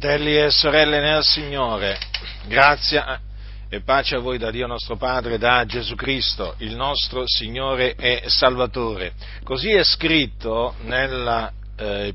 Fratelli 0.00 0.34
e 0.34 0.50
sorelle 0.50 0.98
nel 0.98 1.22
Signore, 1.22 1.98
grazia 2.46 3.20
e 3.68 3.82
pace 3.82 4.16
a 4.16 4.18
voi 4.18 4.38
da 4.38 4.50
Dio 4.50 4.66
nostro 4.66 4.96
Padre, 4.96 5.36
da 5.36 5.66
Gesù 5.66 5.94
Cristo, 5.94 6.54
il 6.60 6.74
nostro 6.74 7.24
Signore 7.26 7.94
e 7.96 8.22
Salvatore. 8.28 9.12
Così 9.44 9.68
è 9.72 9.84
scritto 9.84 10.74
nella 10.84 11.52
eh, 11.76 12.14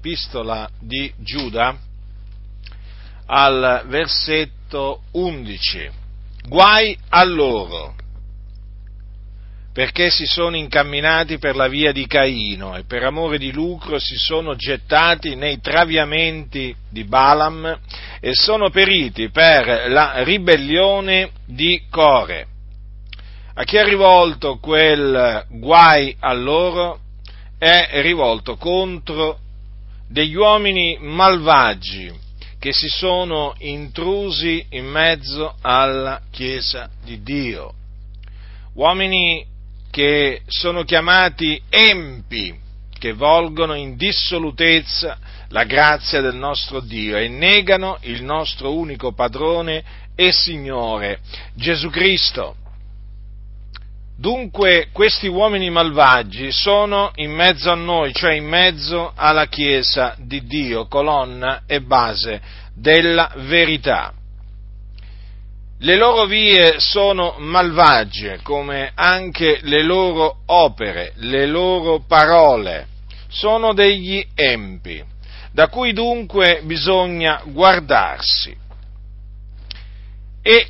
di 0.80 1.14
Giuda 1.20 1.78
al 3.28 3.84
versetto 3.86 5.04
11. 5.12 5.90
Guai 6.48 6.98
a 7.10 7.24
loro 7.24 7.94
perché 9.76 10.10
si 10.10 10.26
sono 10.26 10.56
incamminati 10.56 11.38
per 11.38 11.58
la 11.58 11.68
via 11.68 11.92
di 11.92 12.08
Caino 12.08 12.78
e 12.78 12.86
per 12.86 13.04
amore 13.04 13.38
di 13.38 13.52
lucro 13.52 14.00
si 14.00 14.16
sono 14.16 14.56
gettati 14.56 15.36
nei 15.36 15.60
traviamenti 15.60 16.74
di 16.90 17.04
Balaam 17.04 17.78
e 18.22 18.30
sono 18.32 18.70
periti 18.70 19.30
per 19.32 19.90
la 19.90 20.24
ribellione 20.24 21.32
di 21.46 21.82
Core. 21.90 22.48
A 23.56 23.66
chi 23.66 23.76
è 23.76 23.84
rivolto 23.84 24.60
quel 24.60 25.46
guai 25.50 26.16
a 26.22 26.32
loro? 26.32 27.00
È 27.58 28.00
rivolto 28.02 28.56
contro 28.56 29.40
degli 30.08 30.36
uomini 30.36 30.98
malvagi 31.02 32.14
che 32.60 32.72
si 32.72 32.88
sono 32.88 33.54
intrusi 33.58 34.66
in 34.70 34.86
mezzo 34.86 35.54
alla 35.60 36.22
Chiesa 36.32 36.90
di 37.04 37.22
Dio. 37.22 37.74
Uomini 38.76 39.54
che 39.96 40.42
sono 40.48 40.84
chiamati 40.84 41.62
empi, 41.70 42.54
che 43.00 43.14
volgono 43.14 43.76
in 43.76 43.96
dissolutezza 43.96 45.18
la 45.52 45.64
grazia 45.64 46.20
del 46.20 46.36
nostro 46.36 46.82
Dio 46.82 47.16
e 47.16 47.30
negano 47.30 48.00
il 48.02 48.22
nostro 48.22 48.76
unico 48.76 49.14
padrone 49.14 49.82
e 50.14 50.34
Signore, 50.34 51.20
Gesù 51.54 51.90
Cristo. 51.90 52.58
Dunque 54.18 54.90
questi 54.92 55.28
uomini 55.28 55.70
malvagi 55.70 56.52
sono 56.52 57.12
in 57.16 57.32
mezzo 57.32 57.72
a 57.72 57.76
noi, 57.76 58.12
cioè 58.14 58.34
in 58.34 58.48
mezzo 58.48 59.14
alla 59.16 59.48
Chiesa 59.48 60.14
di 60.20 60.44
Dio, 60.44 60.88
colonna 60.88 61.62
e 61.66 61.80
base 61.80 62.42
della 62.74 63.32
verità. 63.38 64.12
Le 65.80 65.98
loro 65.98 66.26
vie 66.26 66.80
sono 66.80 67.36
malvagie, 67.38 68.40
come 68.42 68.92
anche 68.96 69.60
le 69.64 69.84
loro 69.84 70.38
opere, 70.46 71.12
le 71.18 71.46
loro 71.46 72.00
parole, 72.08 72.88
sono 73.28 73.74
degli 73.74 74.26
empi, 74.34 75.04
da 75.52 75.68
cui 75.68 75.92
dunque 75.92 76.62
bisogna 76.64 77.42
guardarsi. 77.46 78.56
E 80.42 80.68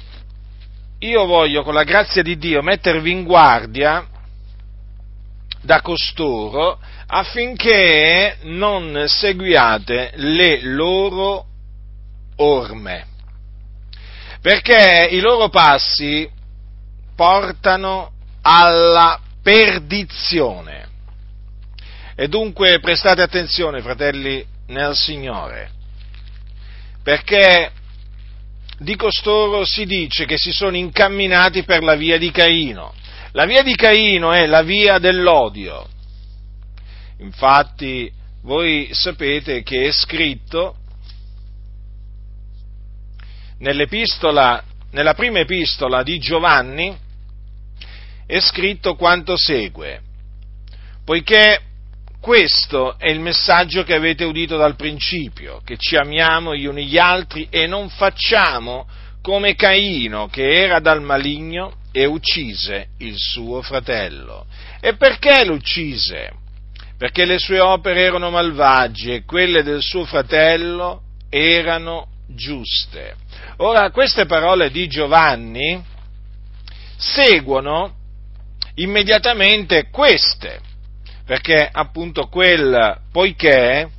io 1.00 1.26
voglio, 1.26 1.62
con 1.62 1.76
la 1.76 1.84
grazia 1.84 2.24
di 2.24 2.38
Dio, 2.40 2.64
mettervi 2.64 3.12
in 3.12 3.26
guardia 3.26 4.08
da 5.62 5.82
costoro 5.82 6.80
affinché 7.06 8.38
non 8.44 9.04
seguiate 9.06 10.14
le 10.16 10.62
loro 10.62 11.46
orme 12.38 13.14
perché 14.46 15.08
i 15.10 15.22
loro 15.22 15.50
passi 15.50 16.30
portano 17.16 18.12
alla 18.44 19.20
perdizione. 19.42 20.88
E 22.16 22.28
dunque 22.28 22.80
prestate 22.80 23.24
attenzione, 23.24 23.82
fratelli 23.82 24.46
nel 24.68 24.96
Signore, 24.96 25.72
perché 27.02 27.72
di 28.78 28.96
costoro 28.96 29.66
si 29.66 29.88
dice 29.88 30.26
che 30.26 30.38
si 30.38 30.52
sono 30.52 30.78
incamminati 30.78 31.64
per 31.64 31.82
la 31.82 31.96
via 31.96 32.20
di 32.20 32.30
Caino. 32.30 32.94
La 33.32 33.46
via 33.46 33.64
di 33.64 33.74
Caino 33.76 34.32
è 34.32 34.46
la 34.46 34.62
via 34.62 35.00
dell'odio. 35.00 35.88
Infatti, 37.18 38.12
voi 38.44 38.90
sapete 38.92 39.64
che 39.64 39.88
è 39.88 39.92
scritto 39.92 40.76
nella 43.60 45.14
prima 45.14 45.40
epistola 45.40 46.04
di 46.04 46.20
Giovanni 46.20 46.96
è 48.26 48.40
scritto 48.40 48.96
quanto 48.96 49.36
segue, 49.38 50.02
poiché 51.04 51.62
questo 52.20 52.98
è 52.98 53.10
il 53.10 53.20
messaggio 53.20 53.84
che 53.84 53.94
avete 53.94 54.24
udito 54.24 54.58
dal 54.58 54.76
principio, 54.76 55.62
che 55.64 55.78
ci 55.78 55.96
amiamo 55.96 56.56
gli 56.56 56.66
uni 56.66 56.88
gli 56.88 56.98
altri 56.98 57.48
e 57.52 57.68
non 57.68 57.90
facciamo 57.90 58.88
come 59.22 59.56
Caino 59.56 60.28
che 60.28 60.54
era 60.54 60.80
dal 60.80 61.02
maligno 61.02 61.78
e 61.92 62.06
uccise 62.06 62.88
il 62.98 63.14
suo 63.16 63.62
fratello. 63.62 64.48
E 64.82 64.96
perché 64.96 65.46
lo 65.46 65.54
uccise? 65.54 66.32
Perché 66.98 67.26
le 67.26 67.38
sue 67.38 67.60
opere 67.60 68.02
erano 68.02 68.30
malvagie 68.32 69.16
e 69.16 69.24
quelle 69.24 69.62
del 69.62 69.82
suo 69.82 70.06
fratello 70.06 71.02
erano 71.30 72.08
giuste. 72.28 73.16
Ora, 73.58 73.92
queste 73.92 74.26
parole 74.26 74.72
di 74.72 74.88
Giovanni 74.88 75.82
seguono 76.98 77.94
immediatamente 78.76 79.90
queste, 79.90 80.60
perché 81.26 81.68
appunto 81.72 82.28
quel 82.28 83.02
poiché 83.12 83.90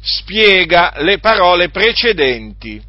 spiega 0.00 0.94
le 0.96 1.18
parole 1.18 1.68
precedenti, 1.70 2.82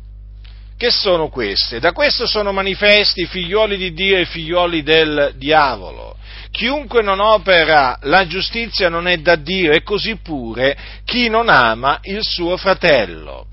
che 0.76 0.90
sono 0.90 1.30
queste. 1.30 1.80
Da 1.80 1.92
questo 1.92 2.26
sono 2.26 2.52
manifesti 2.52 3.22
i 3.22 3.28
figlioli 3.28 3.78
di 3.78 3.94
Dio 3.94 4.18
e 4.18 4.22
i 4.22 4.26
figlioli 4.26 4.84
del 4.84 5.34
diavolo. 5.38 6.18
Chiunque 6.54 7.02
non 7.02 7.20
opera 7.20 7.98
la 8.04 8.28
giustizia 8.28 8.88
non 8.88 9.08
è 9.08 9.18
da 9.18 9.36
Dio 9.36 9.72
e 9.72 9.82
così 9.82 10.18
pure 10.18 10.78
chi 11.04 11.28
non 11.28 11.50
ama 11.50 11.98
il 12.04 12.20
suo 12.22 12.58
fratello. 12.58 13.48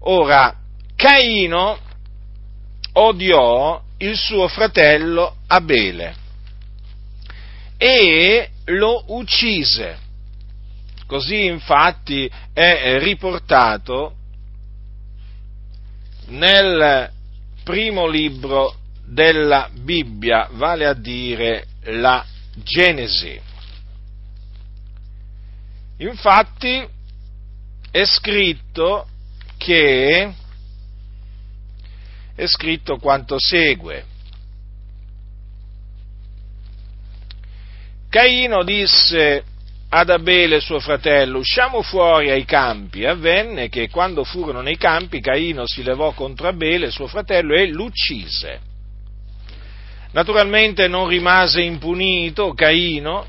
Ora, 0.00 0.52
Caino 0.96 1.78
odiò 2.94 3.80
il 3.98 4.16
suo 4.16 4.48
fratello 4.48 5.36
Abele 5.46 6.16
e 7.78 8.48
lo 8.64 9.04
uccise. 9.06 9.96
Così 11.06 11.44
infatti 11.44 12.28
è 12.52 12.98
riportato 12.98 14.14
nel 16.26 17.08
primo 17.62 18.08
libro 18.08 18.74
della 19.06 19.70
Bibbia, 19.72 20.48
vale 20.50 20.86
a 20.86 20.94
dire 20.94 21.66
la 21.84 22.24
Genesi. 22.54 23.40
Infatti 25.98 26.86
è 27.90 28.04
scritto 28.04 29.06
che 29.56 30.34
è 32.34 32.46
scritto 32.46 32.96
quanto 32.96 33.36
segue. 33.38 34.04
Caino 38.08 38.62
disse 38.64 39.44
ad 39.88 40.10
Abele 40.10 40.60
suo 40.60 40.80
fratello, 40.80 41.38
usciamo 41.38 41.82
fuori 41.82 42.30
ai 42.30 42.44
campi. 42.44 43.04
Avvenne 43.04 43.68
che 43.68 43.88
quando 43.88 44.24
furono 44.24 44.60
nei 44.60 44.76
campi, 44.76 45.20
Caino 45.20 45.66
si 45.66 45.82
levò 45.82 46.12
contro 46.12 46.48
Abele, 46.48 46.90
suo 46.90 47.06
fratello, 47.06 47.54
e 47.54 47.66
l'uccise. 47.66 48.71
Naturalmente 50.12 50.88
non 50.88 51.08
rimase 51.08 51.62
impunito 51.62 52.52
Caino, 52.52 53.26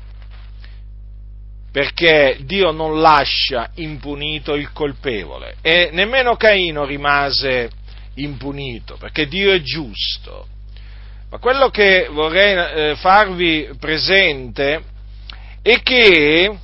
perché 1.72 2.38
Dio 2.42 2.70
non 2.70 3.00
lascia 3.00 3.70
impunito 3.76 4.54
il 4.54 4.70
colpevole 4.70 5.56
e 5.60 5.90
nemmeno 5.92 6.36
Caino 6.36 6.84
rimase 6.84 7.68
impunito, 8.14 8.96
perché 8.96 9.26
Dio 9.26 9.50
è 9.50 9.60
giusto. 9.60 10.46
Ma 11.30 11.38
quello 11.38 11.70
che 11.70 12.06
vorrei 12.12 12.54
eh, 12.92 12.94
farvi 12.96 13.70
presente 13.80 14.82
è 15.62 15.82
che 15.82 16.56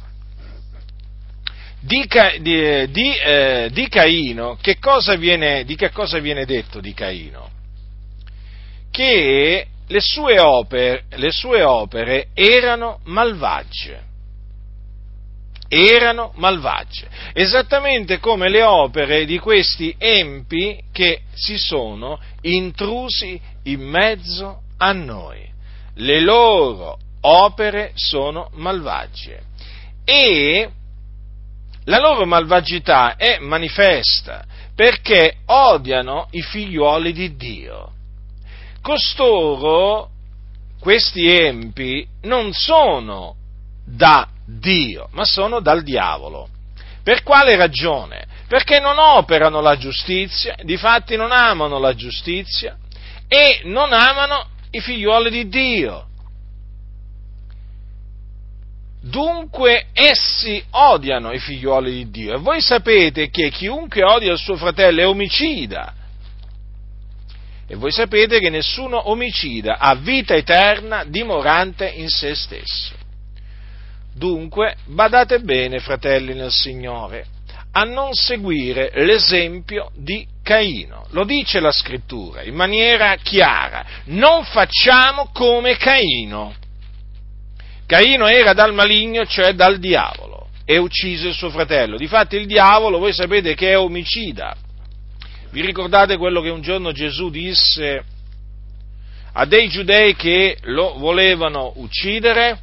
di, 1.81 2.07
di, 2.41 2.91
di, 2.91 3.15
eh, 3.17 3.69
di 3.73 3.89
Caino, 3.89 4.59
che 4.61 4.77
viene, 5.19 5.65
di 5.65 5.75
che 5.75 5.91
cosa 5.91 6.19
viene 6.19 6.45
detto 6.45 6.79
di 6.79 6.95
Caino? 6.95 7.51
Che 8.93 9.67
le 9.91 10.01
sue 10.01 10.39
opere, 10.39 11.05
le 11.11 11.33
sue 11.33 11.63
opere 11.63 12.29
erano 12.33 13.01
malvagie 13.05 14.09
erano 15.73 16.33
malvagie, 16.35 17.09
esattamente 17.33 18.19
come 18.19 18.49
le 18.49 18.65
opere 18.65 19.25
di 19.25 19.39
questi 19.39 19.95
empi 19.97 20.83
che 20.91 21.21
si 21.33 21.57
sono 21.59 22.19
intrusi 22.41 23.41
in 23.65 23.81
mezzo 23.81 24.63
a 24.79 24.91
noi. 24.91 25.49
Le 25.95 26.21
loro 26.21 26.99
opere 27.21 27.93
sono 27.95 28.51
malvagie 28.55 29.43
e 30.05 30.69
la 31.85 31.99
loro 32.01 32.27
malvagità 32.27 33.15
è 33.15 33.39
manifesta 33.39 34.45
perché 34.75 35.37
odiano 35.47 36.27
i 36.33 36.43
figliuoli 36.43 37.13
di 37.13 37.37
Dio. 37.37 37.93
Costoro, 38.83 40.11
questi 40.81 41.29
empi, 41.29 42.07
non 42.23 42.53
sono 42.53 43.37
da 43.85 44.29
Dio, 44.47 45.09
ma 45.13 45.25
sono 45.25 45.61
dal 45.61 45.83
diavolo. 45.83 46.49
Per 47.03 47.23
quale 47.23 47.57
ragione? 47.57 48.27
Perché 48.49 48.81
non 48.81 48.99
operano 48.99 49.61
la 49.61 49.77
giustizia, 49.77 50.57
difatti 50.63 51.17
non 51.17 51.33
amano 51.33 51.79
la 51.79 51.95
giustizia 51.95 52.77
e 53.29 53.61
non 53.65 53.93
amano 53.93 54.47
i 54.71 54.81
figliuoli 54.81 55.31
di 55.31 55.49
Dio. 55.49 56.07
Dunque 59.03 59.87
essi 59.93 60.63
odiano 60.71 61.33
i 61.33 61.39
figlioli 61.39 61.93
di 61.93 62.11
Dio 62.11 62.35
e 62.35 62.39
voi 62.39 62.61
sapete 62.61 63.31
che 63.31 63.51
chiunque 63.51 64.05
odia 64.05 64.33
il 64.33 64.39
suo 64.39 64.57
fratello 64.57 65.01
è 65.01 65.07
omicida. 65.07 65.95
E 67.71 67.77
voi 67.77 67.93
sapete 67.93 68.41
che 68.41 68.51
nessuno 68.51 69.11
omicida 69.11 69.79
ha 69.79 69.95
vita 69.95 70.35
eterna 70.35 71.05
dimorante 71.05 71.87
in 71.89 72.09
se 72.09 72.35
stesso. 72.35 72.95
Dunque 74.13 74.75
badate 74.87 75.39
bene, 75.39 75.79
fratelli 75.79 76.35
nel 76.35 76.51
Signore, 76.51 77.27
a 77.71 77.85
non 77.85 78.13
seguire 78.13 78.91
l'esempio 79.05 79.93
di 79.95 80.27
Caino. 80.43 81.07
Lo 81.11 81.23
dice 81.23 81.61
la 81.61 81.71
scrittura 81.71 82.43
in 82.43 82.57
maniera 82.57 83.15
chiara. 83.23 83.87
Non 84.07 84.43
facciamo 84.47 85.31
come 85.33 85.77
Caino. 85.77 86.53
Caino 87.87 88.27
era 88.27 88.53
dal 88.53 88.75
maligno, 88.75 89.25
cioè 89.27 89.53
dal 89.53 89.79
diavolo, 89.79 90.49
e 90.65 90.77
uccise 90.77 91.29
il 91.29 91.35
suo 91.35 91.51
fratello. 91.51 91.97
Difatti 91.97 92.35
il 92.35 92.47
diavolo, 92.47 92.99
voi 92.99 93.13
sapete 93.13 93.55
che 93.55 93.71
è 93.71 93.79
omicida. 93.79 94.57
Vi 95.53 95.63
ricordate 95.63 96.17
quello 96.17 96.41
che 96.41 96.49
un 96.49 96.61
giorno 96.61 96.93
Gesù 96.93 97.29
disse 97.29 98.05
a 99.33 99.45
dei 99.47 99.69
giudei 99.69 100.15
che 100.15 100.57
lo 100.63 100.97
volevano 100.97 101.73
uccidere? 101.77 102.61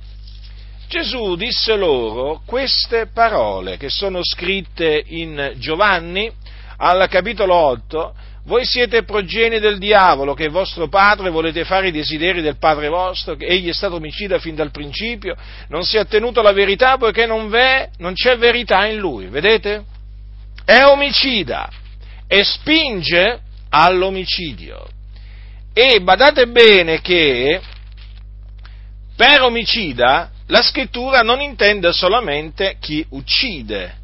Gesù 0.87 1.35
disse 1.35 1.75
loro 1.75 2.41
queste 2.45 3.07
parole 3.07 3.75
che 3.75 3.89
sono 3.89 4.23
scritte 4.23 5.03
in 5.05 5.55
Giovanni 5.57 6.31
al 6.77 7.09
capitolo 7.09 7.55
8, 7.55 8.15
voi 8.45 8.65
siete 8.65 9.03
progenie 9.03 9.59
del 9.59 9.79
diavolo, 9.79 10.33
che 10.33 10.45
è 10.45 10.49
vostro 10.49 10.87
padre, 10.87 11.29
volete 11.29 11.65
fare 11.65 11.89
i 11.89 11.91
desideri 11.91 12.41
del 12.41 12.55
padre 12.55 12.87
vostro, 12.87 13.35
che 13.35 13.47
egli 13.47 13.67
è 13.67 13.73
stato 13.73 13.95
omicida 13.95 14.39
fin 14.39 14.55
dal 14.55 14.71
principio, 14.71 15.35
non 15.67 15.83
si 15.83 15.97
è 15.97 15.99
attenuto 15.99 16.39
alla 16.39 16.53
verità 16.53 16.95
poiché 16.95 17.25
non, 17.25 17.49
v'è, 17.49 17.89
non 17.97 18.13
c'è 18.13 18.37
verità 18.37 18.85
in 18.85 18.95
lui, 18.95 19.27
vedete? 19.27 19.83
È 20.63 20.85
omicida 20.85 21.69
e 22.27 22.43
spinge 22.43 23.39
all'omicidio. 23.69 24.87
E 25.73 26.01
badate 26.01 26.47
bene 26.47 27.01
che 27.01 27.61
per 29.15 29.41
omicida 29.41 30.31
la 30.47 30.61
scrittura 30.61 31.21
non 31.21 31.41
intende 31.41 31.91
solamente 31.91 32.77
chi 32.79 33.05
uccide 33.09 33.95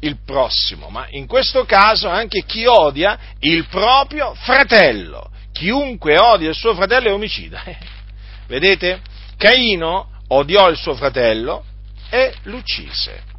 il 0.00 0.18
prossimo, 0.24 0.88
ma 0.88 1.06
in 1.10 1.26
questo 1.26 1.64
caso 1.64 2.08
anche 2.08 2.44
chi 2.44 2.66
odia 2.66 3.18
il 3.40 3.66
proprio 3.66 4.34
fratello. 4.34 5.30
Chiunque 5.52 6.18
odia 6.18 6.50
il 6.50 6.54
suo 6.54 6.74
fratello 6.74 7.08
è 7.08 7.12
omicida. 7.12 7.62
Vedete? 8.46 9.00
Caino 9.36 10.10
odiò 10.28 10.68
il 10.68 10.76
suo 10.76 10.94
fratello 10.94 11.64
e 12.10 12.34
l'uccise. 12.42 13.34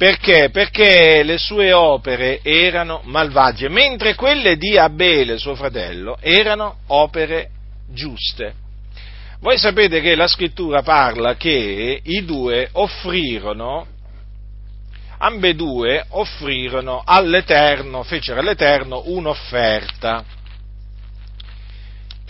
Perché? 0.00 0.48
Perché 0.48 1.22
le 1.22 1.36
sue 1.36 1.74
opere 1.74 2.40
erano 2.42 3.02
malvagie, 3.04 3.68
mentre 3.68 4.14
quelle 4.14 4.56
di 4.56 4.78
Abele, 4.78 5.36
suo 5.36 5.54
fratello, 5.54 6.16
erano 6.22 6.76
opere 6.86 7.50
giuste. 7.86 8.54
Voi 9.40 9.58
sapete 9.58 10.00
che 10.00 10.14
la 10.14 10.26
scrittura 10.26 10.80
parla 10.80 11.36
che 11.36 12.00
i 12.02 12.24
due 12.24 12.70
offrirono, 12.72 13.86
ambedue 15.18 16.06
offrirono 16.08 17.02
all'Eterno, 17.04 18.02
fecero 18.02 18.40
all'Eterno 18.40 19.02
un'offerta. 19.04 20.24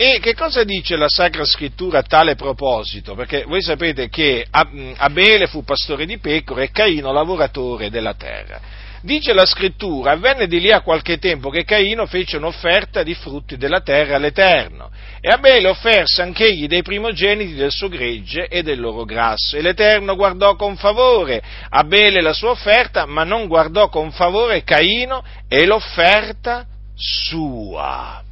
E 0.03 0.17
che 0.19 0.33
cosa 0.33 0.63
dice 0.63 0.95
la 0.95 1.07
Sacra 1.07 1.45
Scrittura 1.45 1.99
a 1.99 2.01
tale 2.01 2.33
proposito? 2.33 3.13
Perché 3.13 3.43
voi 3.43 3.61
sapete 3.61 4.09
che 4.09 4.43
Abele 4.49 5.45
fu 5.45 5.63
pastore 5.63 6.07
di 6.07 6.17
pecore 6.17 6.63
e 6.63 6.71
Caino 6.71 7.11
lavoratore 7.11 7.91
della 7.91 8.15
terra. 8.15 8.59
Dice 9.03 9.31
la 9.31 9.45
scrittura, 9.45 10.13
avvenne 10.13 10.47
di 10.47 10.59
lì 10.59 10.71
a 10.71 10.81
qualche 10.81 11.19
tempo 11.19 11.51
che 11.51 11.65
Caino 11.65 12.07
fece 12.07 12.37
un'offerta 12.37 13.03
di 13.03 13.13
frutti 13.13 13.57
della 13.57 13.81
terra 13.81 14.15
all'Eterno, 14.15 14.89
e 15.19 15.29
Abele 15.29 15.67
offerse 15.67 16.23
anch'egli 16.23 16.65
dei 16.65 16.81
primogeniti 16.81 17.53
del 17.53 17.71
suo 17.71 17.87
gregge 17.87 18.47
e 18.47 18.63
del 18.63 18.79
loro 18.79 19.05
grasso, 19.05 19.55
e 19.55 19.61
l'Eterno 19.61 20.15
guardò 20.15 20.55
con 20.55 20.77
favore 20.77 21.43
Abele 21.69 22.21
la 22.21 22.33
sua 22.33 22.49
offerta, 22.49 23.05
ma 23.05 23.23
non 23.23 23.45
guardò 23.45 23.87
con 23.87 24.11
favore 24.11 24.63
Caino 24.63 25.23
e 25.47 25.67
l'offerta 25.67 26.65
sua. 26.95 28.23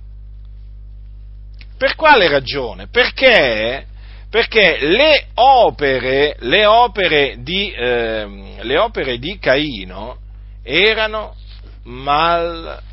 Per 1.79 1.95
quale 1.95 2.27
ragione? 2.27 2.89
Perché 2.89 3.87
perché 4.29 4.77
le 4.81 5.29
opere, 5.35 6.35
le 6.41 6.65
opere, 6.67 7.37
di, 7.39 7.71
eh, 7.71 8.57
le 8.59 8.77
opere 8.77 9.17
di 9.17 9.39
Caino 9.39 10.17
erano 10.61 11.35
malvagie. 11.83 12.87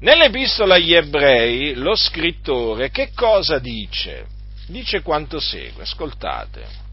Nell'epistola 0.00 0.76
agli 0.76 0.94
ebrei 0.94 1.74
lo 1.74 1.94
scrittore 1.96 2.90
che 2.90 3.10
cosa 3.14 3.58
dice? 3.58 4.24
Dice 4.68 5.02
quanto 5.02 5.38
segue, 5.38 5.82
ascoltate. 5.82 6.86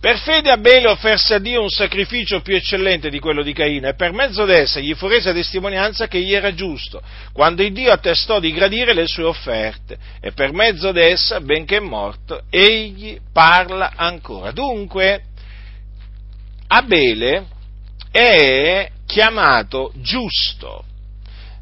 Per 0.00 0.16
fede 0.18 0.50
Abele 0.52 0.86
offerse 0.88 1.34
a 1.34 1.38
Dio 1.40 1.60
un 1.60 1.70
sacrificio 1.70 2.40
più 2.40 2.54
eccellente 2.54 3.10
di 3.10 3.18
quello 3.18 3.42
di 3.42 3.52
Caino 3.52 3.88
e 3.88 3.94
per 3.94 4.12
mezzo 4.12 4.44
d'essa 4.44 4.78
gli 4.78 4.94
fu 4.94 5.08
resa 5.08 5.32
testimonianza 5.32 6.06
che 6.06 6.18
egli 6.18 6.34
era 6.34 6.54
giusto, 6.54 7.02
quando 7.32 7.68
Dio 7.68 7.90
attestò 7.90 8.38
di 8.38 8.52
gradire 8.52 8.94
le 8.94 9.08
sue 9.08 9.24
offerte 9.24 9.98
e 10.20 10.30
per 10.30 10.52
mezzo 10.52 10.92
d'essa, 10.92 11.40
benché 11.40 11.80
morto, 11.80 12.42
egli 12.48 13.18
parla 13.32 13.94
ancora. 13.96 14.52
Dunque, 14.52 15.22
Abele 16.68 17.46
è 18.12 18.88
chiamato 19.04 19.92
giusto. 19.96 20.84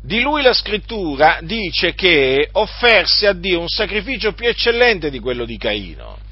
Di 0.03 0.21
lui 0.21 0.43
la 0.43 0.53
scrittura 0.53 1.39
dice 1.41 1.95
che 1.95 2.51
offerse 2.53 3.27
a 3.29 3.33
Dio 3.33 3.61
un 3.61 3.69
sacrificio 3.69 4.35
più 4.35 4.47
eccellente 4.47 5.09
di 5.11 5.21
quello 5.21 5.47
di 5.47 5.57
Caino. 5.57 6.25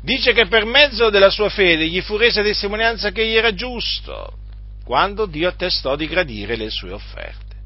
Dice 0.00 0.32
che 0.32 0.46
per 0.46 0.64
mezzo 0.64 1.10
della 1.10 1.30
sua 1.30 1.48
fede 1.48 1.86
gli 1.88 2.00
fu 2.00 2.16
resa 2.16 2.42
testimonianza 2.42 3.10
che 3.10 3.22
egli 3.22 3.36
era 3.36 3.52
giusto, 3.52 4.34
quando 4.84 5.26
Dio 5.26 5.48
attestò 5.48 5.96
di 5.96 6.06
gradire 6.06 6.56
le 6.56 6.70
sue 6.70 6.92
offerte. 6.92 7.56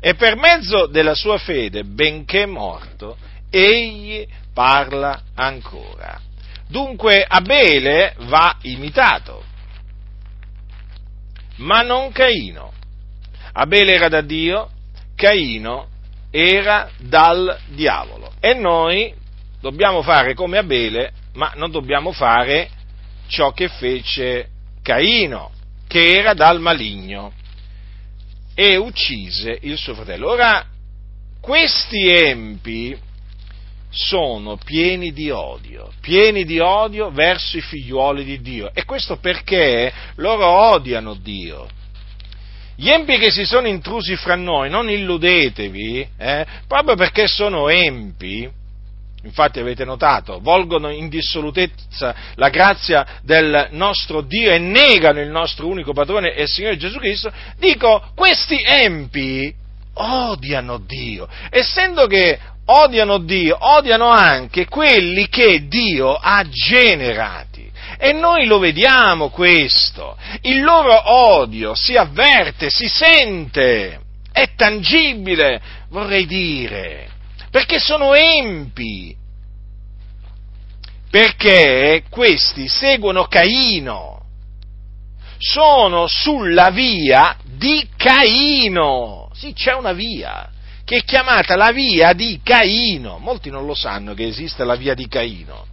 E 0.00 0.14
per 0.14 0.36
mezzo 0.36 0.86
della 0.86 1.14
sua 1.14 1.38
fede, 1.38 1.84
benché 1.84 2.46
morto, 2.46 3.16
egli 3.50 4.26
parla 4.54 5.22
ancora. 5.34 6.20
Dunque 6.68 7.24
Abele 7.26 8.14
va 8.18 8.56
imitato 8.62 9.48
ma 11.60 11.82
non 11.82 12.12
Caino. 12.12 12.72
Abele 13.52 13.94
era 13.94 14.08
da 14.08 14.20
Dio, 14.20 14.70
Caino 15.14 15.88
era 16.30 16.90
dal 16.98 17.58
diavolo. 17.68 18.32
E 18.40 18.54
noi 18.54 19.12
dobbiamo 19.60 20.02
fare 20.02 20.34
come 20.34 20.58
Abele, 20.58 21.12
ma 21.34 21.52
non 21.56 21.70
dobbiamo 21.70 22.12
fare 22.12 22.68
ciò 23.28 23.52
che 23.52 23.68
fece 23.68 24.48
Caino, 24.82 25.50
che 25.86 26.16
era 26.16 26.34
dal 26.34 26.60
maligno, 26.60 27.32
e 28.54 28.76
uccise 28.76 29.58
il 29.62 29.76
suo 29.76 29.94
fratello. 29.94 30.30
Ora, 30.30 30.66
questi 31.40 32.08
empi 32.08 32.96
sono 33.90 34.56
pieni 34.56 35.12
di 35.12 35.30
odio, 35.30 35.90
pieni 36.00 36.44
di 36.44 36.58
odio 36.58 37.10
verso 37.10 37.56
i 37.56 37.60
figliuoli 37.60 38.24
di 38.24 38.40
Dio. 38.40 38.70
E 38.72 38.84
questo 38.84 39.16
perché 39.16 39.92
loro 40.16 40.46
odiano 40.46 41.14
Dio. 41.14 41.68
Gli 42.76 42.88
empi 42.88 43.18
che 43.18 43.30
si 43.30 43.44
sono 43.44 43.66
intrusi 43.66 44.16
fra 44.16 44.36
noi, 44.36 44.70
non 44.70 44.88
illudetevi, 44.88 46.08
eh, 46.16 46.46
proprio 46.66 46.94
perché 46.94 47.26
sono 47.26 47.68
empi, 47.68 48.48
infatti 49.22 49.60
avete 49.60 49.84
notato, 49.84 50.40
volgono 50.40 50.88
in 50.90 51.08
dissolutezza 51.08 52.14
la 52.34 52.48
grazia 52.48 53.06
del 53.22 53.68
nostro 53.72 54.22
Dio 54.22 54.50
e 54.50 54.58
negano 54.58 55.20
il 55.20 55.30
nostro 55.30 55.66
unico 55.66 55.92
padrone 55.92 56.34
e 56.34 56.46
Signore 56.46 56.76
Gesù 56.76 56.98
Cristo, 56.98 57.32
dico, 57.58 58.10
questi 58.14 58.60
empi 58.64 59.52
odiano 59.94 60.78
Dio, 60.78 61.28
essendo 61.50 62.06
che 62.06 62.38
odiano 62.64 63.18
Dio, 63.18 63.56
odiano 63.58 64.08
anche 64.08 64.66
quelli 64.66 65.28
che 65.28 65.66
Dio 65.66 66.14
ha 66.14 66.44
generati. 66.48 67.68
E 67.98 68.12
noi 68.12 68.46
lo 68.46 68.58
vediamo 68.58 69.28
questo. 69.28 70.16
Il 70.42 70.62
loro 70.62 71.12
odio 71.12 71.74
si 71.74 71.96
avverte, 71.96 72.70
si 72.70 72.88
sente, 72.88 74.00
è 74.32 74.54
tangibile, 74.54 75.60
vorrei 75.90 76.24
dire, 76.24 77.09
perché 77.50 77.78
sono 77.78 78.14
empi, 78.14 79.16
perché 81.10 82.04
questi 82.08 82.68
seguono 82.68 83.24
Caino, 83.24 84.22
sono 85.38 86.06
sulla 86.06 86.70
via 86.70 87.36
di 87.44 87.88
Caino. 87.96 89.30
Sì, 89.34 89.52
c'è 89.52 89.74
una 89.74 89.92
via 89.92 90.48
che 90.84 90.98
è 90.98 91.04
chiamata 91.04 91.56
la 91.56 91.72
via 91.72 92.12
di 92.12 92.40
Caino. 92.42 93.18
Molti 93.18 93.50
non 93.50 93.66
lo 93.66 93.74
sanno 93.74 94.14
che 94.14 94.26
esiste 94.26 94.64
la 94.64 94.76
via 94.76 94.94
di 94.94 95.08
Caino. 95.08 95.66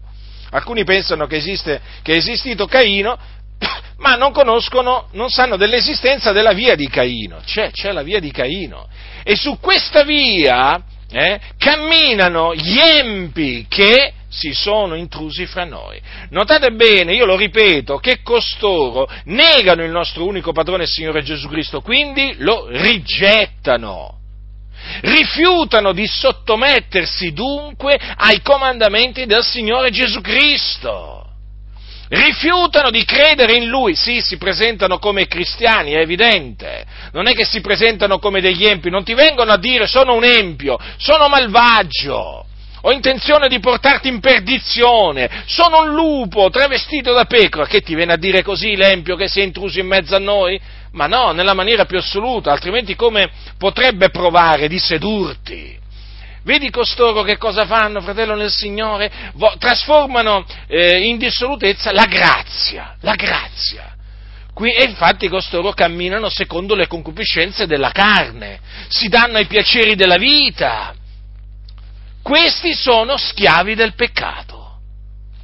Alcuni 0.52 0.84
pensano 0.84 1.28
che, 1.28 1.36
esiste, 1.36 1.82
che 2.02 2.14
è 2.14 2.18
esistito 2.18 2.66
Caino, 2.66 3.18
ma 3.98 4.16
non 4.16 4.32
conoscono, 4.32 5.10
non 5.12 5.30
sanno 5.30 5.58
dell'esistenza 5.58 6.32
della 6.32 6.54
via 6.54 6.76
di 6.76 6.88
Caino. 6.88 7.42
C'è, 7.46 7.70
c'è 7.72 7.92
la 7.92 8.04
via 8.04 8.20
di 8.20 8.32
Caino. 8.32 8.88
E 9.24 9.36
su 9.36 9.60
questa 9.60 10.04
via 10.04 10.82
eh, 11.12 11.40
camminano 11.58 12.54
gli 12.54 12.78
empi 12.78 13.66
che 13.70 14.14
si 14.30 14.54
sono 14.54 14.96
intrusi 14.96 15.46
fra 15.46 15.64
noi. 15.64 16.00
Notate 16.30 16.72
bene, 16.72 17.14
io 17.14 17.26
lo 17.26 17.36
ripeto, 17.36 17.98
che 17.98 18.22
costoro 18.22 19.10
negano 19.26 19.84
il 19.84 19.92
nostro 19.92 20.26
unico 20.26 20.52
padrone 20.52 20.86
Signore 20.86 21.24
Gesù 21.24 21.48
Cristo, 21.48 21.82
quindi 21.82 22.36
lo 22.40 22.68
rigettano. 22.70 24.16
Rifiutano 25.02 25.92
di 25.92 26.06
sottomettersi 26.08 27.34
dunque 27.34 28.00
ai 28.18 28.42
comandamenti 28.42 29.26
del 29.26 29.44
Signore 29.44 29.90
Gesù 29.92 30.22
Cristo. 30.22 31.17
Rifiutano 32.10 32.90
di 32.90 33.04
credere 33.04 33.56
in 33.56 33.68
Lui, 33.68 33.96
sì, 33.96 34.22
si 34.22 34.38
presentano 34.38 34.98
come 34.98 35.28
cristiani, 35.28 35.92
è 35.92 36.00
evidente, 36.00 36.86
non 37.12 37.28
è 37.28 37.34
che 37.34 37.44
si 37.44 37.60
presentano 37.60 38.18
come 38.18 38.40
degli 38.40 38.66
empi, 38.66 38.90
non 38.90 39.04
ti 39.04 39.14
vengono 39.14 39.52
a 39.52 39.58
dire 39.58 39.88
sono 39.88 40.14
un 40.16 40.24
empio, 40.24 40.80
sono 40.96 41.28
malvagio, 41.28 42.46
ho 42.82 42.92
intenzione 42.92 43.50
di 43.50 43.60
portarti 43.60 44.08
in 44.08 44.22
perdizione, 44.22 45.44
sono 45.48 45.82
un 45.82 45.94
lupo 45.94 46.50
travestito 46.50 47.12
da 47.12 47.26
pecora, 47.26 47.66
che 47.66 47.82
ti 47.82 47.94
viene 47.94 48.14
a 48.14 48.18
dire 48.18 48.42
così 48.42 48.78
l'empio 48.78 49.18
che 49.18 49.28
si 49.28 49.42
è 49.42 49.44
intruso 49.44 49.80
in 49.80 49.88
mezzo 49.88 50.16
a 50.16 50.20
noi? 50.20 50.58
Ma 50.92 51.08
no, 51.08 51.32
nella 51.32 51.54
maniera 51.54 51.84
più 51.84 51.98
assoluta, 51.98 52.54
altrimenti 52.54 52.96
come 52.96 53.30
potrebbe 53.58 54.10
provare 54.10 54.70
di 54.70 54.80
sedurti? 54.80 55.78
Vedi 56.48 56.70
costoro 56.70 57.24
che 57.24 57.36
cosa 57.36 57.66
fanno, 57.66 58.00
fratello 58.00 58.34
nel 58.34 58.50
Signore? 58.50 59.12
trasformano 59.60 60.46
eh, 60.68 61.06
in 61.06 61.18
dissolutezza 61.18 61.92
la 61.92 62.06
grazia, 62.06 62.96
la 63.02 63.16
grazia. 63.16 63.94
Qui, 64.54 64.72
e 64.72 64.86
infatti 64.86 65.28
costoro 65.28 65.74
camminano 65.74 66.30
secondo 66.30 66.74
le 66.74 66.88
concupiscenze 66.88 67.68
della 67.68 67.92
carne, 67.92 68.62
si 68.88 69.10
danno 69.10 69.36
ai 69.36 69.46
piaceri 69.46 69.96
della 69.96 70.16
vita. 70.16 70.96
Questi 72.24 72.74
sono 72.74 73.18
schiavi 73.18 73.76
del 73.76 73.94
peccato, 73.94 74.80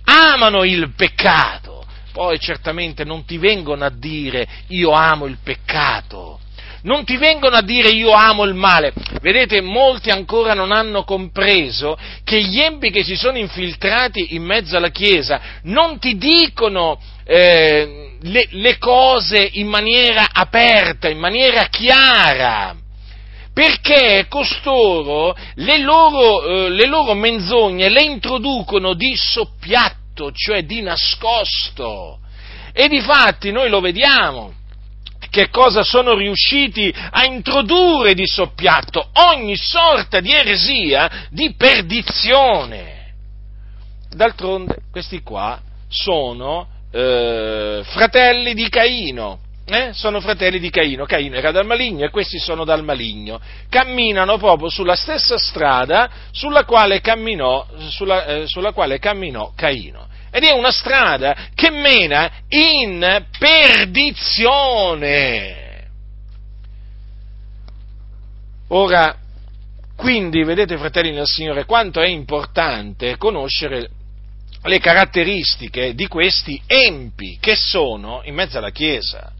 amano 0.05 0.63
il 0.63 0.93
peccato. 0.95 1.83
Poi 2.13 2.39
certamente 2.39 3.03
non 3.03 3.25
ti 3.25 3.38
vengono 3.38 3.83
a 3.83 3.91
dire 3.93 4.48
io 4.67 4.91
amo 4.91 5.25
il 5.25 5.39
peccato, 5.43 6.39
non 6.84 7.04
ti 7.04 7.18
vengono 7.18 7.56
a 7.56 7.62
dire 7.62 7.90
io 7.90 8.12
amo 8.12 8.44
il 8.44 8.54
male. 8.54 8.94
Vedete, 9.22 9.62
molti 9.62 10.10
ancora 10.10 10.54
non 10.54 10.72
hanno 10.72 11.04
compreso 11.04 11.98
che 12.24 12.42
gli 12.42 12.60
empi 12.60 12.90
che 12.92 13.04
si 13.04 13.16
sono 13.16 13.38
infiltrati 13.38 14.36
in 14.36 14.44
mezzo 14.44 14.78
alla 14.78 14.90
Chiesa 14.90 15.42
non 15.63 16.00
ti 16.00 16.18
dicono 16.18 17.00
eh, 17.25 18.18
le, 18.22 18.48
le 18.50 18.78
cose 18.78 19.50
in 19.54 19.68
maniera 19.68 20.28
aperta, 20.32 21.10
in 21.10 21.20
maniera 21.20 21.66
chiara 21.66 22.75
perché 23.54 24.25
costoro 24.28 25.36
le 25.56 25.78
loro, 25.78 26.44
eh, 26.66 26.70
le 26.70 26.88
loro, 26.88 27.13
menzogne 27.13 27.88
le 27.88 28.02
introducono 28.02 28.96
di 28.96 29.16
soppiatto, 29.16 30.32
cioè 30.34 30.63
di 30.63 30.82
nascosto. 30.82 32.18
E 32.74 32.88
di 32.88 33.00
fatti 33.00 33.52
noi 33.52 33.70
lo 33.70 33.80
vediamo 33.80 34.62
che 35.34 35.50
cosa 35.50 35.82
sono 35.82 36.13
riusciti 36.13 36.94
a 36.94 37.25
introdurre 37.25 38.13
di 38.13 38.28
soppiatto 38.28 39.10
ogni 39.13 39.58
sorta 39.58 40.20
di 40.20 40.32
eresia, 40.32 41.28
di 41.32 41.56
perdizione. 41.56 43.13
D'altronde 44.12 44.75
questi 44.92 45.24
qua 45.24 45.60
sono 45.90 46.68
eh, 46.92 47.82
fratelli 47.84 48.54
di 48.54 48.70
Caino, 48.70 49.40
eh? 49.66 49.90
sono 49.94 50.22
fratelli 50.22 50.60
di 50.60 50.70
Caino, 50.70 51.06
Caino 51.06 51.36
era 51.36 51.50
dal 51.50 51.66
maligno 51.66 52.06
e 52.06 52.12
questi 52.12 52.38
sono 52.38 52.63
dal 52.63 52.84
maligno, 52.84 53.42
camminano 53.70 54.38
proprio 54.38 54.70
sulla 54.70 54.96
stessa 54.96 55.40
strada 55.40 56.12
sulla 56.30 56.63
quale 56.63 57.02
camminò, 57.02 57.66
sulla, 57.90 58.25
eh, 58.25 58.44
sulla 58.46 58.72
quale 58.72 59.00
camminò 59.00 59.52
Caino 59.56 60.12
ed 60.36 60.44
è 60.44 60.52
una 60.52 60.72
strada 60.72 61.50
che 61.54 61.70
mena 61.70 62.32
in 62.48 63.25
perdizione. 63.38 64.72
Ora, 68.70 69.16
quindi, 69.96 70.44
vedete 70.44 70.75
fratelli 70.78 71.12
nel 71.12 71.28
Signore, 71.28 71.66
quanto 71.66 72.02
è 72.02 72.08
importante 72.08 73.16
conoscere 73.18 73.92
le 74.63 74.80
caratteristiche 74.80 75.94
di 75.94 76.08
questi 76.08 76.60
empi 76.66 77.38
che 77.40 77.56
sono 77.56 78.22
in 78.24 78.34
mezzo 78.34 78.58
alla 78.58 78.72
Chiesa. 78.72 79.32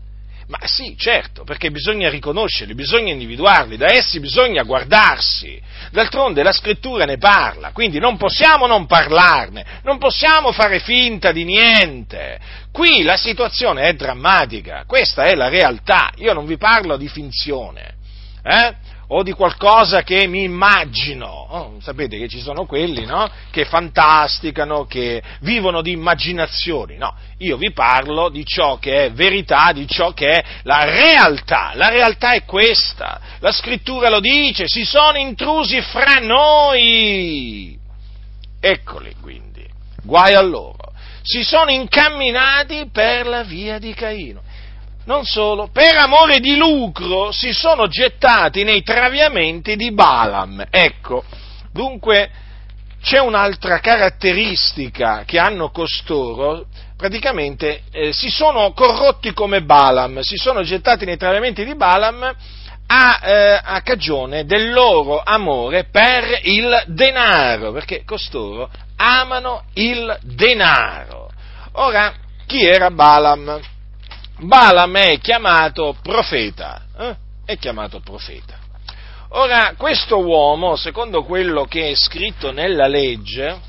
Ma 0.54 0.68
sì, 0.68 0.96
certo, 0.96 1.44
perché 1.44 1.72
bisogna 1.72 2.12
riconoscerli, 2.12 2.76
bisogna 2.76 3.12
individuarli, 3.12 3.76
da 3.76 3.88
essi 3.88 4.20
bisogna 4.20 4.62
guardarsi. 4.62 5.60
D'altronde 5.90 6.44
la 6.44 6.52
scrittura 6.52 7.06
ne 7.06 7.18
parla, 7.18 7.72
quindi 7.72 7.98
non 7.98 8.18
possiamo 8.18 8.68
non 8.68 8.86
parlarne, 8.86 9.66
non 9.82 9.98
possiamo 9.98 10.52
fare 10.52 10.80
finta 10.80 11.32
di 11.32 11.44
niente. 11.44 12.40
Qui 12.72 13.02
la 13.02 13.18
situazione 13.18 13.88
è 13.88 13.94
drammatica, 13.96 14.84
questa 14.86 15.24
è 15.24 15.34
la 15.34 15.50
realtà, 15.50 16.12
io 16.18 16.34
non 16.34 16.46
vi 16.46 16.58
parlo 16.58 16.98
di 16.98 17.08
finzione. 17.08 17.96
Eh? 18.44 18.76
O 19.08 19.24
di 19.24 19.32
qualcosa 19.32 20.04
che 20.04 20.28
mi 20.28 20.44
immagino. 20.44 21.28
Oh, 21.28 21.78
sapete 21.82 22.18
che 22.18 22.28
ci 22.28 22.40
sono 22.40 22.66
quelli 22.66 23.06
no? 23.06 23.30
che 23.52 23.66
fantasticano, 23.66 24.86
che 24.86 25.22
vivono 25.42 25.82
di 25.82 25.92
immaginazioni. 25.92 26.98
No, 26.98 27.14
io 27.40 27.58
vi 27.58 27.72
parlo 27.72 28.30
di 28.30 28.46
ciò 28.46 28.78
che 28.78 29.06
è 29.06 29.12
verità, 29.12 29.72
di 29.72 29.88
ciò 29.88 30.12
che 30.14 30.28
è 30.28 30.44
la 30.64 30.84
realtà. 30.84 31.72
La 31.76 31.90
realtà 31.90 32.32
è 32.32 32.46
questa. 32.46 33.20
La 33.40 33.52
scrittura 33.52 34.10
lo 34.10 34.20
dice, 34.20 34.68
si 34.68 34.84
sono 34.84 35.18
intrusi 35.18 35.82
fra 35.82 36.20
noi. 36.20 37.78
Eccoli 38.60 39.16
quindi, 39.22 39.66
guai 40.02 40.34
a 40.34 40.42
loro. 40.42 40.94
Si 41.22 41.44
sono 41.44 41.72
incamminati 41.72 42.90
per 42.92 43.28
la 43.28 43.44
via 43.44 43.80
di 43.80 43.94
Caino. 43.94 44.42
Non 45.06 45.26
solo, 45.26 45.68
per 45.68 45.98
amore 45.98 46.40
di 46.40 46.56
lucro 46.56 47.34
si 47.34 47.52
sono 47.52 47.88
gettati 47.88 48.64
nei 48.64 48.84
traviamenti 48.84 49.76
di 49.76 49.92
Balaam. 49.92 50.66
Ecco, 50.70 51.26
dunque 51.74 52.30
c'è 53.02 53.20
un'altra 53.20 53.80
caratteristica 53.80 55.24
che 55.26 55.40
hanno 55.40 55.72
costoro, 55.72 56.68
praticamente 56.96 57.82
eh, 57.92 58.14
si 58.14 58.30
sono 58.30 58.72
corrotti 58.72 59.34
come 59.34 59.62
Balaam, 59.62 60.22
si 60.22 60.38
sono 60.38 60.64
gettati 60.64 61.04
nei 61.04 61.18
traviamenti 61.18 61.66
di 61.66 61.76
Balaam 61.76 62.34
a, 62.88 63.20
eh, 63.22 63.60
a 63.62 63.82
cagione 63.82 64.46
del 64.46 64.72
loro 64.72 65.22
amore 65.22 65.84
per 65.92 66.40
il 66.44 66.82
denaro, 66.88 67.74
perché 67.74 68.06
costoro 68.06 68.70
amano 68.96 69.64
il 69.74 70.18
denaro. 70.22 71.30
Ora, 71.74 72.14
chi 72.46 72.66
era 72.66 72.90
Balaam? 72.90 73.72
Balaam 74.40 74.96
è 74.98 75.20
chiamato 75.20 75.96
profeta, 76.02 76.82
eh? 76.98 77.16
è 77.46 77.58
chiamato 77.58 78.00
profeta. 78.00 78.58
Ora, 79.36 79.74
questo 79.78 80.24
uomo, 80.24 80.76
secondo 80.76 81.24
quello 81.24 81.66
che 81.66 81.90
è 81.90 81.96
scritto 81.96 82.52
nella 82.52 82.88
legge, 82.88 83.60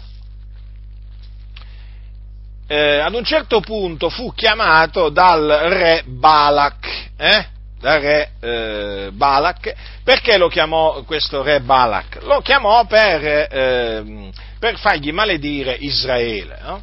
eh, 2.66 2.98
ad 2.98 3.14
un 3.14 3.24
certo 3.24 3.60
punto 3.60 4.10
fu 4.10 4.32
chiamato 4.34 5.08
dal 5.10 5.46
re 5.46 6.02
Balak, 6.06 7.10
eh? 7.16 7.46
dal 7.78 8.00
re 8.00 8.32
eh, 8.40 9.10
Balak, 9.12 9.74
perché 10.02 10.36
lo 10.36 10.48
chiamò 10.48 11.02
questo 11.04 11.42
re 11.42 11.60
Balak? 11.60 12.22
Lo 12.22 12.40
chiamò 12.40 12.84
per, 12.86 13.48
eh, 13.50 14.30
per 14.58 14.78
fargli 14.78 15.12
maledire 15.12 15.76
Israele. 15.78 16.58
No? 16.62 16.82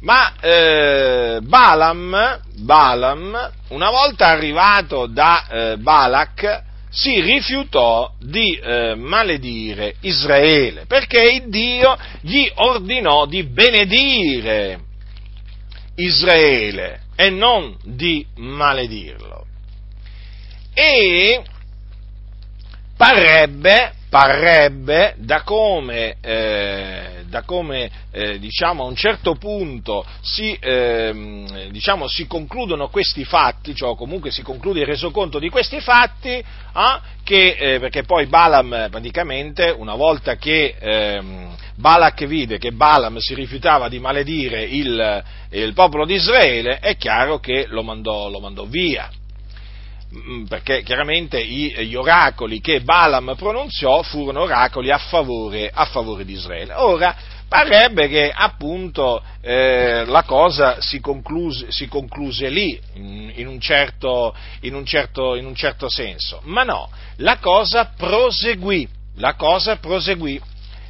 Ma 0.00 0.34
eh, 0.40 1.40
Balaam, 1.42 2.40
Balaam, 2.58 3.52
una 3.68 3.90
volta 3.90 4.26
arrivato 4.26 5.06
da 5.06 5.46
eh, 5.46 5.76
Balak, 5.78 6.64
si 6.90 7.20
rifiutò 7.20 8.12
di 8.18 8.54
eh, 8.54 8.94
maledire 8.94 9.96
Israele, 10.00 10.86
perché 10.86 11.44
Dio 11.46 11.96
gli 12.20 12.50
ordinò 12.54 13.26
di 13.26 13.42
benedire 13.44 14.80
Israele 15.96 17.00
e 17.16 17.30
non 17.30 17.76
di 17.82 18.24
maledirlo. 18.36 19.44
E 20.72 21.42
parrebbe, 22.96 23.92
parrebbe 24.08 25.14
da 25.18 25.42
come, 25.42 26.16
eh, 26.20 27.24
da 27.28 27.42
come 27.42 27.90
eh, 28.10 28.38
diciamo, 28.38 28.84
a 28.84 28.86
un 28.86 28.96
certo 28.96 29.34
punto 29.34 30.04
si, 30.22 30.56
eh, 30.58 31.68
diciamo, 31.70 32.08
si, 32.08 32.26
concludono 32.26 32.88
questi 32.88 33.24
fatti, 33.24 33.74
cioè 33.74 33.94
comunque 33.96 34.30
si 34.30 34.42
conclude 34.42 34.80
il 34.80 34.86
resoconto 34.86 35.38
di 35.38 35.50
questi 35.50 35.80
fatti, 35.80 36.42
ah, 36.72 37.02
che, 37.22 37.56
eh, 37.58 37.78
perché 37.78 38.04
poi 38.04 38.26
Balaam 38.26 38.88
praticamente, 38.90 39.74
una 39.76 39.94
volta 39.94 40.36
che 40.36 40.76
ehm, 40.78 41.54
Balak 41.76 42.24
vide 42.24 42.56
che 42.56 42.72
Balaam 42.72 43.18
si 43.18 43.34
rifiutava 43.34 43.88
di 43.88 43.98
maledire 43.98 44.62
il, 44.62 45.22
il 45.50 45.72
popolo 45.74 46.06
di 46.06 46.14
Israele, 46.14 46.78
è 46.78 46.96
chiaro 46.96 47.38
che 47.38 47.66
lo 47.68 47.82
mandò, 47.82 48.30
lo 48.30 48.40
mandò 48.40 48.64
via 48.64 49.10
perché 50.48 50.82
chiaramente 50.82 51.44
gli 51.44 51.94
oracoli 51.94 52.60
che 52.60 52.80
Balaam 52.80 53.34
pronunziò 53.36 54.02
furono 54.02 54.42
oracoli 54.42 54.90
a 54.90 54.98
favore, 54.98 55.70
a 55.72 55.84
favore 55.86 56.24
di 56.24 56.32
Israele. 56.32 56.72
Ora, 56.74 57.14
parrebbe 57.48 58.08
che 58.08 58.32
appunto 58.34 59.22
eh, 59.40 60.04
la 60.04 60.22
cosa 60.22 60.80
si 60.80 61.00
concluse, 61.00 61.70
si 61.70 61.86
concluse 61.88 62.48
lì, 62.48 62.78
in, 62.94 63.32
in, 63.36 63.46
un 63.46 63.60
certo, 63.60 64.34
in, 64.60 64.74
un 64.74 64.84
certo, 64.84 65.34
in, 65.36 65.46
un 65.46 65.54
certo, 65.54 65.88
senso, 65.88 66.40
ma 66.44 66.64
no, 66.64 66.90
la 67.16 67.38
cosa 67.38 67.92
proseguì, 67.96 68.88
la 69.16 69.34
cosa 69.34 69.76
proseguì. 69.76 70.40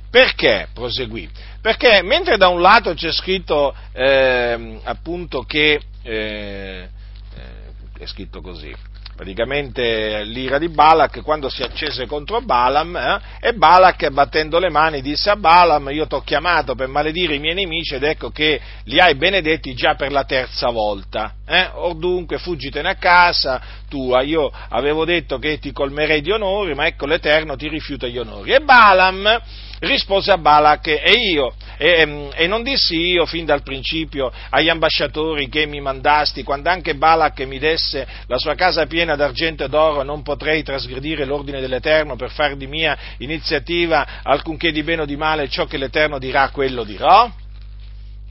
Perché 0.09 0.69
proseguì? 0.73 1.29
Perché 1.61 2.01
mentre 2.03 2.39
da 2.39 2.49
un 2.49 2.61
lato 2.61 2.95
c'è 2.95 3.13
scritto 3.13 3.75
eh, 3.93 4.79
appunto 4.85 5.43
che, 5.43 5.81
eh, 6.03 6.89
eh, 7.35 7.99
è 7.99 8.07
scritto 8.07 8.41
così, 8.41 8.75
praticamente 9.17 10.23
l'ira 10.25 10.59
di 10.59 10.69
Balak 10.69 11.23
quando 11.23 11.49
si 11.49 11.63
accese 11.63 12.07
contro 12.07 12.43
Balaam 12.43 12.95
eh, 12.95 13.21
e 13.41 13.55
Balak 13.55 14.11
battendo 14.11 14.59
le 14.59 14.69
mani 14.69 15.01
disse 15.01 15.31
a 15.31 15.37
Balaam 15.37 15.89
io 15.91 16.07
ti 16.07 16.15
ho 16.15 16.21
chiamato 16.21 16.75
per 16.75 16.89
maledire 16.89 17.35
i 17.35 17.39
miei 17.39 17.55
nemici 17.55 17.95
ed 17.95 18.05
ecco 18.05 18.31
che 18.31 18.61
li 18.85 19.01
hai 19.01 19.15
benedetti 19.15 19.75
già 19.75 19.95
per 19.95 20.13
la 20.13 20.25
terza 20.25 20.71
volta 20.71 21.35
eh? 21.47 21.71
or 21.73 21.97
dunque 21.97 22.39
fuggitene 22.39 22.91
a 22.91 22.95
casa 22.97 23.61
tua 23.89 24.21
io 24.21 24.53
avevo 24.69 25.07
detto 25.07 25.39
che 25.39 25.59
ti 25.59 25.73
colmerei 25.73 26.21
di 26.21 26.31
onori 26.31 26.75
ma 26.75 26.87
ecco 26.87 27.07
l'Eterno 27.07 27.57
ti 27.57 27.69
rifiuta 27.69 28.07
gli 28.07 28.19
onori 28.19 28.53
e 28.53 28.61
Balaam 28.61 29.41
rispose 29.81 30.31
a 30.31 30.39
Balak 30.39 30.87
e 30.89 31.13
io 31.33 31.55
e, 31.77 32.01
ehm, 32.01 32.31
e, 32.35 32.47
non 32.47 32.63
dissi 32.63 32.97
io 32.97 33.27
fin 33.27 33.45
dal 33.45 33.63
principio 33.63 34.33
agli 34.51 34.69
ambasciatori 34.69 35.49
che 35.49 35.67
mi 35.67 35.81
mandasti, 35.81 36.43
quando 36.43 36.71
anche 36.71 36.95
Balak 36.95 37.41
mi 37.41 37.59
desse 37.59 38.07
la 38.27 38.39
sua 38.39 38.55
casa 38.55 38.87
piena 38.87 39.15
d'argento 39.15 39.65
e 39.65 39.69
d'oro, 39.69 40.03
non 40.03 40.23
potrei 40.23 40.63
trasgredire 40.63 41.25
l'ordine 41.25 41.61
dell'Eterno 41.61 42.17
per 42.17 42.31
far 42.31 42.57
di 42.57 42.67
mia 42.67 42.97
iniziativa 43.19 44.23
alcunché 44.23 44.73
di 44.73 44.83
bene 44.83 45.03
o 45.03 45.07
di 45.07 45.17
male, 45.17 45.49
ciò 45.49 45.67
che 45.67 45.77
l'Eterno 45.77 46.19
dirà, 46.19 46.49
quello 46.51 46.85
dirò? 46.85 47.31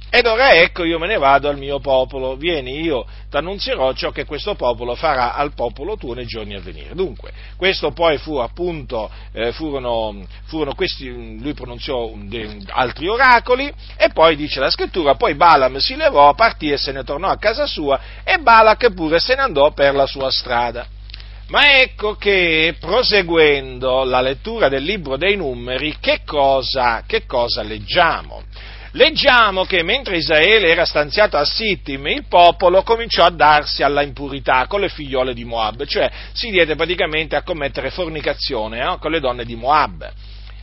Ed 0.09 0.25
ora 0.27 0.53
ecco 0.53 0.85
io 0.85 0.97
me 0.97 1.07
ne 1.07 1.17
vado 1.17 1.50
al 1.50 1.57
mio 1.57 1.79
popolo, 1.79 2.35
vieni 2.35 2.79
io 2.81 3.05
ti 3.29 3.35
annunzierò 3.35 3.91
ciò 3.93 4.12
che 4.12 4.24
questo 4.24 4.55
popolo 4.55 4.95
farà 4.95 5.33
al 5.33 5.53
popolo 5.53 5.97
tuo 5.97 6.13
nei 6.13 6.25
giorni 6.25 6.55
a 6.55 6.62
venire. 6.62 6.95
Dunque, 6.95 7.33
questo 7.57 7.91
poi 7.91 8.17
fu 8.17 8.38
appunto, 8.38 9.09
eh, 9.33 9.51
furono, 9.51 10.25
furono, 10.45 10.74
questi, 10.74 11.39
lui 11.39 11.53
pronunziò 11.53 12.13
altri 12.67 13.07
oracoli 13.09 13.71
e 13.97 14.09
poi 14.13 14.38
dice 14.38 14.62
la 14.62 14.69
scrittura, 14.69 15.15
poi 15.15 15.35
Balaam 15.35 15.77
si 15.77 15.95
levò, 15.95 16.33
partì 16.33 16.71
e 16.71 16.77
se 16.77 16.93
ne 16.93 17.03
tornò 17.03 17.27
a 17.27 17.38
casa 17.38 17.65
sua 17.65 18.00
e 18.24 18.38
Balak 18.38 18.93
pure 18.93 19.19
se 19.19 19.35
ne 19.35 19.41
andò 19.41 19.71
per 19.71 19.93
la 19.95 20.05
sua 20.05 20.31
strada. 20.31 20.88
Ma 21.47 21.79
ecco 21.79 22.15
che 22.15 22.75
proseguendo 22.79 24.03
la 24.03 24.22
lettura 24.22 24.68
del 24.68 24.81
libro 24.81 25.15
dei 25.15 25.35
numeri, 25.35 25.98
che 26.00 26.22
cosa, 26.25 27.03
che 27.05 27.27
cosa 27.27 27.61
leggiamo? 27.61 28.41
Leggiamo 28.96 29.66
che 29.66 29.84
mentre 29.84 30.18
Israele 30.18 30.70
era 30.70 30.86
stanziato 30.86 31.38
a 31.38 31.46
Sittim, 31.46 32.08
il 32.08 32.25
popolo 32.27 32.84
cominciò 32.84 33.25
a 33.25 33.29
darsi 33.29 33.84
alla 33.84 34.01
impurità 34.01 34.66
con 34.68 34.79
le 34.79 34.90
figliole 34.90 35.34
di 35.34 35.44
Moab, 35.44 35.86
cioè 35.86 36.10
si 36.34 36.50
diede 36.50 36.75
praticamente 36.75 37.36
a 37.36 37.44
commettere 37.44 37.92
fornicazione 37.92 38.84
no? 38.84 38.98
con 38.98 39.12
le 39.12 39.20
donne 39.20 39.46
di 39.46 39.55
Moab. 39.55 40.12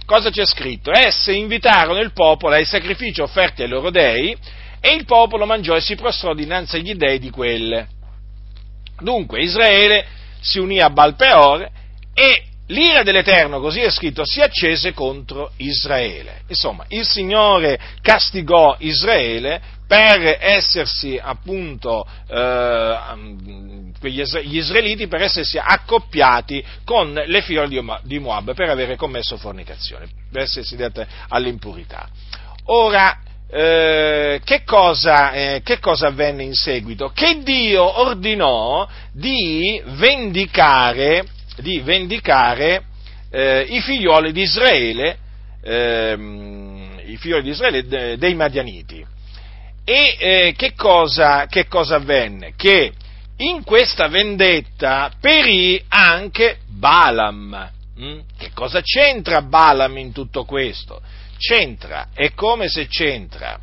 Cosa 0.04 0.30
c'è 0.30 0.44
scritto? 0.44 0.90
Esse 0.90 1.32
invitarono 1.32 2.00
il 2.00 2.12
popolo 2.12 2.54
ai 2.54 2.64
sacrifici 2.64 3.20
offerti 3.20 3.62
ai 3.62 3.68
loro 3.68 3.90
dei 3.90 4.36
e 4.80 4.94
il 4.94 5.04
popolo 5.04 5.46
mangiò 5.46 5.76
e 5.76 5.80
si 5.80 5.94
prostrò 5.94 6.34
dinanzi 6.34 6.76
agli 6.76 6.94
dei 6.94 7.18
di 7.18 7.30
quelle. 7.30 7.86
Dunque 8.98 9.42
Israele 9.42 10.04
si 10.40 10.58
unì 10.58 10.80
a 10.80 10.90
Balpeor 10.90 11.68
e 12.14 12.44
l'ira 12.72 13.02
dell'Eterno, 13.02 13.60
così 13.60 13.80
è 13.80 13.90
scritto, 13.90 14.24
si 14.24 14.40
accese 14.40 14.92
contro 14.92 15.52
Israele. 15.58 16.42
Insomma, 16.48 16.84
il 16.88 17.06
Signore 17.06 17.78
castigò 18.00 18.76
Israele 18.78 19.60
per 19.86 20.38
essersi 20.40 21.20
appunto 21.22 22.06
eh, 22.26 22.96
gli 24.00 24.56
israeliti 24.56 25.06
per 25.06 25.20
essersi 25.20 25.58
accoppiati 25.58 26.64
con 26.84 27.12
le 27.12 27.42
figlie 27.42 27.68
di 28.02 28.18
Moab 28.18 28.54
per 28.54 28.70
avere 28.70 28.96
commesso 28.96 29.36
fornicazione, 29.36 30.08
per 30.30 30.42
essersi 30.42 30.76
dette 30.76 31.06
all'impurità. 31.28 32.08
Ora, 32.66 33.18
eh, 33.50 34.40
che, 34.42 34.64
cosa, 34.64 35.32
eh, 35.32 35.60
che, 35.62 35.78
cosa, 35.78 36.06
avvenne 36.06 36.42
in 36.42 36.54
seguito? 36.54 37.10
Che 37.10 37.42
Dio 37.42 38.00
ordinò 38.00 38.88
di 39.12 39.78
vendicare 39.84 41.26
di 41.62 41.80
vendicare 41.80 42.84
eh, 43.30 43.62
i 43.62 43.80
figlioli 43.80 44.32
di 44.32 44.42
Israele, 44.42 45.16
ehm, 45.62 47.00
i 47.06 47.16
figlioli 47.16 47.42
di 47.42 47.50
Israele 47.50 47.86
de, 47.86 48.18
dei 48.18 48.34
Madianiti. 48.34 49.04
E 49.84 50.16
eh, 50.18 50.54
che, 50.56 50.74
cosa, 50.74 51.46
che 51.46 51.66
cosa 51.66 51.96
avvenne? 51.96 52.52
Che 52.54 52.92
in 53.38 53.64
questa 53.64 54.08
vendetta 54.08 55.10
perì 55.20 55.82
anche 55.88 56.58
Balaam. 56.68 57.70
Mm? 57.98 58.20
Che 58.38 58.50
cosa 58.54 58.80
c'entra 58.80 59.42
Balaam 59.42 59.96
in 59.98 60.12
tutto 60.12 60.44
questo? 60.44 61.00
C'entra, 61.38 62.08
è 62.14 62.32
come 62.34 62.68
se 62.68 62.86
c'entra. 62.86 63.58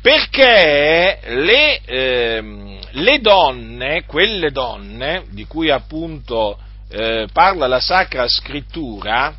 Perché 0.00 1.20
le, 1.24 1.80
ehm, 1.84 2.78
le 2.90 3.18
donne, 3.20 4.04
quelle 4.04 4.50
donne 4.50 5.24
di 5.30 5.44
cui 5.46 5.70
appunto 5.70 6.58
eh, 6.90 7.26
parla 7.32 7.66
la 7.66 7.80
Sacra 7.80 8.26
Scrittura, 8.28 9.34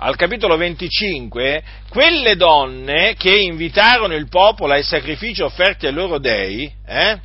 al 0.00 0.14
capitolo 0.14 0.56
25, 0.56 1.62
quelle 1.88 2.36
donne 2.36 3.14
che 3.16 3.36
invitarono 3.36 4.14
il 4.14 4.28
popolo 4.28 4.72
ai 4.72 4.84
sacrifici 4.84 5.42
offerti 5.42 5.86
ai 5.86 5.92
loro 5.92 6.18
dei, 6.18 6.72
eh, 6.86 7.18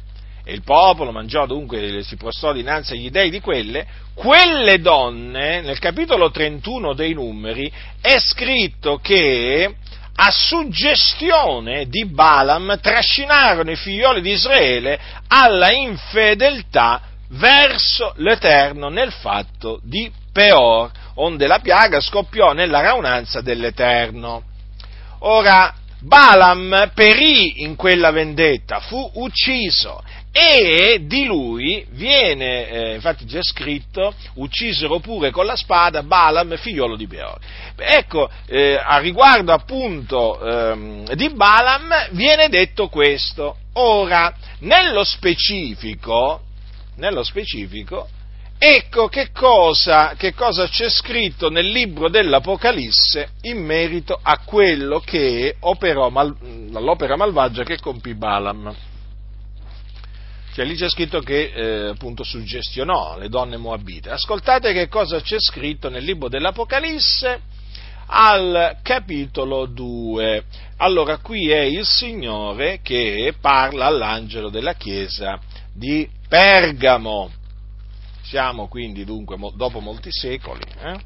e 0.43 0.53
il 0.53 0.63
popolo 0.63 1.12
mangiò 1.12 1.45
dunque, 1.45 2.03
si 2.03 2.15
prostrò 2.15 2.51
dinanzi 2.51 2.93
agli 2.93 3.12
dei 3.12 3.29
di 3.29 3.39
quelle, 3.39 3.86
quelle 4.15 4.79
donne, 4.79 5.62
nel 5.62 5.79
capitolo 5.79 6.31
31 6.31 6.93
dei 6.93 7.13
numeri, 7.13 7.71
è 8.01 8.17
scritto 8.19 8.97
che 8.97 9.75
a 10.15 10.31
suggestione 10.31 11.88
di 11.88 12.05
Balaam 12.05 12.79
trascinarono 12.81 13.71
i 13.71 13.75
figlioli 13.75 14.21
di 14.21 14.31
Israele 14.31 14.99
alla 15.27 15.71
infedeltà 15.71 17.12
verso 17.34 18.13
l'Eterno 18.17 18.89
nel 18.89 19.12
fatto 19.12 19.80
di 19.84 20.12
Peor, 20.32 20.91
onde 21.15 21.48
la 21.48 21.60
piaga 21.60 22.00
scoppiò 22.00 22.54
nella 22.54 22.82
raunanza 22.82 23.41
dell'Eterno. 23.41 24.43
Ora, 25.19 25.74
Balaam 26.00 26.91
perì 26.93 27.62
in 27.63 27.76
quella 27.76 28.12
vendetta, 28.12 28.82
fu 28.82 29.10
ucciso 29.15 30.04
e 30.36 31.06
di 31.06 31.26
lui 31.26 31.86
viene, 31.91 32.67
eh, 32.67 32.93
infatti 32.96 33.24
c'è 33.24 33.41
scritto, 33.41 34.13
uccisero 34.36 35.00
pure 35.00 35.30
con 35.30 35.46
la 35.46 35.56
spada 35.56 36.04
Balaam, 36.04 36.58
figliolo 36.58 36.98
di 36.98 37.08
Beor. 37.08 37.38
Ecco, 37.78 38.30
eh, 38.48 38.82
a 38.84 38.98
riguardo 38.98 39.54
appunto 39.54 40.41
ehm, 40.41 41.13
di 41.13 41.30
Balaam 41.30 42.10
viene 42.12 42.50
detto 42.50 42.89
questo. 42.89 43.58
Ora, 43.74 44.34
nello 44.60 45.04
specifico, 45.04 46.41
nello 46.95 47.23
specifico, 47.23 48.08
ecco 48.58 49.08
che 49.08 49.32
cosa, 49.32 50.13
che 50.15 50.34
cosa, 50.34 50.67
c'è 50.67 50.89
scritto 50.89 51.49
nel 51.49 51.67
libro 51.67 52.10
dell'Apocalisse 52.10 53.32
in 53.41 53.63
merito 53.63 54.19
a 54.21 54.39
quello 54.39 54.99
che 54.99 55.56
operò 55.60 56.10
mal, 56.10 56.36
l'opera 56.71 57.15
malvagia 57.15 57.63
che 57.63 57.79
compì 57.79 58.13
Balaam. 58.13 58.75
Cioè 60.53 60.65
lì 60.65 60.75
c'è 60.75 60.88
scritto 60.88 61.19
che 61.19 61.51
eh, 61.51 61.88
appunto 61.89 62.23
suggestionò 62.23 63.17
le 63.17 63.27
donne 63.27 63.58
moabite. 63.58 64.12
Ascoltate 64.12 64.71
che 64.71 64.88
cosa 64.88 65.19
c'è 65.19 65.38
scritto 65.39 65.89
nel 65.89 66.03
libro 66.03 66.29
dell'Apocalisse 66.29 67.41
al 68.06 68.77
capitolo 68.84 69.65
2. 69.65 70.43
Allora 70.77 71.17
qui 71.17 71.49
è 71.49 71.62
il 71.62 71.86
Signore 71.86 72.82
che 72.84 73.34
parla 73.41 73.88
all'angelo 73.88 74.49
della 74.49 74.75
chiesa 74.75 75.39
di 75.73 76.08
Pergamo. 76.34 77.30
Siamo 78.24 78.67
quindi 78.67 79.06
dunque 79.06 79.38
dopo 79.54 79.80
molti 79.80 80.10
secoli. 80.12 80.63
Eh? 80.82 81.00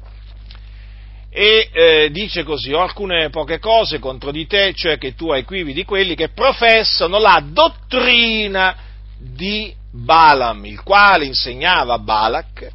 e 1.30 1.68
eh, 1.70 2.10
dice 2.10 2.44
così, 2.44 2.72
ho 2.72 2.80
alcune 2.80 3.28
poche 3.28 3.58
cose 3.58 3.98
contro 3.98 4.30
di 4.30 4.46
te, 4.46 4.72
cioè 4.72 4.96
che 4.96 5.14
tu 5.14 5.30
hai 5.30 5.44
quivi 5.44 5.74
di 5.74 5.84
quelli 5.84 6.14
che 6.14 6.30
professano 6.30 7.18
la 7.18 7.44
dottrina 7.44 8.74
di 9.18 9.70
Balaam, 9.92 10.64
il 10.64 10.82
quale 10.82 11.26
insegnava 11.26 11.92
a 11.92 11.98
Balak 11.98 12.68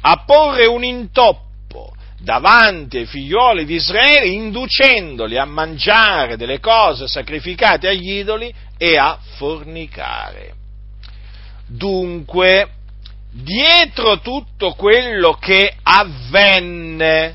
a 0.00 0.24
porre 0.24 0.64
un 0.64 0.84
intoppo 0.84 1.94
davanti 2.18 2.96
ai 2.96 3.06
figlioli 3.06 3.66
di 3.66 3.74
Israele, 3.74 4.28
inducendoli 4.28 5.36
a 5.36 5.44
mangiare 5.44 6.38
delle 6.38 6.60
cose 6.60 7.06
sacrificate 7.08 7.88
agli 7.88 8.12
idoli 8.12 8.50
e 8.78 8.96
a 8.96 9.18
fornicare. 9.36 10.62
Dunque, 11.76 12.68
dietro 13.32 14.20
tutto 14.20 14.74
quello 14.74 15.32
che 15.32 15.74
avvenne 15.82 17.34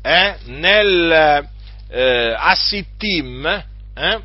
eh, 0.00 0.36
nel 0.44 1.48
eh, 1.88 2.36
Assittim, 2.38 3.44
eh, 3.94 4.20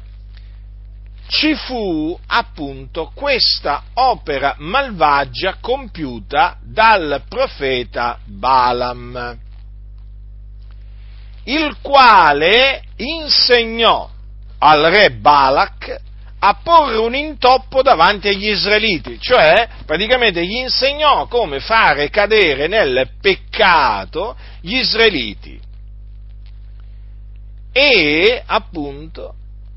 ci 1.26 1.56
fu 1.56 2.16
appunto 2.28 3.12
questa 3.16 3.86
opera 3.96 4.54
malvagia 4.60 5.58
compiuta 5.60 6.60
dal 6.62 7.24
profeta 7.28 8.20
Balaam, 8.24 9.36
il 11.46 11.76
quale 11.82 12.84
insegnò 12.98 14.08
al 14.60 14.84
re 14.92 15.10
Balak 15.10 16.04
a 16.48 16.60
porre 16.62 16.98
un 16.98 17.16
intoppo 17.16 17.82
davanti 17.82 18.28
agli 18.28 18.50
israeliti, 18.50 19.20
cioè 19.20 19.68
praticamente 19.84 20.46
gli 20.46 20.58
insegnò 20.58 21.26
come 21.26 21.60
fare 21.60 22.12
cadere 22.12 22.68
nel 22.68 23.14
peccato 23.20 24.36
gli 24.62 24.76
israeliti. 24.76 25.60
E 27.72 28.44
appunto 28.46 29.34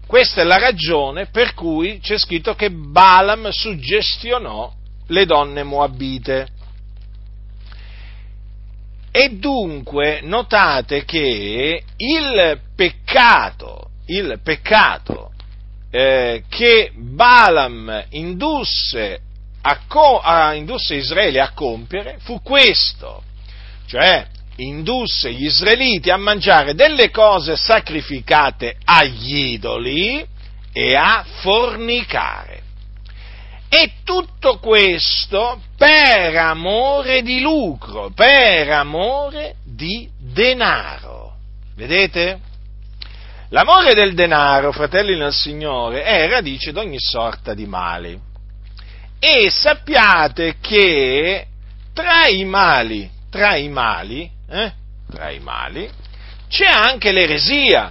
questa 0.07 0.43
è 0.43 0.45
la 0.45 0.59
ragione 0.59 1.27
per 1.27 1.55
cui 1.55 2.01
c'è 2.01 2.19
scritto 2.19 2.55
che 2.55 2.71
Balaam 2.71 3.49
suggestionò 3.49 4.71
le 5.07 5.25
donne 5.25 5.63
moabite. 5.63 6.49
E 9.11 9.31
dunque 9.39 10.21
notate 10.23 11.07
che 11.07 11.83
il 11.97 12.61
peccato, 12.77 13.89
il 14.05 14.39
peccato 14.43 15.28
eh, 15.91 16.43
che 16.49 16.93
Balaam 16.95 18.05
indusse, 18.11 19.21
a, 19.63 19.81
a, 20.23 20.55
indusse 20.55 20.95
Israele 20.95 21.41
a 21.41 21.53
compiere 21.53 22.19
fu 22.21 22.43
questo, 22.43 23.23
cioè 23.87 24.27
indusse 24.57 25.33
gli 25.33 25.45
israeliti 25.45 26.11
a 26.11 26.17
mangiare 26.17 26.75
delle 26.75 27.11
cose 27.11 27.57
sacrificate 27.57 28.77
agli 28.85 29.53
idoli 29.53 30.27
e 30.73 30.97
a 30.97 31.25
fornicare. 31.41 32.63
E 33.71 33.93
tutto 34.03 34.59
questo 34.59 35.61
per 35.77 36.35
amore 36.37 37.23
di 37.23 37.41
lucro, 37.41 38.11
per 38.15 38.71
amore 38.71 39.57
di 39.65 40.09
denaro. 40.19 41.35
Vedete? 41.77 42.48
L'amore 43.51 43.95
del 43.95 44.13
denaro, 44.13 44.73
fratelli 44.73 45.17
nel 45.17 45.33
Signore, 45.33 46.03
è 46.03 46.29
radice 46.29 46.71
di 46.71 46.79
ogni 46.79 46.99
sorta 47.01 47.55
di 47.55 47.65
mali. 47.65 48.19
E 49.19 49.51
sappiate 49.51 50.57
che 50.61 51.47
tra 51.95 52.27
i 52.27 52.45
mali, 52.45 53.09
tra 53.31 53.57
i 53.57 53.69
mali, 53.69 54.31
eh, 54.51 54.73
tra 55.11 55.31
i 55.31 55.39
mali, 55.39 55.89
c'è 56.51 56.67
anche 56.67 57.11
l'eresia. 57.11 57.91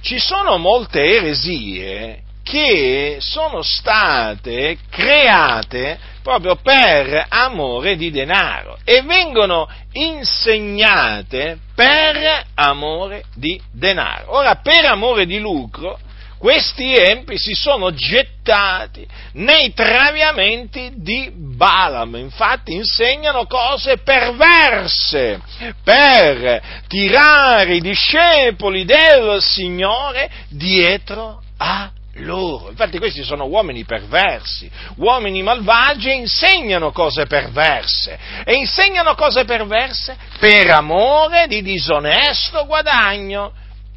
Ci 0.00 0.18
sono 0.18 0.58
molte 0.58 1.00
eresie 1.00 2.22
che 2.42 3.18
sono 3.20 3.62
state 3.62 4.78
create 4.90 5.96
proprio 6.24 6.56
per 6.56 7.26
amore 7.28 7.96
di 7.96 8.10
denaro 8.10 8.78
e 8.82 9.02
vengono 9.02 9.68
insegnate 9.92 11.58
per 11.74 12.46
amore 12.54 13.24
di 13.34 13.60
denaro. 13.72 14.36
Ora, 14.36 14.56
per 14.56 14.84
amore 14.86 15.26
di 15.26 15.38
lucro, 15.38 15.98
questi 16.42 16.92
empi 16.92 17.38
si 17.38 17.54
sono 17.54 17.92
gettati 17.92 19.06
nei 19.34 19.72
traviamenti 19.74 20.90
di 20.96 21.30
Balaam, 21.32 22.16
infatti 22.16 22.72
insegnano 22.72 23.46
cose 23.46 23.98
perverse 23.98 25.40
per 25.84 26.82
tirare 26.88 27.76
i 27.76 27.80
discepoli 27.80 28.84
del 28.84 29.40
Signore 29.40 30.28
dietro 30.48 31.42
a 31.58 31.92
loro. 32.16 32.70
Infatti 32.70 32.98
questi 32.98 33.22
sono 33.22 33.46
uomini 33.46 33.84
perversi, 33.84 34.70
uomini 34.96 35.42
malvagi 35.42 36.10
e 36.10 36.14
insegnano 36.14 36.92
cose 36.92 37.26
perverse. 37.26 38.18
E 38.44 38.54
insegnano 38.54 39.14
cose 39.14 39.44
perverse 39.44 40.16
per 40.38 40.70
amore 40.70 41.46
di 41.46 41.62
disonesto 41.62 42.66
guadagno. 42.66 43.52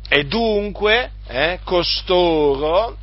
E 0.08 0.26
dunque 0.26 1.12
eh, 1.28 1.60
costoro 1.64 2.98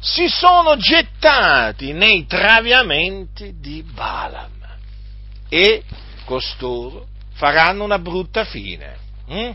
si 0.00 0.28
sono 0.28 0.76
gettati 0.76 1.92
nei 1.92 2.26
traviamenti 2.26 3.54
di 3.58 3.82
Balaam 3.82 4.56
e 5.48 5.82
costoro 6.24 7.06
faranno 7.34 7.84
una 7.84 7.98
brutta 7.98 8.44
fine. 8.44 8.96
Hm? 9.28 9.50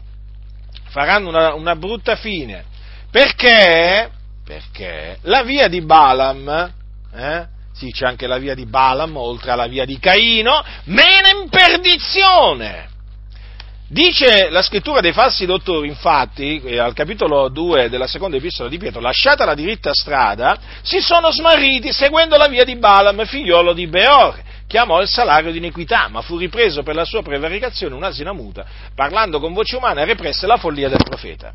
Faranno 0.89 1.29
una, 1.29 1.53
una, 1.55 1.75
brutta 1.75 2.15
fine 2.15 2.65
perché, 3.09 4.09
perché 4.45 5.17
la 5.23 5.43
via 5.43 5.67
di 5.67 5.81
Balaam, 5.81 6.73
eh, 7.13 7.45
sì 7.73 7.91
c'è 7.91 8.05
anche 8.05 8.27
la 8.27 8.37
via 8.37 8.53
di 8.53 8.65
Balaam 8.65 9.15
oltre 9.17 9.51
alla 9.51 9.67
via 9.67 9.85
di 9.85 9.97
Caino, 9.99 10.63
mena 10.85 11.29
in 11.29 11.49
perdizione. 11.49 12.91
Dice 13.87 14.49
la 14.49 14.63
scrittura 14.63 15.01
dei 15.01 15.13
falsi 15.13 15.45
dottori, 15.45 15.87
infatti, 15.87 16.59
eh, 16.63 16.79
al 16.79 16.93
capitolo 16.93 17.49
2 17.49 17.89
della 17.89 18.07
seconda 18.07 18.37
epistola 18.37 18.67
di 18.67 18.79
Pietro, 18.79 18.99
lasciata 18.99 19.45
la 19.45 19.53
diritta 19.53 19.93
strada, 19.93 20.57
si 20.81 20.99
sono 20.99 21.31
smarriti 21.31 21.93
seguendo 21.93 22.35
la 22.35 22.47
via 22.47 22.63
di 22.63 22.75
Balaam, 22.75 23.23
figliolo 23.25 23.71
di 23.73 23.85
Beor, 23.85 24.41
che 24.65 24.79
amò 24.79 24.99
il 24.99 25.07
salario 25.07 25.51
di 25.51 25.59
iniquità, 25.59 26.07
ma 26.07 26.21
fu 26.21 26.37
ripreso 26.37 26.81
per 26.81 26.95
la 26.95 27.05
sua 27.05 27.21
prevaricazione 27.21 27.93
un'asina 27.93 28.33
muta, 28.33 28.65
parlando 28.95 29.39
con 29.39 29.53
voce 29.53 29.75
umana 29.75 30.03
represse 30.03 30.47
la 30.47 30.57
follia 30.57 30.89
del 30.89 31.03
profeta. 31.03 31.53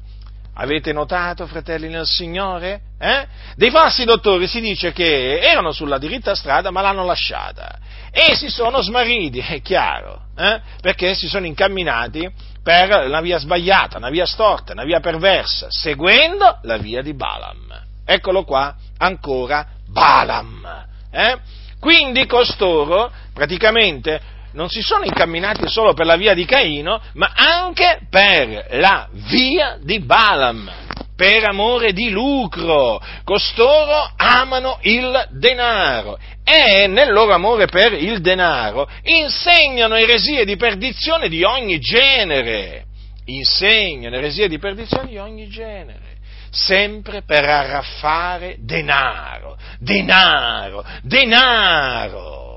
Avete 0.60 0.92
notato, 0.92 1.46
fratelli 1.46 1.88
nel 1.88 2.04
Signore? 2.04 2.80
Eh? 2.98 3.26
Dei 3.54 3.70
falsi 3.70 4.04
dottori 4.04 4.48
si 4.48 4.60
dice 4.60 4.92
che 4.92 5.38
erano 5.38 5.70
sulla 5.70 5.98
diritta 5.98 6.34
strada 6.34 6.72
ma 6.72 6.80
l'hanno 6.80 7.04
lasciata 7.04 7.78
e 8.10 8.34
si 8.34 8.48
sono 8.48 8.82
smarriti, 8.82 9.38
è 9.46 9.62
chiaro, 9.62 10.22
eh? 10.36 10.60
perché 10.80 11.14
si 11.14 11.28
sono 11.28 11.46
incamminati 11.46 12.28
per 12.60 13.06
una 13.06 13.20
via 13.20 13.38
sbagliata, 13.38 13.98
una 13.98 14.10
via 14.10 14.26
storta, 14.26 14.72
una 14.72 14.82
via 14.82 14.98
perversa, 14.98 15.68
seguendo 15.70 16.58
la 16.62 16.76
via 16.76 17.02
di 17.02 17.14
Balaam. 17.14 17.80
Eccolo 18.04 18.42
qua, 18.42 18.74
ancora 18.98 19.64
Balaam. 19.86 20.86
Eh? 21.12 21.38
Quindi 21.78 22.26
costoro 22.26 23.12
praticamente 23.32 24.20
non 24.58 24.68
si 24.68 24.82
sono 24.82 25.04
incamminati 25.04 25.68
solo 25.68 25.94
per 25.94 26.04
la 26.04 26.16
via 26.16 26.34
di 26.34 26.44
Caino, 26.44 27.00
ma 27.14 27.32
anche 27.32 28.00
per 28.10 28.66
la 28.70 29.08
via 29.30 29.78
di 29.80 30.00
Balaam, 30.00 30.68
per 31.14 31.44
amore 31.44 31.92
di 31.92 32.10
lucro. 32.10 33.00
Costoro 33.22 34.10
amano 34.16 34.80
il 34.82 35.28
denaro 35.30 36.18
e 36.42 36.88
nel 36.88 37.12
loro 37.12 37.34
amore 37.34 37.66
per 37.66 37.92
il 37.92 38.20
denaro 38.20 38.90
insegnano 39.04 39.94
eresie 39.94 40.44
di 40.44 40.56
perdizione 40.56 41.28
di 41.28 41.44
ogni 41.44 41.78
genere. 41.78 42.86
Insegnano 43.26 44.16
eresie 44.16 44.48
di 44.48 44.58
perdizione 44.58 45.06
di 45.08 45.18
ogni 45.18 45.48
genere 45.48 46.16
sempre 46.50 47.22
per 47.22 47.44
arraffare 47.44 48.56
denaro, 48.58 49.58
denaro, 49.78 50.82
denaro 51.02 52.47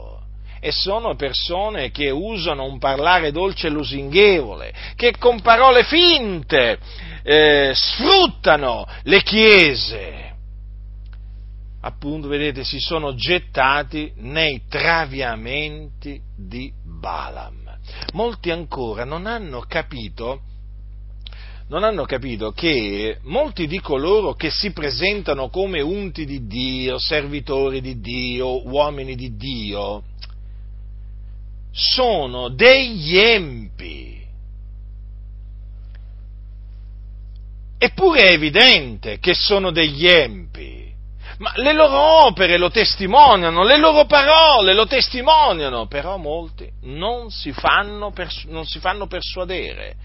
e 0.63 0.71
sono 0.71 1.15
persone 1.15 1.89
che 1.89 2.11
usano 2.11 2.65
un 2.65 2.77
parlare 2.77 3.31
dolce 3.31 3.67
e 3.67 3.71
lusinghevole, 3.71 4.71
che 4.95 5.17
con 5.17 5.41
parole 5.41 5.83
finte 5.83 6.77
eh, 7.23 7.71
sfruttano 7.73 8.85
le 9.03 9.23
chiese. 9.23 10.35
Appunto, 11.81 12.27
vedete, 12.27 12.63
si 12.63 12.79
sono 12.79 13.15
gettati 13.15 14.13
nei 14.17 14.61
traviamenti 14.69 16.21
di 16.37 16.71
Balaam. 16.83 17.75
Molti 18.13 18.51
ancora 18.51 19.03
non 19.03 19.25
hanno 19.25 19.61
capito 19.67 20.41
non 21.69 21.85
hanno 21.85 22.03
capito 22.03 22.51
che 22.51 23.19
molti 23.23 23.65
di 23.65 23.79
coloro 23.79 24.33
che 24.33 24.49
si 24.49 24.73
presentano 24.73 25.47
come 25.47 25.79
unti 25.79 26.25
di 26.25 26.45
Dio, 26.45 26.99
servitori 26.99 27.79
di 27.79 28.01
Dio, 28.01 28.67
uomini 28.67 29.15
di 29.15 29.37
Dio, 29.37 30.03
sono 31.71 32.49
degli 32.49 33.17
empi. 33.17 34.19
Eppure 37.77 38.21
è 38.21 38.31
evidente 38.31 39.17
che 39.19 39.33
sono 39.33 39.71
degli 39.71 40.07
empi 40.07 40.81
ma 41.41 41.51
le 41.55 41.73
loro 41.73 42.25
opere 42.27 42.57
lo 42.57 42.69
testimoniano, 42.69 43.63
le 43.63 43.77
loro 43.77 44.05
parole 44.05 44.75
lo 44.75 44.85
testimoniano, 44.85 45.87
però 45.87 46.17
molti 46.17 46.71
non 46.83 47.31
si 47.31 47.51
fanno, 47.51 48.11
pers- 48.11 48.45
non 48.45 48.65
si 48.65 48.79
fanno 48.79 49.07
persuadere, 49.07 49.95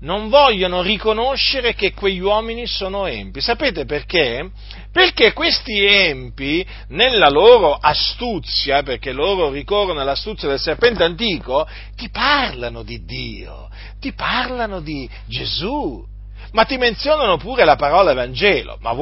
non 0.00 0.28
vogliono 0.28 0.82
riconoscere 0.82 1.74
che 1.74 1.92
quegli 1.92 2.20
uomini 2.20 2.66
sono 2.66 3.06
empi. 3.06 3.40
Sapete 3.40 3.84
perché? 3.84 4.50
Perché 4.92 5.32
questi 5.32 5.84
empi, 5.84 6.64
nella 6.88 7.28
loro 7.28 7.74
astuzia, 7.74 8.82
perché 8.82 9.12
loro 9.12 9.50
ricorrono 9.50 10.00
all'astuzia 10.00 10.48
del 10.48 10.60
serpente 10.60 11.02
antico, 11.02 11.66
ti 11.96 12.10
parlano 12.10 12.82
di 12.82 13.04
Dio, 13.04 13.68
ti 13.98 14.12
parlano 14.12 14.80
di 14.80 15.08
Gesù, 15.26 16.04
ma 16.52 16.64
ti 16.64 16.76
menzionano 16.76 17.36
pure 17.36 17.64
la 17.64 17.74
parola 17.74 18.14
Vangelo, 18.14 18.78
ma 18.80 18.94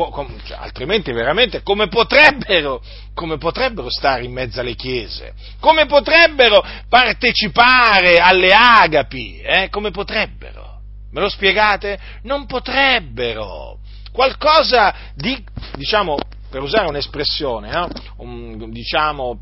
cioè, 0.46 0.57
altrimenti 0.59 1.12
veramente 1.12 1.62
come 1.62 1.88
potrebbero, 1.88 2.83
come 3.12 3.37
potrebbero 3.37 3.90
stare 3.90 4.24
in 4.24 4.33
mezzo 4.33 4.61
alle 4.61 4.74
chiese? 4.74 5.35
Come 5.61 5.85
potrebbero 5.85 6.64
partecipare 6.88 8.16
alle 8.16 8.55
agapi? 8.55 9.40
Eh? 9.40 9.68
Come 9.68 9.90
potrebbero? 9.90 10.71
Me 11.12 11.20
lo 11.20 11.29
spiegate? 11.29 11.98
Non 12.22 12.46
potrebbero. 12.46 13.79
Qualcosa 14.11 14.94
di, 15.14 15.42
diciamo, 15.77 16.18
per 16.51 16.61
usare 16.61 16.88
un'espressione, 16.88 17.70
eh? 17.70 17.88
Un, 18.16 18.70
diciamo, 18.70 19.40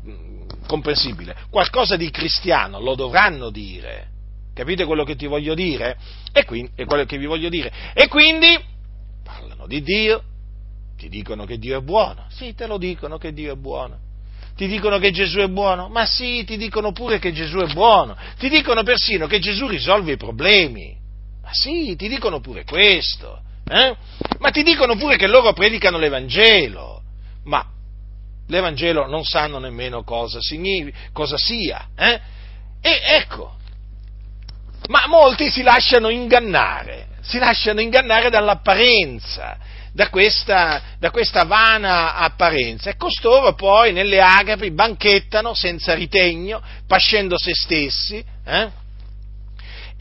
comprensibile, 0.67 1.35
qualcosa 1.49 1.97
di 1.97 2.09
cristiano 2.09 2.79
lo 2.79 2.95
dovranno 2.95 3.49
dire 3.49 4.11
Capite 4.53 4.85
quello 4.85 5.03
che 5.03 5.15
ti 5.15 5.27
voglio 5.27 5.53
dire? 5.53 5.97
E 6.33 6.43
quindi, 6.43 6.71
è 6.75 6.85
quello 6.85 7.05
che 7.05 7.17
vi 7.17 7.25
voglio 7.25 7.49
dire. 7.49 7.71
E 7.93 8.07
quindi 8.07 8.59
parlano 9.23 9.65
di 9.65 9.81
Dio, 9.81 10.21
ti 10.97 11.07
dicono 11.07 11.45
che 11.45 11.57
Dio 11.57 11.77
è 11.77 11.81
buono. 11.81 12.25
Sì, 12.29 12.53
te 12.53 12.67
lo 12.67 12.77
dicono 12.77 13.17
che 13.17 13.31
Dio 13.31 13.53
è 13.53 13.55
buono. 13.55 13.97
Ti 14.55 14.67
dicono 14.67 14.99
che 14.99 15.11
Gesù 15.11 15.39
è 15.39 15.47
buono? 15.47 15.87
Ma 15.87 16.05
sì, 16.05 16.43
ti 16.43 16.57
dicono 16.57 16.91
pure 16.91 17.17
che 17.17 17.31
Gesù 17.31 17.57
è 17.59 17.71
buono. 17.71 18.15
Ti 18.37 18.49
dicono 18.49 18.83
persino 18.83 19.25
che 19.25 19.39
Gesù 19.39 19.67
risolve 19.67 20.11
i 20.11 20.17
problemi. 20.17 20.95
Sì, 21.51 21.95
ti 21.95 22.07
dicono 22.07 22.39
pure 22.39 22.63
questo. 22.63 23.41
Eh? 23.67 23.95
Ma 24.39 24.49
ti 24.51 24.63
dicono 24.63 24.95
pure 24.95 25.17
che 25.17 25.27
loro 25.27 25.53
predicano 25.53 25.97
l'Evangelo. 25.97 27.01
Ma 27.45 27.65
l'Evangelo 28.47 29.07
non 29.07 29.23
sanno 29.23 29.59
nemmeno 29.59 30.03
cosa, 30.03 30.39
significa, 30.41 30.97
cosa 31.13 31.37
sia. 31.37 31.87
Eh? 31.95 32.19
E 32.81 33.01
ecco, 33.17 33.55
ma 34.87 35.05
molti 35.07 35.49
si 35.49 35.61
lasciano 35.61 36.09
ingannare, 36.09 37.07
si 37.21 37.37
lasciano 37.37 37.79
ingannare 37.79 38.29
dall'apparenza, 38.29 39.57
da 39.93 40.09
questa, 40.09 40.81
da 40.99 41.11
questa 41.11 41.43
vana 41.43 42.15
apparenza 42.15 42.89
e 42.89 42.95
costoro 42.95 43.53
poi 43.53 43.91
nelle 43.91 44.21
agapi 44.21 44.71
banchettano 44.71 45.53
senza 45.53 45.93
ritegno, 45.93 46.61
pascendo 46.87 47.37
se 47.37 47.53
stessi, 47.53 48.23
eh? 48.45 48.79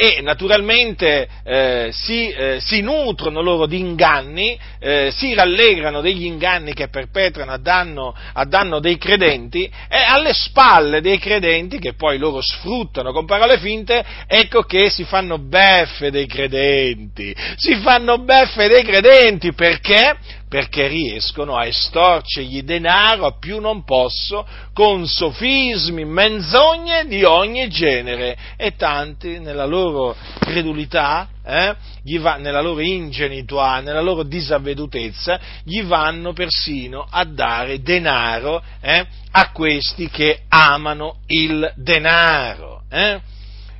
E 0.03 0.23
naturalmente 0.23 1.29
eh, 1.45 1.91
si, 1.93 2.31
eh, 2.31 2.57
si, 2.59 2.81
nutrono 2.81 3.43
loro 3.43 3.67
di 3.67 3.79
inganni, 3.79 4.59
eh, 4.79 5.11
si 5.15 5.35
rallegrano 5.35 6.01
degli 6.01 6.25
inganni 6.25 6.73
che 6.73 6.89
perpetrano 6.89 7.53
a 7.53 7.59
danno, 7.59 8.17
a 8.33 8.45
danno, 8.47 8.81
dei 8.81 8.97
credenti 8.97 9.65
e 9.65 9.99
alle 9.99 10.33
spalle 10.33 11.03
dei 11.03 11.19
credenti, 11.19 11.79
che 11.79 11.93
poi 11.93 12.17
loro 12.17 12.41
sfruttano 12.41 13.13
con 13.13 13.27
parole 13.27 13.59
finte, 13.59 14.03
ecco 14.27 14.63
che 14.63 14.89
si 14.89 15.05
fanno 15.05 15.37
beffe 15.37 16.11
dei 16.11 16.27
credenti, 16.27 17.37
si 17.57 17.75
fanno 17.83 18.17
beffe 18.21 18.69
dei 18.69 18.83
credenti 18.83 19.53
perché? 19.53 20.17
Perché 20.51 20.89
riescono 20.89 21.57
a 21.57 21.65
estorcergli 21.65 22.63
denaro 22.63 23.25
a 23.25 23.39
più 23.39 23.61
non 23.61 23.85
posso 23.85 24.45
con 24.75 25.07
sofismi, 25.07 26.05
menzogne 26.05 27.07
di 27.07 27.23
ogni 27.23 27.69
genere 27.69 28.37
e 28.57 28.75
tanti 28.75 29.39
nella 29.39 29.65
loro 29.65 30.17
credulità, 30.41 31.29
eh, 31.45 31.77
va, 32.19 32.35
nella 32.35 32.61
loro 32.61 32.81
ingenuità, 32.81 33.79
nella 33.79 34.01
loro 34.01 34.25
disavvedutezza, 34.25 35.39
gli 35.63 35.85
vanno 35.85 36.33
persino 36.33 37.07
a 37.09 37.25
dare 37.25 37.81
denaro 37.81 38.61
eh, 38.81 39.07
a 39.31 39.53
questi 39.53 40.11
che 40.11 40.41
amano 40.49 41.19
il 41.29 41.73
denaro. 41.77 42.83
Eh? 42.91 43.21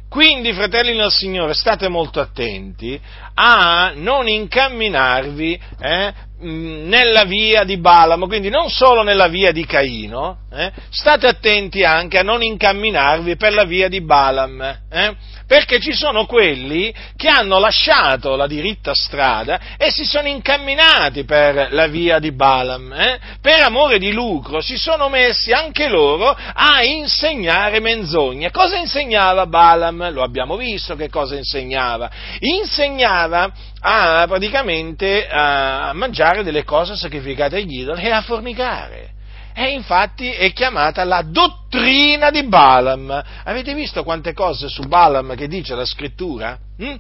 Quindi, 0.09 0.53
fratelli 0.53 0.97
del 0.97 1.11
Signore, 1.11 1.55
state 1.55 1.89
molto 1.89 2.21
attenti 2.21 3.01
a 3.35 3.93
non 3.95 4.27
incamminarvi 4.29 5.61
eh, 5.81 6.15
nella 6.41 7.25
via 7.25 7.65
di 7.65 7.79
Balamo, 7.79 8.27
quindi 8.27 8.49
non 8.49 8.71
solo 8.71 9.03
nella 9.03 9.29
via 9.29 9.53
di 9.53 9.67
Caino, 9.67 10.39
eh, 10.53 10.73
state 10.91 11.27
attenti 11.27 11.85
anche 11.85 12.19
a 12.19 12.23
non 12.23 12.43
incamminarvi 12.43 13.37
per 13.37 13.53
la 13.53 13.65
via 13.65 13.89
di 13.89 14.01
Balaam, 14.01 14.61
eh, 14.91 15.15
perché 15.47 15.81
ci 15.81 15.93
sono 15.93 16.27
quelli 16.27 16.95
che 17.17 17.29
hanno 17.29 17.59
lasciato 17.59 18.37
la 18.37 18.47
diritta 18.47 18.93
strada 18.95 19.77
e 19.77 19.91
si 19.91 20.05
sono 20.05 20.29
incamminati 20.29 21.25
per 21.25 21.69
la 21.73 21.89
via 21.89 22.19
di 22.19 22.33
Balaam, 22.33 22.93
eh, 22.93 23.19
per 23.41 23.63
amore 23.63 23.99
di 23.99 24.13
lucro 24.13 24.61
si 24.61 24.77
sono 24.77 25.09
messi 25.09 25.53
anche 25.53 25.89
loro 25.89 26.37
a 26.53 26.83
insegnare 26.85 27.81
menzogne. 27.81 28.51
Cosa 28.51 28.77
insegnava 28.77 29.47
Balaam? 29.47 30.13
Lo 30.13 30.23
abbiamo 30.23 30.57
visto 30.57 30.97
che 30.97 31.09
cosa 31.09 31.37
insegnava. 31.37 32.11
Insegnava 32.39 33.53
a 33.81 34.25
praticamente 34.27 35.27
a 35.29 35.93
mangiare 35.95 36.43
delle 36.43 36.65
cose 36.65 36.97
sacrificate 36.97 37.57
agli 37.57 37.81
idoli 37.81 38.03
e 38.03 38.11
a 38.11 38.23
fornicare. 38.23 39.19
E 39.55 39.73
infatti 39.73 40.31
è 40.31 40.53
chiamata 40.53 41.05
la 41.05 41.23
dottrina 41.23 42.31
di 42.31 42.45
Balaam. 42.45 43.23
Avete 43.45 43.75
visto 43.75 44.05
quante 44.05 44.33
cose 44.33 44.69
su 44.69 44.83
Balaam 44.83 45.35
che 45.35 45.49
dice 45.49 45.75
la 45.75 45.85
scrittura? 45.85 46.59
Hm? 46.79 46.95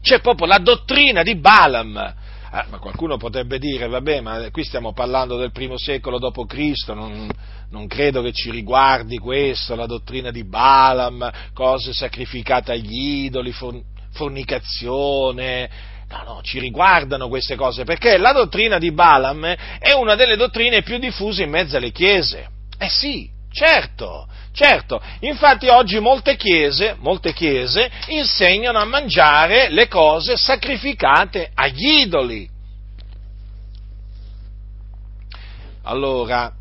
C'è 0.00 0.20
proprio 0.20 0.46
la 0.46 0.58
dottrina 0.58 1.22
di 1.22 1.36
Balaam. 1.36 2.14
Ah, 2.54 2.66
ma 2.68 2.78
qualcuno 2.78 3.16
potrebbe 3.16 3.58
dire, 3.58 3.88
vabbè, 3.88 4.20
ma 4.20 4.50
qui 4.50 4.62
stiamo 4.62 4.92
parlando 4.92 5.38
del 5.38 5.52
primo 5.52 5.78
secolo 5.78 6.18
d.C., 6.18 6.88
non, 6.88 7.26
non 7.70 7.86
credo 7.86 8.20
che 8.20 8.32
ci 8.32 8.50
riguardi 8.50 9.16
questo, 9.16 9.74
la 9.74 9.86
dottrina 9.86 10.30
di 10.30 10.44
Balaam, 10.44 11.30
cose 11.54 11.94
sacrificate 11.94 12.72
agli 12.72 13.24
idoli, 13.24 13.52
fornicazione, 14.12 15.70
no, 16.08 16.22
no, 16.24 16.40
ci 16.42 16.58
riguardano 16.58 17.28
queste 17.28 17.56
cose, 17.56 17.84
perché 17.84 18.16
la 18.18 18.32
dottrina 18.32 18.78
di 18.78 18.92
Balaam 18.92 19.44
è 19.78 19.92
una 19.92 20.14
delle 20.14 20.36
dottrine 20.36 20.82
più 20.82 20.98
diffuse 20.98 21.42
in 21.42 21.50
mezzo 21.50 21.76
alle 21.76 21.90
chiese. 21.90 22.48
Eh 22.78 22.88
sì, 22.88 23.28
certo, 23.50 24.26
certo. 24.52 25.00
Infatti 25.20 25.68
oggi 25.68 25.98
molte 25.98 26.36
chiese, 26.36 26.96
molte 26.98 27.32
chiese 27.32 27.90
insegnano 28.08 28.78
a 28.78 28.84
mangiare 28.84 29.70
le 29.70 29.88
cose 29.88 30.36
sacrificate 30.36 31.50
agli 31.54 32.00
idoli. 32.02 32.48
Allora, 35.84 36.52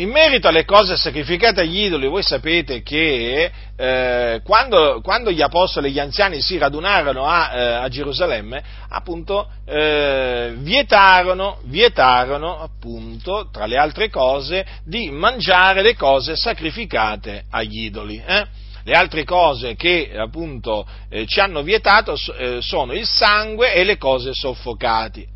in 0.00 0.08
merito 0.08 0.48
alle 0.48 0.64
cose 0.64 0.96
sacrificate 0.96 1.60
agli 1.60 1.84
idoli, 1.84 2.06
voi 2.06 2.22
sapete 2.22 2.82
che 2.82 3.52
eh, 3.76 4.40
quando, 4.42 5.00
quando, 5.02 5.30
gli 5.30 5.42
apostoli 5.42 5.88
e 5.88 5.90
gli 5.90 5.98
anziani 5.98 6.40
si 6.40 6.56
radunarono 6.56 7.26
a, 7.26 7.50
eh, 7.52 7.72
a 7.74 7.88
Gerusalemme, 7.88 8.62
appunto, 8.88 9.48
eh, 9.66 10.54
vietarono, 10.56 11.58
vietarono, 11.64 12.60
appunto, 12.60 13.50
tra 13.52 13.66
le 13.66 13.76
altre 13.76 14.08
cose, 14.08 14.64
di 14.84 15.10
mangiare 15.10 15.82
le 15.82 15.94
cose 15.94 16.34
sacrificate 16.34 17.44
agli 17.50 17.84
idoli. 17.84 18.22
Eh. 18.26 18.46
Le 18.82 18.94
altre 18.94 19.24
cose 19.24 19.76
che 19.76 20.10
appunto 20.16 20.86
eh, 21.10 21.26
ci 21.26 21.38
hanno 21.38 21.62
vietato 21.62 22.16
eh, 22.38 22.62
sono 22.62 22.94
il 22.94 23.06
sangue 23.06 23.74
e 23.74 23.84
le 23.84 23.98
cose 23.98 24.32
soffocate. 24.32 25.26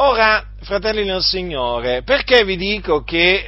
Ora, 0.00 0.44
fratelli 0.60 1.04
nel 1.04 1.22
Signore, 1.22 2.04
perché 2.04 2.44
vi 2.44 2.56
dico 2.56 3.02
che 3.02 3.44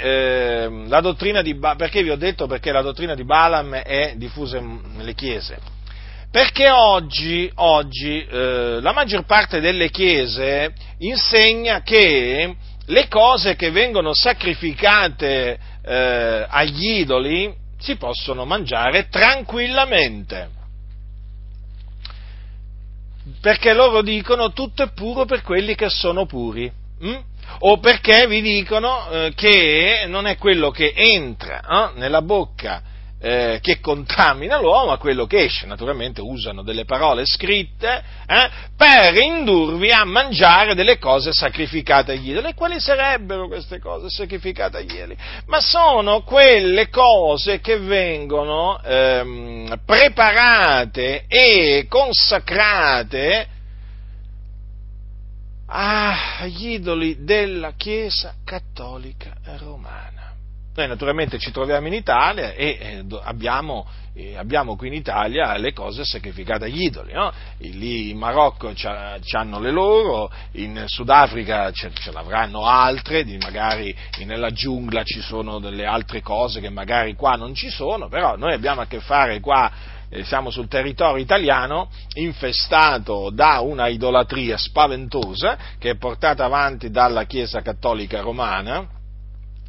eh, 0.64 0.84
la 0.88 1.00
dottrina 1.00 1.42
di 1.42 1.54
ba- 1.54 1.76
perché 1.76 2.02
vi 2.02 2.10
ho 2.10 2.16
detto 2.16 2.48
perché 2.48 2.72
la 2.72 2.82
dottrina 2.82 3.14
di 3.14 3.24
Balaam 3.24 3.72
è 3.76 4.14
diffusa 4.16 4.60
nelle 4.60 5.14
chiese? 5.14 5.58
Perché 6.28 6.68
oggi, 6.68 7.48
oggi 7.54 8.26
eh, 8.28 8.78
la 8.80 8.92
maggior 8.92 9.26
parte 9.26 9.60
delle 9.60 9.90
chiese 9.90 10.72
insegna 10.98 11.82
che 11.82 12.56
le 12.84 13.06
cose 13.06 13.54
che 13.54 13.70
vengono 13.70 14.12
sacrificate 14.12 15.56
eh, 15.84 16.46
agli 16.48 16.98
idoli 16.98 17.54
si 17.78 17.94
possono 17.94 18.44
mangiare 18.44 19.06
tranquillamente 19.08 20.58
perché 23.40 23.72
loro 23.72 24.02
dicono 24.02 24.52
tutto 24.52 24.82
è 24.82 24.92
puro 24.92 25.24
per 25.24 25.42
quelli 25.42 25.74
che 25.74 25.88
sono 25.88 26.26
puri. 26.26 26.70
Hm? 27.00 27.18
O 27.60 27.78
perché 27.78 28.26
vi 28.26 28.40
dicono 28.40 29.10
eh, 29.10 29.32
che 29.34 30.04
non 30.06 30.26
è 30.26 30.36
quello 30.36 30.70
che 30.70 30.92
entra 30.94 31.60
eh, 31.60 31.98
nella 31.98 32.22
bocca 32.22 32.82
eh, 33.22 33.58
che 33.60 33.80
contamina 33.80 34.58
l'uomo, 34.58 34.86
ma 34.86 34.96
quello 34.96 35.26
che 35.26 35.44
esce. 35.44 35.66
Naturalmente 35.66 36.22
usano 36.22 36.62
delle 36.62 36.86
parole 36.86 37.26
scritte 37.26 38.02
eh, 38.26 38.50
per 38.74 39.14
indurvi 39.14 39.90
a 39.90 40.04
mangiare 40.04 40.74
delle 40.74 40.98
cose 40.98 41.32
sacrificate 41.32 42.12
agli 42.12 42.30
idoli. 42.30 42.48
E 42.48 42.54
quali 42.54 42.80
sarebbero 42.80 43.46
queste 43.46 43.78
cose 43.78 44.08
sacrificate 44.08 44.78
agli 44.78 44.94
idoli? 44.94 45.16
Ma 45.46 45.60
sono 45.60 46.22
quelle 46.22 46.88
cose 46.88 47.60
che 47.60 47.78
vengono 47.78 48.80
ehm, 48.82 49.80
preparate 49.84 51.26
e 51.28 51.86
consacrate 51.88 53.48
agli 55.66 56.70
idoli 56.70 57.22
della 57.22 57.74
Chiesa 57.76 58.34
cattolica 58.44 59.36
romana. 59.58 60.19
Noi 60.80 60.88
naturalmente 60.88 61.38
ci 61.38 61.50
troviamo 61.50 61.88
in 61.88 61.92
Italia 61.92 62.54
e 62.54 62.78
eh, 62.80 63.04
abbiamo, 63.24 63.86
eh, 64.14 64.34
abbiamo, 64.38 64.76
qui 64.76 64.88
in 64.88 64.94
Italia 64.94 65.54
le 65.58 65.74
cose 65.74 66.06
sacrificate 66.06 66.64
agli 66.64 66.84
idoli. 66.84 67.12
No? 67.12 67.30
Lì 67.58 68.08
in 68.08 68.16
Marocco 68.16 68.72
hanno 69.32 69.60
le 69.60 69.70
loro, 69.70 70.32
in 70.52 70.82
Sudafrica 70.86 71.70
ce, 71.70 71.90
ce 71.92 72.10
l'avranno 72.12 72.64
altre, 72.64 73.26
magari 73.42 73.94
nella 74.24 74.52
giungla 74.52 75.02
ci 75.02 75.20
sono 75.20 75.58
delle 75.58 75.84
altre 75.84 76.22
cose 76.22 76.60
che 76.60 76.70
magari 76.70 77.14
qua 77.14 77.32
non 77.32 77.52
ci 77.52 77.68
sono, 77.68 78.08
però 78.08 78.36
noi 78.36 78.54
abbiamo 78.54 78.80
a 78.80 78.86
che 78.86 79.00
fare 79.00 79.38
qua 79.40 79.70
eh, 80.08 80.24
siamo 80.24 80.48
sul 80.48 80.66
territorio 80.66 81.22
italiano 81.22 81.90
infestato 82.14 83.28
da 83.28 83.60
una 83.60 83.88
idolatria 83.88 84.56
spaventosa 84.56 85.58
che 85.78 85.90
è 85.90 85.96
portata 85.96 86.46
avanti 86.46 86.88
dalla 86.88 87.24
Chiesa 87.24 87.60
cattolica 87.60 88.22
romana 88.22 88.98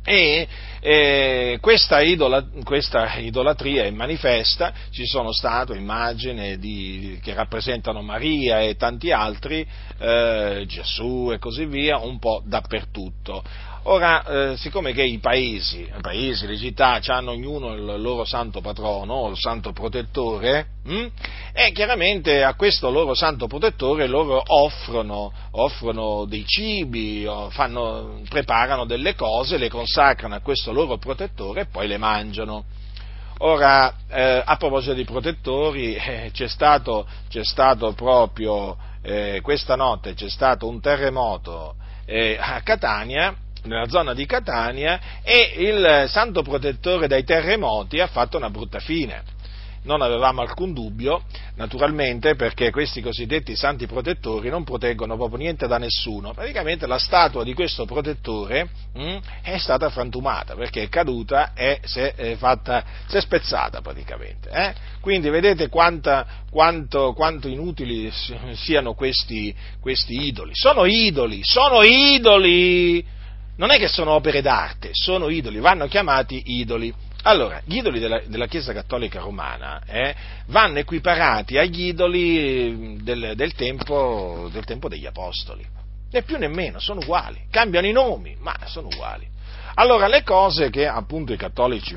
e 0.03 0.47
eh, 0.79 1.57
questa, 1.61 2.01
idola, 2.01 2.43
questa, 2.63 3.17
idolatria 3.17 3.83
è 3.83 3.91
manifesta, 3.91 4.73
ci 4.89 5.05
sono 5.05 5.31
state 5.31 5.75
immagini 5.75 6.57
di, 6.57 7.19
che 7.21 7.33
rappresentano 7.33 8.01
Maria 8.01 8.61
e 8.61 8.75
tanti 8.75 9.11
altri, 9.11 9.65
eh, 9.99 10.63
Gesù 10.67 11.29
e 11.31 11.37
così 11.37 11.65
via, 11.65 11.97
un 11.97 12.17
po' 12.17 12.41
dappertutto. 12.43 13.43
Ora, 13.83 14.23
eh, 14.51 14.57
siccome 14.57 14.93
che 14.93 15.01
i 15.01 15.17
paesi, 15.17 15.81
i 15.81 16.01
paesi, 16.01 16.45
le 16.45 16.55
città 16.55 16.99
hanno 17.07 17.31
ognuno 17.31 17.73
il 17.73 17.99
loro 17.99 18.25
santo 18.25 18.61
patrono, 18.61 19.29
il 19.29 19.37
santo 19.37 19.71
protettore, 19.71 20.67
hm? 20.83 21.07
e 21.51 21.71
chiaramente 21.71 22.43
a 22.43 22.53
questo 22.53 22.91
loro 22.91 23.15
santo 23.15 23.47
protettore 23.47 24.05
loro 24.05 24.39
offrono, 24.45 25.33
offrono 25.51 26.25
dei 26.25 26.45
cibi, 26.45 27.27
fanno, 27.49 28.21
preparano 28.29 28.85
delle 28.85 29.15
cose, 29.15 29.57
le 29.57 29.69
consacrano 29.69 30.35
a 30.35 30.41
questo 30.41 30.71
loro 30.71 30.97
protettore 30.97 31.61
e 31.61 31.65
poi 31.65 31.87
le 31.87 31.97
mangiano. 31.97 32.65
Ora, 33.39 33.95
eh, 34.07 34.43
a 34.45 34.57
proposito 34.57 34.93
di 34.93 35.05
protettori, 35.05 35.95
eh, 35.97 36.29
c'è, 36.31 36.47
stato, 36.47 37.07
c'è, 37.29 37.43
stato, 37.43 37.93
proprio 37.93 38.77
eh, 39.01 39.39
questa 39.41 39.75
notte 39.75 40.13
c'è 40.13 40.29
stato 40.29 40.67
un 40.67 40.79
terremoto 40.79 41.73
eh, 42.05 42.37
a 42.39 42.61
Catania 42.61 43.35
nella 43.63 43.87
zona 43.87 44.13
di 44.13 44.25
Catania 44.25 44.99
e 45.23 45.53
il 45.57 46.05
santo 46.07 46.41
protettore 46.41 47.07
dai 47.07 47.23
terremoti 47.23 47.99
ha 47.99 48.07
fatto 48.07 48.37
una 48.37 48.49
brutta 48.49 48.79
fine. 48.79 49.39
Non 49.83 50.03
avevamo 50.03 50.41
alcun 50.41 50.73
dubbio, 50.73 51.23
naturalmente, 51.55 52.35
perché 52.35 52.69
questi 52.69 53.01
cosiddetti 53.01 53.55
santi 53.55 53.87
protettori 53.87 54.47
non 54.47 54.63
proteggono 54.63 55.15
proprio 55.15 55.39
niente 55.39 55.65
da 55.65 55.79
nessuno. 55.79 56.33
Praticamente 56.33 56.85
la 56.85 56.99
statua 56.99 57.43
di 57.43 57.55
questo 57.55 57.85
protettore 57.85 58.69
mh, 58.93 59.01
mm, 59.01 59.17
è 59.41 59.57
stata 59.57 59.89
frantumata 59.89 60.53
perché 60.53 60.83
è 60.83 60.89
caduta 60.89 61.53
e 61.55 61.79
si 61.83 61.99
è, 61.99 62.35
fatta, 62.37 62.83
si 63.07 63.17
è 63.17 63.21
spezzata 63.21 63.81
praticamente. 63.81 64.49
Eh? 64.51 64.73
Quindi 64.99 65.29
vedete 65.29 65.67
quanta, 65.67 66.27
quanto, 66.51 67.13
quanto, 67.13 67.47
inutili 67.47 68.11
siano 68.53 68.93
questi, 68.93 69.55
questi 69.79 70.27
idoli. 70.27 70.51
Sono 70.53 70.85
idoli, 70.85 71.39
sono 71.41 71.81
idoli! 71.81 73.19
Non 73.61 73.69
è 73.69 73.77
che 73.77 73.87
sono 73.87 74.13
opere 74.13 74.41
d'arte, 74.41 74.89
sono 74.91 75.29
idoli, 75.29 75.59
vanno 75.59 75.85
chiamati 75.85 76.41
idoli. 76.47 76.91
Allora, 77.23 77.61
gli 77.63 77.77
idoli 77.77 77.99
della, 77.99 78.19
della 78.25 78.47
Chiesa 78.47 78.73
Cattolica 78.73 79.19
Romana 79.19 79.83
eh, 79.85 80.15
vanno 80.47 80.79
equiparati 80.79 81.59
agli 81.59 81.89
idoli 81.89 82.97
del, 83.03 83.33
del, 83.35 83.53
tempo, 83.53 84.49
del 84.51 84.65
tempo 84.65 84.89
degli 84.89 85.05
Apostoli, 85.05 85.63
né 86.09 86.23
più 86.23 86.39
né 86.39 86.47
meno, 86.47 86.79
sono 86.79 87.01
uguali, 87.01 87.45
cambiano 87.51 87.85
i 87.85 87.91
nomi, 87.91 88.35
ma 88.39 88.55
sono 88.65 88.87
uguali. 88.87 89.27
Allora, 89.75 90.07
le 90.07 90.23
cose 90.23 90.71
che 90.71 90.87
appunto 90.87 91.31
i 91.31 91.37
cattolici 91.37 91.95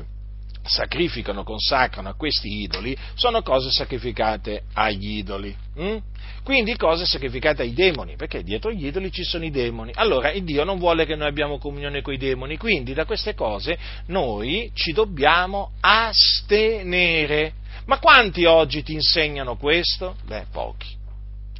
sacrificano, 0.65 1.43
consacrano 1.43 2.09
a 2.09 2.15
questi 2.15 2.61
idoli, 2.61 2.97
sono 3.13 3.41
cose 3.41 3.69
sacrificate 3.71 4.63
agli 4.73 5.17
idoli. 5.17 5.55
Hm? 5.75 5.97
Quindi 6.43 6.75
cose 6.75 7.05
sacrificate 7.05 7.63
ai 7.63 7.73
demoni, 7.73 8.15
perché 8.15 8.43
dietro 8.43 8.71
gli 8.71 8.85
idoli 8.85 9.11
ci 9.11 9.23
sono 9.23 9.45
i 9.45 9.51
demoni. 9.51 9.91
Allora 9.95 10.31
il 10.31 10.43
Dio 10.43 10.63
non 10.63 10.77
vuole 10.77 11.05
che 11.05 11.15
noi 11.15 11.27
abbiamo 11.27 11.57
comunione 11.57 12.01
con 12.01 12.13
i 12.13 12.17
demoni, 12.17 12.57
quindi 12.57 12.93
da 12.93 13.05
queste 13.05 13.33
cose 13.33 13.77
noi 14.07 14.71
ci 14.73 14.91
dobbiamo 14.91 15.71
astenere. 15.79 17.53
Ma 17.85 17.99
quanti 17.99 18.45
oggi 18.45 18.83
ti 18.83 18.93
insegnano 18.93 19.57
questo? 19.57 20.15
Beh, 20.25 20.45
pochi. 20.51 21.03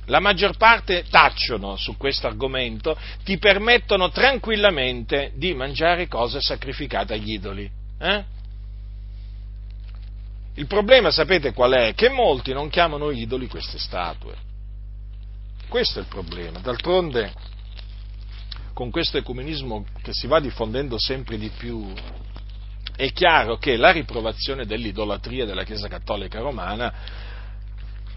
La 0.07 0.19
maggior 0.19 0.55
parte 0.55 1.03
tacciono 1.09 1.75
su 1.77 1.97
questo 1.97 2.27
argomento, 2.27 2.95
ti 3.23 3.37
permettono 3.39 4.11
tranquillamente 4.11 5.31
di 5.35 5.53
mangiare 5.55 6.07
cose 6.07 6.41
sacrificate 6.41 7.13
agli 7.13 7.33
idoli. 7.33 7.69
Eh? 7.99 8.23
Il 10.57 10.67
problema, 10.67 11.11
sapete 11.11 11.51
qual 11.51 11.73
è? 11.73 11.93
Che 11.93 12.09
molti 12.09 12.53
non 12.53 12.69
chiamano 12.69 13.11
idoli 13.11 13.47
queste 13.47 13.77
statue. 13.77 14.35
Questo 15.67 15.99
è 15.99 16.01
il 16.01 16.07
problema. 16.07 16.59
D'altronde, 16.59 17.33
con 18.73 18.89
questo 18.89 19.17
ecumenismo 19.17 19.85
che 20.01 20.11
si 20.13 20.27
va 20.27 20.39
diffondendo 20.39 20.97
sempre 20.97 21.37
di 21.37 21.49
più, 21.49 21.91
è 22.95 23.11
chiaro 23.11 23.57
che 23.57 23.75
la 23.75 23.91
riprovazione 23.91 24.65
dell'idolatria 24.65 25.45
della 25.45 25.65
Chiesa 25.65 25.89
Cattolica 25.89 26.39
Romana 26.39 26.93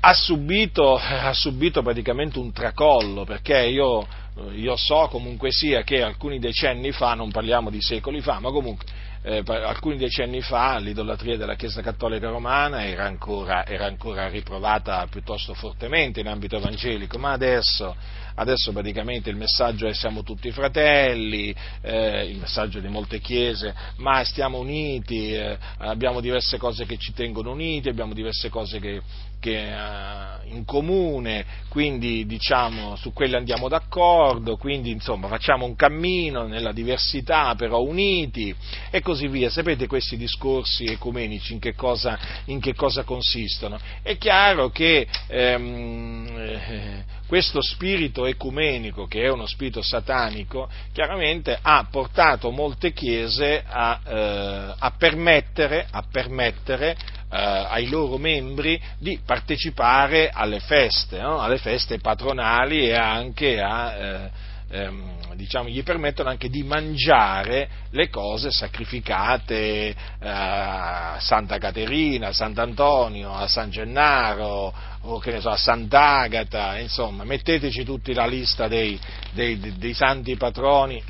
ha 0.00 0.14
subito, 0.14 0.94
ha 0.96 1.32
subito 1.32 1.82
praticamente 1.82 2.38
un 2.38 2.52
tracollo, 2.52 3.24
perché 3.24 3.66
io, 3.66 4.06
io, 4.52 4.76
so 4.76 5.08
comunque 5.10 5.50
sia 5.50 5.82
che 5.82 6.02
alcuni 6.02 6.38
decenni 6.38 6.92
fa, 6.92 7.14
non 7.14 7.32
parliamo 7.32 7.68
di 7.68 7.82
secoli 7.82 8.20
fa, 8.20 8.38
ma 8.38 8.50
comunque 8.50 8.86
eh, 9.22 9.42
alcuni 9.46 9.96
decenni 9.96 10.40
fa 10.40 10.78
l'idolatria 10.78 11.36
della 11.36 11.56
Chiesa 11.56 11.82
Cattolica 11.82 12.28
Romana 12.28 12.86
era 12.86 13.04
ancora, 13.04 13.66
era 13.66 13.86
ancora, 13.86 14.28
riprovata 14.28 15.06
piuttosto 15.10 15.54
fortemente 15.54 16.20
in 16.20 16.28
ambito 16.28 16.56
evangelico, 16.56 17.18
ma 17.18 17.32
adesso, 17.32 17.94
adesso 18.36 18.72
praticamente 18.72 19.30
il 19.30 19.36
messaggio 19.36 19.86
è 19.86 19.92
siamo 19.92 20.22
tutti 20.22 20.50
fratelli, 20.50 21.54
eh, 21.80 22.26
il 22.26 22.38
messaggio 22.38 22.80
di 22.80 22.88
molte 22.88 23.20
chiese, 23.20 23.74
ma 23.96 24.22
stiamo 24.24 24.58
uniti, 24.58 25.32
eh, 25.32 25.58
abbiamo 25.78 26.20
diverse 26.20 26.58
cose 26.58 26.86
che 26.86 26.96
ci 26.96 27.12
tengono 27.12 27.50
uniti, 27.50 27.88
abbiamo 27.88 28.14
diverse 28.14 28.48
cose 28.48 28.78
che, 28.78 29.02
in 29.40 30.64
comune, 30.64 31.44
quindi 31.68 32.26
diciamo 32.26 32.96
su 32.96 33.12
quelle 33.12 33.36
andiamo 33.36 33.68
d'accordo, 33.68 34.56
quindi 34.56 34.90
insomma 34.90 35.28
facciamo 35.28 35.64
un 35.64 35.76
cammino 35.76 36.46
nella 36.46 36.72
diversità 36.72 37.54
però 37.54 37.80
uniti 37.82 38.54
e 38.90 39.00
così 39.00 39.28
via. 39.28 39.50
Sapete 39.50 39.86
questi 39.86 40.16
discorsi 40.16 40.86
ecumenici 40.86 41.52
in 41.52 41.60
che 41.60 41.74
cosa, 41.74 42.18
in 42.46 42.60
che 42.60 42.74
cosa 42.74 43.04
consistono? 43.04 43.78
È 44.02 44.16
chiaro 44.18 44.70
che 44.70 45.06
ehm, 45.28 46.26
eh, 46.36 47.04
questo 47.28 47.60
spirito 47.60 48.24
ecumenico, 48.24 49.06
che 49.06 49.22
è 49.22 49.30
uno 49.30 49.46
spirito 49.46 49.82
satanico, 49.82 50.68
chiaramente 50.92 51.58
ha 51.60 51.86
portato 51.90 52.50
molte 52.50 52.92
chiese 52.92 53.62
a, 53.66 54.00
eh, 54.02 54.74
a 54.78 54.90
permettere, 54.96 55.86
a 55.90 56.02
permettere 56.10 56.92
eh, 56.92 57.17
ai 57.30 57.88
loro 57.88 58.16
membri 58.16 58.80
di 58.98 59.20
partecipare 59.24 60.30
alle 60.30 60.60
feste, 60.60 61.20
no? 61.20 61.40
alle 61.40 61.58
feste 61.58 61.98
patronali 61.98 62.88
e 62.88 62.94
anche 62.94 63.60
a, 63.60 63.94
eh, 63.94 64.30
ehm, 64.70 65.34
diciamo, 65.34 65.68
gli 65.68 65.82
permettono 65.82 66.30
anche 66.30 66.48
di 66.48 66.62
mangiare 66.62 67.68
le 67.90 68.08
cose 68.08 68.50
sacrificate 68.50 69.88
eh, 69.88 69.94
a 70.20 71.16
Santa 71.20 71.58
Caterina, 71.58 72.28
a 72.28 72.32
Sant'Antonio, 72.32 73.32
a 73.34 73.46
San 73.46 73.70
Gennaro 73.70 74.72
o 75.02 75.18
che 75.18 75.32
ne 75.32 75.40
so, 75.40 75.50
a 75.50 75.56
Sant'Agata, 75.56 76.78
insomma, 76.78 77.24
metteteci 77.24 77.84
tutti 77.84 78.12
la 78.14 78.26
lista 78.26 78.68
dei, 78.68 78.98
dei, 79.32 79.58
dei, 79.58 79.76
dei 79.78 79.94
santi 79.94 80.36
patroni, 80.36 81.02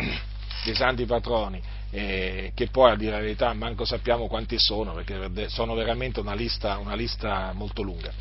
santi 0.74 1.06
patroni 1.06 1.76
eh, 1.90 2.52
che 2.54 2.68
poi 2.68 2.90
a 2.90 2.96
dire 2.96 3.12
la 3.12 3.20
verità 3.20 3.52
manco 3.54 3.84
sappiamo 3.84 4.26
quanti 4.26 4.58
sono, 4.58 4.92
perché 4.92 5.48
sono 5.48 5.74
veramente 5.74 6.20
una 6.20 6.34
lista, 6.34 6.78
una 6.78 6.94
lista 6.94 7.52
molto 7.54 7.82
lunga. 7.82 8.12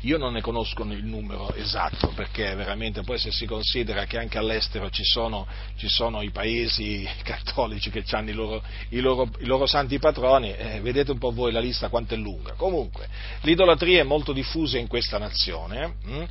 io 0.00 0.18
non 0.18 0.34
ne 0.34 0.42
conosco 0.42 0.82
il 0.84 1.04
numero 1.04 1.54
esatto, 1.54 2.08
perché 2.08 2.54
veramente 2.54 3.02
poi 3.02 3.18
se 3.18 3.30
si 3.30 3.46
considera 3.46 4.04
che 4.04 4.18
anche 4.18 4.36
all'estero 4.36 4.90
ci 4.90 5.04
sono, 5.04 5.46
ci 5.76 5.88
sono 5.88 6.20
i 6.20 6.30
paesi 6.30 7.08
cattolici 7.24 7.90
che 7.90 8.04
hanno 8.10 8.30
i 8.30 8.34
loro, 8.34 8.62
i 8.90 9.00
loro, 9.00 9.30
i 9.38 9.46
loro 9.46 9.66
santi 9.66 9.98
patroni, 9.98 10.54
eh, 10.54 10.80
vedete 10.82 11.12
un 11.12 11.18
po' 11.18 11.32
voi 11.32 11.52
la 11.52 11.60
lista 11.60 11.88
quanto 11.88 12.12
è 12.12 12.18
lunga. 12.18 12.52
Comunque, 12.52 13.08
l'idolatria 13.40 14.00
è 14.00 14.04
molto 14.04 14.32
diffusa 14.32 14.76
in 14.76 14.86
questa 14.86 15.16
nazione. 15.16 15.94
Hm? 16.04 16.24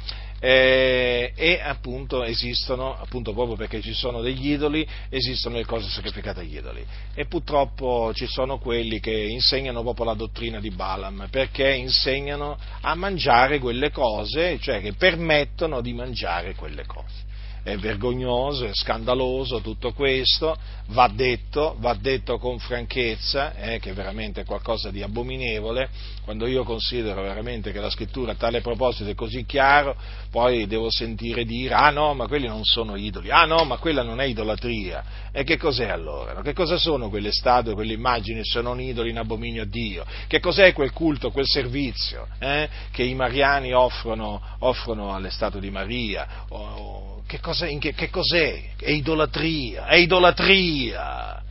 Eh, 0.46 1.32
e 1.38 1.62
appunto 1.64 2.22
esistono, 2.22 2.98
appunto 3.00 3.32
proprio 3.32 3.56
perché 3.56 3.80
ci 3.80 3.94
sono 3.94 4.20
degli 4.20 4.52
idoli, 4.52 4.86
esistono 5.08 5.56
le 5.56 5.64
cose 5.64 5.88
sacrificate 5.88 6.42
agli 6.42 6.58
idoli. 6.58 6.86
E 7.14 7.28
purtroppo 7.28 8.12
ci 8.14 8.28
sono 8.28 8.58
quelli 8.58 9.00
che 9.00 9.14
insegnano 9.14 9.84
proprio 9.84 10.04
la 10.04 10.16
dottrina 10.16 10.60
di 10.60 10.70
Balaam, 10.70 11.28
perché 11.32 11.74
insegnano 11.74 12.58
a 12.82 12.94
mangiare 12.94 13.60
quelle 13.60 13.90
cose, 13.90 14.60
cioè 14.60 14.82
che 14.82 14.92
permettono 14.92 15.80
di 15.80 15.94
mangiare 15.94 16.56
quelle 16.56 16.86
cose 16.86 17.32
è 17.64 17.78
vergognoso, 17.78 18.66
è 18.66 18.74
scandaloso 18.74 19.62
tutto 19.62 19.94
questo, 19.94 20.56
va 20.88 21.08
detto, 21.08 21.78
va 21.80 21.94
detto 21.94 22.38
con 22.38 22.60
franchezza, 22.60 23.56
eh, 23.56 23.80
che 23.80 23.92
è 23.92 23.94
veramente 23.94 24.44
qualcosa 24.44 24.92
di 24.92 25.02
abominevole, 25.02 25.90
quando 26.26 26.46
io 26.46 26.64
considero 26.64 27.22
veramente 27.22 27.72
che 27.72 27.80
la 27.80 27.90
scrittura 27.90 28.34
a 28.34 28.36
tale 28.36 28.60
proposito 28.60 29.10
è 29.10 29.16
così 29.16 29.46
chiaro, 29.46 29.96
poi 30.30 30.68
devo 30.68 30.92
sentire 30.92 31.46
dire, 31.46 31.74
ah 31.74 31.90
no, 31.90 32.14
ma 32.14 32.28
quelli 32.28 32.48
non 32.48 32.66
sono 32.66 32.98
idoli, 32.98 33.32
ah 33.32 33.46
no, 33.46 33.64
ma 33.64 33.78
quella 33.78 34.04
non 34.04 34.20
è 34.20 34.26
idolatria, 34.26 35.32
e 35.32 35.46
che 35.46 35.58
cos'è 35.58 35.88
allora? 35.88 36.42
Che 36.42 36.54
cosa 36.54 36.78
sono 36.78 37.10
quelle 37.10 37.32
statue, 37.32 37.74
quelle 37.74 37.94
immagini 37.94 38.42
se 38.44 38.60
non 38.62 38.82
idoli 38.82 39.12
in 39.12 39.18
abominio 39.18 39.64
a 39.64 39.68
Dio? 39.68 40.06
Che 40.28 40.42
cos'è 40.42 40.74
quel 40.74 40.92
culto, 40.92 41.32
quel 41.32 41.48
servizio 41.48 42.28
eh, 42.40 42.68
che 42.92 43.04
i 43.04 43.14
mariani 43.14 43.72
offrono, 43.74 44.42
offrono 44.60 45.14
alle 45.16 45.30
statue 45.30 45.62
di 45.62 45.70
Maria? 45.70 46.28
O, 46.50 47.13
che 47.34 47.40
cos'è? 47.40 47.78
Che, 47.80 47.94
che 47.94 48.10
cos'è? 48.12 48.62
È 48.78 48.92
idolatria, 48.92 49.88
è 49.88 49.96
idolatria. 49.96 51.42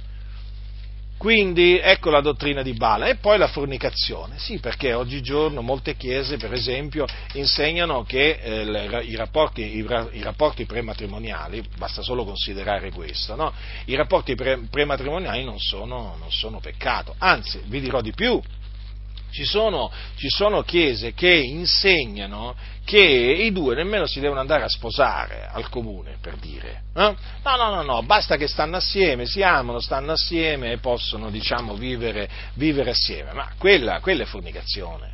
Quindi 1.19 1.79
ecco 1.79 2.11
la 2.11 2.21
dottrina 2.21 2.63
di 2.63 2.73
Bala 2.73 3.07
e 3.07 3.17
poi 3.17 3.39
la 3.39 3.47
fornicazione, 3.47 4.39
sì 4.39 4.59
perché 4.59 4.93
oggigiorno 4.93 5.61
molte 5.61 5.97
chiese 5.97 6.37
per 6.37 6.53
esempio 6.53 7.07
insegnano 7.35 8.03
che 8.03 8.41
eh, 8.43 8.65
le, 8.65 9.03
i, 9.05 9.15
rapporti, 9.15 9.63
i, 9.77 9.87
i, 10.13 10.23
rapporti, 10.23 10.67
prematrimoniali, 10.67 11.63
basta 11.79 12.03
solo 12.03 12.25
considerare 12.25 12.91
questo, 12.91 13.37
no? 13.37 13.53
i 13.85 13.95
rapporti 13.95 14.35
pre, 14.35 14.63
prematrimoniali 14.69 15.45
non 15.45 15.61
sono, 15.61 16.17
non 16.19 16.31
sono 16.33 16.59
peccato, 16.59 17.15
anzi 17.19 17.61
vi 17.67 17.81
dirò 17.81 18.01
di 18.01 18.13
più, 18.13 18.41
ci 19.33 19.45
sono, 19.45 19.91
ci 20.17 20.29
sono, 20.29 20.63
chiese 20.63 21.15
che 21.15 21.35
insegnano 21.35 22.55
che 22.85 22.99
i 22.99 23.51
due 23.51 23.75
nemmeno 23.75 24.07
si 24.07 24.21
devono 24.21 24.41
andare 24.41 24.65
a 24.65 24.69
sposare 24.69 25.49
al 25.51 25.69
comune, 25.69 26.19
per 26.21 26.37
dire. 26.37 26.83
Eh? 26.95 27.01
No, 27.01 27.17
no, 27.43 27.75
no, 27.75 27.83
no, 27.83 28.03
basta 28.03 28.37
che 28.37 28.47
stanno 28.47 28.77
assieme, 28.77 29.27
si 29.27 29.43
amano, 29.43 29.81
stanno 29.81 30.13
assieme 30.13 30.73
e 30.73 30.79
possono, 30.79 31.31
diciamo, 31.31 31.75
vivere, 31.75 32.29
vivere 32.55 32.91
assieme. 32.91 33.33
Ma 33.33 33.51
quella, 33.59 34.01
quella 34.01 34.23
è 34.23 34.27
fornicazione. 34.27 35.11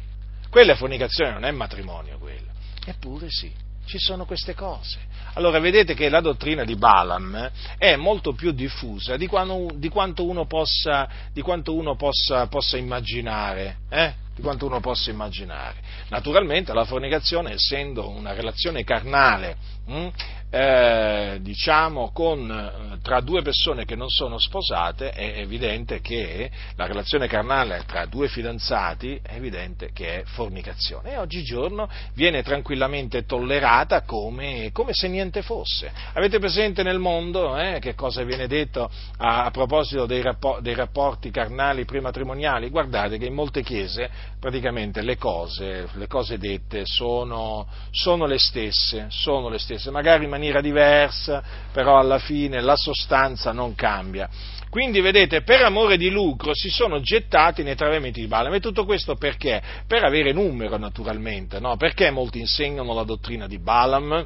Quella 0.51 0.73
è 0.73 0.77
fornicazione, 0.77 1.33
non 1.33 1.45
è 1.45 1.51
matrimonio 1.51 2.19
quello. 2.19 2.47
Eppure 2.85 3.27
sì, 3.29 3.53
ci 3.89 3.99
sono 3.99 4.25
queste 4.25 4.55
cose. 4.55 4.99
Allora 5.35 5.59
vedete 5.59 5.95
che 5.95 6.09
la 6.09 6.21
dottrina 6.21 6.65
di 6.65 6.77
Balaam 6.77 7.51
è 7.77 7.97
molto 7.97 8.35
più 8.35 8.53
diffusa 8.53 9.17
di, 9.17 9.27
quando, 9.27 9.71
di 9.75 9.89
quanto 9.89 10.25
uno 10.27 10.47
possa, 10.47 11.09
quanto 11.43 11.75
uno 11.75 11.97
possa, 11.97 12.47
possa 12.47 12.77
immaginare. 12.77 13.79
Eh? 13.89 14.27
di 14.39 14.45
quanto 14.45 14.67
uno 14.67 14.79
possa 14.79 15.11
immaginare. 15.11 15.79
Naturalmente 16.11 16.73
la 16.73 16.85
fornicazione, 16.85 17.55
essendo 17.55 18.09
una 18.09 18.35
relazione 18.35 18.85
carnale, 18.85 19.57
mh, 19.89 19.95
hm, 19.95 20.11
eh, 20.51 21.39
diciamo 21.43 22.11
con, 22.13 22.51
eh, 22.51 22.99
tra 23.03 23.21
due 23.21 23.43
persone 23.43 23.85
che 23.85 23.97
non 23.97 24.09
sono 24.09 24.39
sposate, 24.39 25.11
è 25.11 25.41
evidente 25.41 26.01
che 26.01 26.51
la 26.77 26.87
relazione 26.87 27.27
carnale 27.27 27.83
tra 27.87 28.07
due 28.07 28.29
fidanzati 28.29 29.21
è 29.23 29.35
evidente 29.35 29.91
che 29.93 30.21
è 30.21 30.23
fornicazione 30.25 31.13
e 31.13 31.17
oggigiorno 31.19 31.89
viene 32.15 32.43
tranquillamente 32.43 33.27
tollerata 33.27 34.03
come, 34.03 34.71
come 34.73 34.95
se 34.95 35.09
niente 35.09 35.43
fosse. 35.43 35.93
Avete 36.15 36.39
presente 36.39 36.83
nel 36.83 36.99
mondo 36.99 37.59
eh, 37.59 37.79
che 37.79 37.95
cosa 37.95 38.23
viene 38.23 38.47
detto 38.47 38.91
a, 39.19 39.45
a 39.45 39.51
proposito 39.51 40.07
dei, 40.07 40.23
rapport, 40.23 40.63
dei 40.63 40.75
rapporti 40.75 41.31
carnali 41.31 41.85
prematrimoniali? 41.85 42.71
Guardate 42.71 43.19
che 43.19 43.27
in 43.27 43.35
molte 43.35 43.63
chiese 43.63 44.09
praticamente 44.41 45.03
le 45.03 45.19
cose, 45.19 45.89
le 45.93 46.07
cose 46.07 46.39
dette 46.39 46.83
sono, 46.85 47.67
sono, 47.91 48.25
le 48.25 48.39
stesse, 48.39 49.07
sono 49.11 49.49
le 49.49 49.59
stesse, 49.59 49.78
magari 49.91 50.25
in 50.25 50.31
maniera 50.31 50.61
diversa, 50.61 51.43
però 51.73 51.99
alla 51.99 52.19
fine 52.19 52.61
la 52.61 52.77
sostanza 52.77 53.53
non 53.53 53.75
cambia. 53.75 54.29
Quindi 54.71 55.01
vedete, 55.01 55.43
per 55.43 55.63
amore 55.63 55.97
di 55.97 56.11
lucro 56.11 56.55
si 56.55 56.69
sono 56.69 57.01
gettati 57.01 57.63
nei 57.63 57.75
travementi 57.75 58.21
di 58.21 58.27
Balaam 58.27 58.55
e 58.55 58.61
tutto 58.61 58.85
questo 58.85 59.15
perché? 59.15 59.63
Per 59.87 60.05
avere 60.05 60.33
numero 60.33 60.77
naturalmente, 60.77 61.59
no? 61.59 61.77
Perché 61.77 62.11
molti 62.11 62.39
insegnano 62.39 62.93
la 62.93 63.05
dottrina 63.05 63.47
di 63.47 63.59
Balaam? 63.59 64.25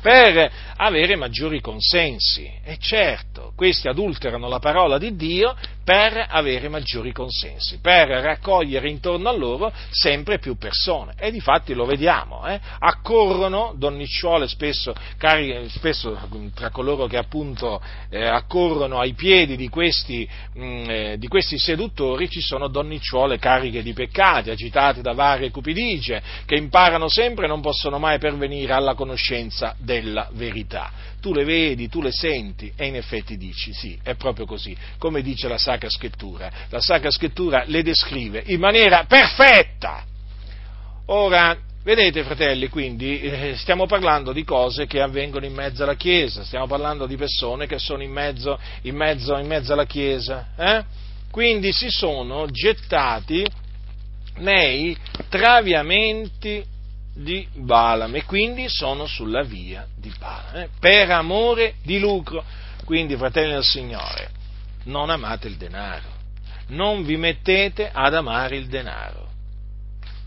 per 0.00 0.50
avere 0.76 1.14
maggiori 1.14 1.60
consensi. 1.60 2.50
E 2.64 2.78
certo, 2.78 3.52
questi 3.54 3.88
adulterano 3.88 4.48
la 4.48 4.58
parola 4.58 4.98
di 4.98 5.14
Dio 5.14 5.54
per 5.90 6.24
avere 6.28 6.68
maggiori 6.68 7.10
consensi, 7.10 7.80
per 7.80 8.06
raccogliere 8.06 8.88
intorno 8.88 9.28
a 9.28 9.32
loro 9.32 9.72
sempre 9.90 10.38
più 10.38 10.56
persone. 10.56 11.14
E 11.18 11.32
di 11.32 11.40
fatti 11.40 11.74
lo 11.74 11.84
vediamo, 11.84 12.46
eh? 12.46 12.60
accorrono 12.78 13.74
donnicciuole 13.76 14.46
spesso, 14.46 14.94
cari, 15.18 15.68
spesso, 15.68 16.16
tra 16.54 16.70
coloro 16.70 17.08
che 17.08 17.16
appunto 17.16 17.82
eh, 18.08 18.24
accorrono 18.24 19.00
ai 19.00 19.14
piedi 19.14 19.56
di 19.56 19.68
questi, 19.68 20.28
mh, 20.54 20.64
mm, 20.64 20.84
eh, 20.90 21.18
di 21.18 21.26
questi, 21.26 21.58
seduttori 21.58 22.28
ci 22.28 22.40
sono 22.40 22.68
donnicciuole 22.68 23.40
cariche 23.40 23.82
di 23.82 23.92
peccati, 23.92 24.50
agitate 24.50 25.02
da 25.02 25.12
varie 25.12 25.50
cupidigie, 25.50 26.22
che 26.46 26.54
imparano 26.54 27.08
sempre 27.08 27.46
e 27.46 27.48
non 27.48 27.60
possono 27.60 27.98
mai 27.98 28.20
pervenire 28.20 28.74
alla 28.74 28.94
conoscenza 28.94 29.74
della 29.76 30.28
verità. 30.34 31.08
Tu 31.20 31.34
le 31.34 31.44
vedi, 31.44 31.88
tu 31.88 32.00
le 32.00 32.12
senti 32.12 32.72
e 32.76 32.86
in 32.86 32.96
effetti 32.96 33.36
dici 33.36 33.74
sì, 33.74 33.98
è 34.02 34.14
proprio 34.14 34.46
così, 34.46 34.74
come 34.96 35.20
dice 35.20 35.48
la 35.48 35.58
Sacra 35.58 35.79
Scrittura. 35.88 36.50
La 36.68 36.80
Sacra 36.80 37.10
Scrittura 37.10 37.64
le 37.66 37.82
descrive 37.82 38.42
in 38.46 38.60
maniera 38.60 39.04
perfetta. 39.04 40.04
Ora, 41.06 41.56
vedete 41.82 42.22
fratelli, 42.22 42.68
quindi 42.68 43.20
eh, 43.20 43.54
stiamo 43.56 43.86
parlando 43.86 44.32
di 44.32 44.44
cose 44.44 44.86
che 44.86 45.00
avvengono 45.00 45.46
in 45.46 45.54
mezzo 45.54 45.82
alla 45.82 45.94
Chiesa, 45.94 46.44
stiamo 46.44 46.66
parlando 46.66 47.06
di 47.06 47.16
persone 47.16 47.66
che 47.66 47.78
sono 47.78 48.02
in 48.02 48.12
mezzo, 48.12 48.58
in 48.82 48.94
mezzo, 48.94 49.36
in 49.38 49.46
mezzo 49.46 49.72
alla 49.72 49.86
Chiesa. 49.86 50.48
Eh? 50.56 50.84
Quindi 51.30 51.72
si 51.72 51.88
sono 51.88 52.46
gettati 52.50 53.44
nei 54.36 54.96
traviamenti 55.28 56.64
di 57.14 57.46
Balaam 57.54 58.14
e 58.14 58.24
quindi 58.24 58.68
sono 58.68 59.06
sulla 59.06 59.42
via 59.42 59.86
di 59.96 60.12
Balaam, 60.18 60.56
eh? 60.56 60.68
per 60.78 61.10
amore 61.10 61.74
di 61.82 61.98
lucro. 61.98 62.44
Quindi, 62.84 63.16
fratelli 63.16 63.52
del 63.52 63.62
Signore, 63.62 64.30
non 64.84 65.10
amate 65.10 65.48
il 65.48 65.56
denaro, 65.56 66.08
non 66.68 67.04
vi 67.04 67.16
mettete 67.16 67.90
ad 67.92 68.14
amare 68.14 68.56
il 68.56 68.66
denaro. 68.66 69.28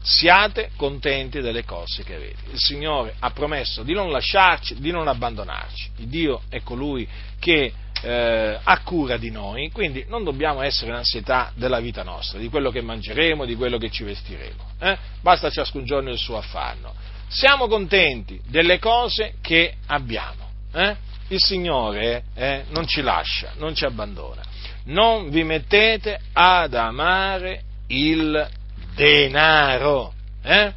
Siate 0.02 0.72
contenti 0.76 1.40
delle 1.40 1.64
cose 1.64 2.04
che 2.04 2.16
avete. 2.16 2.42
Il 2.52 2.60
Signore 2.60 3.16
ha 3.20 3.30
promesso 3.32 3.84
di 3.84 3.94
non 3.94 4.12
lasciarci, 4.12 4.76
di 4.82 4.92
non 4.92 5.08
abbandonarci. 5.08 5.92
Il 6.00 6.08
Dio 6.08 6.42
è 6.50 6.62
colui 6.62 7.08
che 7.40 7.72
eh, 8.02 8.60
ha 8.62 8.80
cura 8.82 9.16
di 9.16 9.32
noi, 9.32 9.72
quindi 9.72 10.06
non 10.10 10.26
dobbiamo 10.26 10.62
essere 10.62 10.92
in 10.92 10.98
ansietà 10.98 11.54
della 11.56 11.80
vita 11.80 12.04
nostra, 12.04 12.38
di 12.38 12.50
quello 12.50 12.70
che 12.70 12.82
mangeremo, 12.82 13.46
di 13.46 13.56
quello 13.56 13.78
che 13.78 13.90
ci 13.90 14.04
vestiremo. 14.04 14.72
Eh? 14.80 14.98
Basta 15.22 15.50
ciascun 15.50 15.86
giorno 15.86 16.10
il 16.10 16.18
suo 16.18 16.38
affanno. 16.38 16.94
Siamo 17.30 17.68
contenti 17.68 18.42
delle 18.46 18.78
cose 18.80 19.36
che 19.42 19.76
abbiamo. 19.88 20.50
Eh? 20.74 20.96
Il 21.34 21.42
Signore 21.42 22.26
eh, 22.36 22.64
non 22.70 22.86
ci 22.86 23.02
lascia, 23.02 23.54
non 23.58 23.74
ci 23.74 23.86
abbandona. 23.86 24.44
Non 24.86 25.32
vi 25.32 25.44
mettete 25.44 26.20
ad 26.32 26.76
amare 26.76 27.64
il 27.88 28.48
denaro. 28.94 30.14
Eh? 30.44 30.72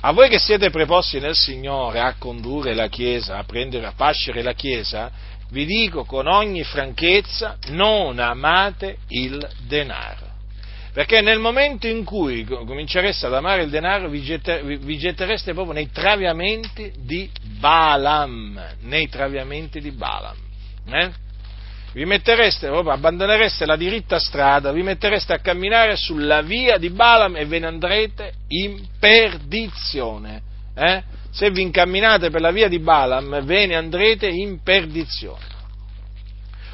A 0.00 0.12
voi 0.12 0.30
che 0.30 0.38
siete 0.38 0.70
preposti 0.70 1.20
nel 1.20 1.34
Signore 1.34 2.00
a 2.00 2.14
condurre 2.14 2.72
la 2.72 2.88
Chiesa, 2.88 3.36
a 3.36 3.44
prendere 3.44 3.84
a 3.84 3.92
pascere 3.94 4.40
la 4.40 4.54
Chiesa, 4.54 5.10
vi 5.50 5.66
dico 5.66 6.04
con 6.04 6.26
ogni 6.28 6.64
franchezza, 6.64 7.58
non 7.66 8.18
amate 8.18 9.00
il 9.08 9.46
denaro. 9.66 10.27
Perché 10.98 11.20
nel 11.20 11.38
momento 11.38 11.86
in 11.86 12.02
cui 12.02 12.44
comincereste 12.44 13.26
ad 13.26 13.34
amare 13.34 13.62
il 13.62 13.70
denaro 13.70 14.08
vi, 14.08 14.20
gettereste 14.20 15.52
proprio 15.52 15.72
nei 15.72 15.92
traviamenti 15.92 16.92
di 16.96 17.30
Balaam, 17.60 18.60
nei 18.80 19.08
traviamenti 19.08 19.80
di 19.80 19.92
Balaam. 19.92 20.36
Eh? 20.90 21.10
vi 21.92 22.04
mettereste, 22.04 22.66
proprio, 22.66 22.90
abbandonereste 22.90 23.64
la 23.64 23.76
diritta 23.76 24.18
strada, 24.18 24.72
vi 24.72 24.82
mettereste 24.82 25.34
a 25.34 25.38
camminare 25.38 25.94
sulla 25.94 26.42
via 26.42 26.78
di 26.78 26.90
Balaam 26.90 27.36
e 27.36 27.46
ve 27.46 27.60
ne 27.60 27.68
andrete 27.68 28.32
in 28.48 28.84
perdizione. 28.98 30.42
Eh? 30.74 31.00
Se 31.30 31.48
vi 31.52 31.62
incamminate 31.62 32.28
per 32.30 32.40
la 32.40 32.50
via 32.50 32.66
di 32.66 32.80
Balaam, 32.80 33.44
ve 33.44 33.66
ne 33.66 33.76
andrete 33.76 34.26
in 34.26 34.64
perdizione. 34.64 35.46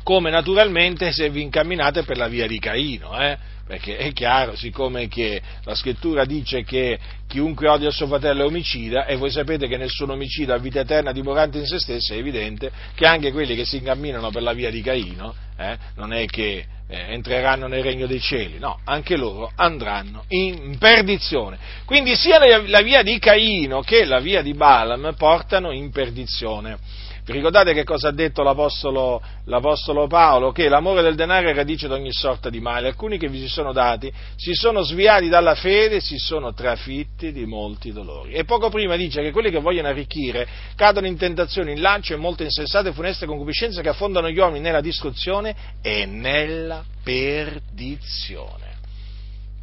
Come 0.02 0.30
naturalmente 0.30 1.12
se 1.12 1.28
vi 1.28 1.42
incamminate 1.42 2.04
per 2.04 2.16
la 2.16 2.28
via 2.28 2.46
di 2.46 2.58
Caino, 2.58 3.20
eh? 3.20 3.52
Perché 3.66 3.96
è 3.96 4.12
chiaro, 4.12 4.54
siccome 4.56 5.08
che 5.08 5.40
la 5.64 5.74
scrittura 5.74 6.24
dice 6.24 6.64
che 6.64 6.98
chiunque 7.26 7.68
odia 7.68 7.88
il 7.88 7.94
suo 7.94 8.06
fratello 8.06 8.42
è 8.42 8.46
omicida, 8.46 9.06
e 9.06 9.16
voi 9.16 9.30
sapete 9.30 9.66
che 9.66 9.76
nessun 9.76 10.10
omicida 10.10 10.54
ha 10.54 10.58
vita 10.58 10.80
eterna 10.80 11.12
dimorante 11.12 11.58
in 11.58 11.66
se 11.66 11.78
stesso, 11.78 12.12
è 12.12 12.16
evidente 12.16 12.70
che 12.94 13.06
anche 13.06 13.32
quelli 13.32 13.56
che 13.56 13.64
si 13.64 13.76
incamminano 13.76 14.30
per 14.30 14.42
la 14.42 14.52
via 14.52 14.70
di 14.70 14.82
Caino, 14.82 15.34
eh, 15.56 15.76
non 15.96 16.12
è 16.12 16.26
che 16.26 16.66
eh, 16.86 17.12
entreranno 17.12 17.66
nel 17.66 17.82
regno 17.82 18.06
dei 18.06 18.20
cieli, 18.20 18.58
no, 18.58 18.78
anche 18.84 19.16
loro 19.16 19.50
andranno 19.54 20.24
in 20.28 20.76
perdizione. 20.78 21.58
Quindi 21.84 22.14
sia 22.14 22.38
la, 22.66 22.82
via 22.82 23.02
di 23.02 23.18
Caino 23.18 23.80
che 23.80 24.04
la 24.04 24.20
via 24.20 24.42
di 24.42 24.52
Balaam 24.52 25.14
portano 25.16 25.70
in 25.72 25.90
perdizione. 25.90 26.76
Vi 27.24 27.32
ricordate 27.32 27.72
che 27.72 27.84
cosa 27.84 28.08
ha 28.08 28.12
detto 28.12 28.42
l'Apostolo, 28.42 29.22
l'Apostolo, 29.46 30.06
Paolo? 30.06 30.52
Che 30.52 30.68
l'amore 30.68 31.00
del 31.00 31.14
denaro 31.14 31.48
è 31.48 31.54
radice 31.54 31.86
di 31.88 31.94
ogni 31.94 32.12
sorta 32.12 32.50
di 32.50 32.60
male. 32.60 32.88
Alcuni 32.88 33.16
che 33.16 33.28
vi 33.28 33.40
si 33.40 33.48
sono 33.48 33.72
dati 33.72 34.12
si 34.36 34.52
sono 34.52 34.82
sviati 34.82 35.30
dalla 35.30 35.54
fede 35.54 35.96
e 35.96 36.00
si 36.00 36.18
sono 36.18 36.52
trafitti 36.52 37.32
di 37.32 37.46
molti 37.46 37.92
dolori. 37.92 38.32
E 38.32 38.44
poco 38.44 38.68
prima 38.68 38.96
dice 38.96 39.22
che 39.22 39.30
quelli 39.30 39.50
che 39.50 39.58
vogliono 39.58 39.88
arricchire 39.88 40.46
cadono 40.76 41.06
in 41.06 41.16
tentazioni, 41.16 41.72
in 41.72 41.80
lancio 41.80 42.12
e 42.12 42.16
molte 42.16 42.44
insensate 42.44 42.90
e 42.90 42.92
funeste 42.92 43.24
concupiscenze 43.24 43.80
che 43.80 43.88
affondano 43.88 44.28
gli 44.28 44.38
uomini 44.38 44.60
nella 44.60 44.82
distruzione 44.82 45.56
e 45.80 46.04
nella 46.04 46.84
perdizione. 47.02 48.72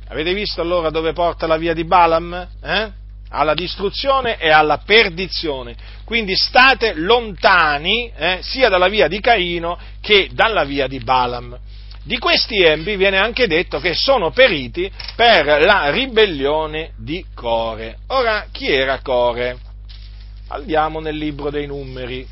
Avete 0.08 0.34
visto 0.34 0.62
allora 0.62 0.90
dove 0.90 1.14
porta 1.14 1.46
la 1.46 1.58
via 1.58 1.76
di 1.76 1.86
Balaam? 1.86 2.48
Eh? 2.60 3.01
Alla 3.32 3.54
distruzione 3.54 4.38
e 4.38 4.50
alla 4.50 4.78
perdizione. 4.78 5.76
Quindi 6.06 6.36
state 6.36 6.94
lontani 6.94 8.12
eh, 8.16 8.40
sia 8.42 8.70
dalla 8.70 8.90
via 8.90 9.08
di 9.08 9.20
Caino 9.20 9.80
che 10.02 10.30
dalla 10.32 10.64
via 10.64 10.88
di 10.88 11.00
Balaam. 11.00 11.58
Di 12.04 12.18
questi 12.18 12.62
empi 12.62 12.96
viene 12.96 13.18
anche 13.18 13.48
detto 13.48 13.80
che 13.80 13.94
sono 13.94 14.32
periti 14.32 14.92
per 15.16 15.64
la 15.64 15.92
ribellione 15.92 16.94
di 16.98 17.24
Core. 17.34 18.00
Ora, 18.08 18.48
chi 18.52 18.68
era 18.72 19.00
Core? 19.02 19.58
Andiamo 20.48 21.00
nel 21.00 21.16
libro 21.16 21.52
dei 21.52 21.68
numeri. 21.68 22.28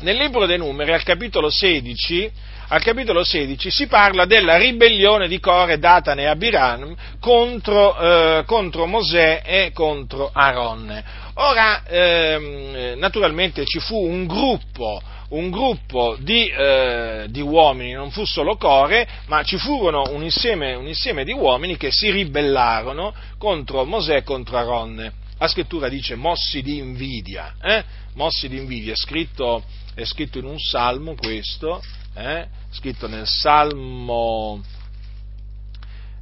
Nel 0.00 0.16
libro 0.16 0.46
dei 0.46 0.58
numeri, 0.58 0.92
al 0.92 1.02
capitolo 1.02 1.50
16, 1.50 2.30
al 2.70 2.82
capitolo 2.82 3.24
16 3.24 3.70
si 3.70 3.86
parla 3.86 4.26
della 4.26 4.58
ribellione 4.58 5.26
di 5.26 5.40
Core, 5.40 5.78
Datan 5.78 6.18
e 6.18 6.26
Abiram 6.26 6.94
contro, 7.18 7.98
eh, 7.98 8.42
contro 8.44 8.84
Mosè 8.84 9.42
e 9.42 9.70
contro 9.72 10.30
Aaron. 10.30 11.02
Ora, 11.34 11.82
ehm, 11.86 12.98
naturalmente 12.98 13.64
ci 13.64 13.78
fu 13.78 13.96
un 13.96 14.26
gruppo, 14.26 15.00
un 15.30 15.50
gruppo 15.50 16.16
di, 16.20 16.46
eh, 16.46 17.26
di, 17.30 17.40
uomini, 17.40 17.92
non 17.92 18.10
fu 18.10 18.26
solo 18.26 18.56
Core, 18.56 19.08
ma 19.28 19.42
ci 19.44 19.56
furono 19.56 20.02
un 20.10 20.22
insieme, 20.22 20.74
un 20.74 20.86
insieme 20.86 21.24
di 21.24 21.32
uomini 21.32 21.78
che 21.78 21.90
si 21.90 22.10
ribellarono 22.10 23.14
contro 23.38 23.86
Mosè 23.86 24.16
e 24.16 24.22
contro 24.22 24.58
Aaron. 24.58 25.12
La 25.38 25.48
scrittura 25.48 25.88
dice 25.88 26.16
mossi 26.16 26.60
di 26.60 26.78
invidia, 26.78 27.54
eh? 27.62 27.82
mossi 28.14 28.48
di 28.48 28.58
invidia, 28.58 28.92
è 28.92 28.96
scritto, 28.96 29.62
è 29.94 30.04
scritto 30.04 30.38
in 30.38 30.46
un 30.46 30.58
salmo 30.58 31.14
questo, 31.14 31.80
eh? 32.14 32.46
scritto 32.70 33.08
nel 33.08 33.26
Salmo, 33.26 34.62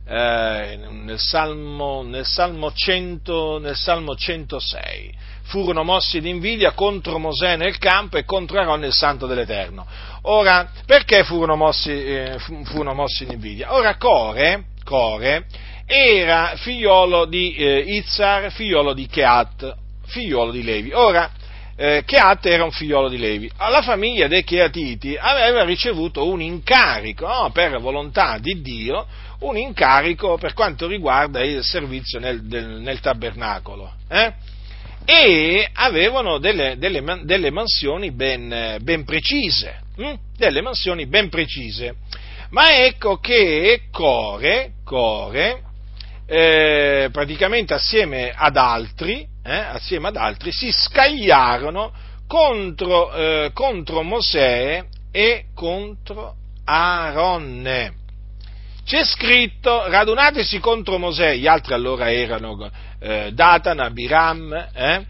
eh, 0.07 0.79
nel, 0.79 1.19
Salmo, 1.19 2.03
nel, 2.03 2.25
Salmo 2.25 2.73
100, 2.73 3.59
nel 3.59 3.77
Salmo 3.77 4.15
106. 4.15 5.15
Furono 5.43 5.85
mossi 5.85 6.21
di 6.21 6.29
invidia 6.29 6.73
contro 6.73 7.19
Mosè 7.19 7.57
nel 7.57 7.79
campo 7.79 8.17
e 8.17 8.25
contro 8.25 8.59
Aaron 8.59 8.85
il 8.85 8.93
santo 8.93 9.27
dell'Eterno. 9.27 9.87
Ora, 10.23 10.71
perché 10.85 11.23
furono 11.23 11.55
mossi, 11.55 11.91
eh, 11.91 12.37
furono 12.65 12.95
mossi 12.95 13.25
in 13.25 13.33
invidia? 13.33 13.73
Ora 13.73 13.97
Core, 13.97 14.65
Core 14.85 15.47
era 15.87 16.55
figliolo 16.57 17.27
di 17.27 17.55
eh, 17.55 17.79
Izzar, 17.79 18.51
figliolo 18.51 18.93
di 18.93 19.07
Keat, 19.07 19.77
figliolo 20.07 20.51
di 20.51 20.65
Levi. 20.65 20.93
Ora, 20.93 21.31
eh, 21.77 22.03
Cheat 22.07 22.47
era 22.47 22.65
un 22.65 22.71
figliolo 22.71 23.09
di 23.09 23.19
Levi. 23.19 23.51
La 23.59 23.83
famiglia 23.83 24.27
dei 24.27 24.45
Cheatiti 24.45 25.17
aveva 25.19 25.63
ricevuto 25.65 26.27
un 26.27 26.41
incarico, 26.41 27.27
no, 27.27 27.51
per 27.51 27.79
volontà 27.79 28.39
di 28.39 28.61
Dio, 28.63 29.07
un 29.41 29.57
incarico 29.59 30.39
per 30.39 30.55
quanto 30.55 30.87
riguarda 30.87 31.45
il 31.45 31.63
servizio 31.63 32.19
nel, 32.19 32.47
del, 32.47 32.81
nel 32.81 33.01
tabernacolo. 33.01 33.93
Eh? 34.09 34.33
E 35.05 35.69
avevano 35.73 36.39
delle, 36.39 36.79
delle, 36.79 37.21
delle 37.23 37.51
mansioni 37.51 38.11
ben, 38.11 38.79
ben 38.81 39.05
precise, 39.05 39.81
hm? 39.97 40.15
delle 40.37 40.63
mansioni 40.63 41.07
ben 41.07 41.29
precise. 41.29 41.95
Ma 42.51 42.85
ecco 42.85 43.19
che 43.19 43.83
Core, 43.93 44.73
Core 44.85 45.63
eh, 46.27 47.09
praticamente 47.13 47.75
assieme 47.75 48.33
ad 48.35 48.57
altri, 48.57 49.27
eh, 49.47 49.57
assieme 49.57 50.09
ad 50.09 50.17
altri, 50.17 50.51
si 50.53 50.71
scagliarono 50.73 51.93
contro, 52.27 53.13
eh, 53.15 53.51
contro 53.55 54.03
Mosè 54.03 54.85
e 55.13 55.45
contro 55.55 56.35
Aaronne. 56.65 57.95
C'è 58.85 59.05
scritto, 59.05 59.89
radunatesi 59.89 60.59
contro 60.61 60.99
Mosè, 60.99 61.35
gli 61.35 61.47
altri 61.47 61.75
allora 61.75 62.13
erano 62.13 62.71
eh, 63.01 63.31
Datan, 63.33 63.81
Abiram, 63.81 64.69
eh, 64.73 65.07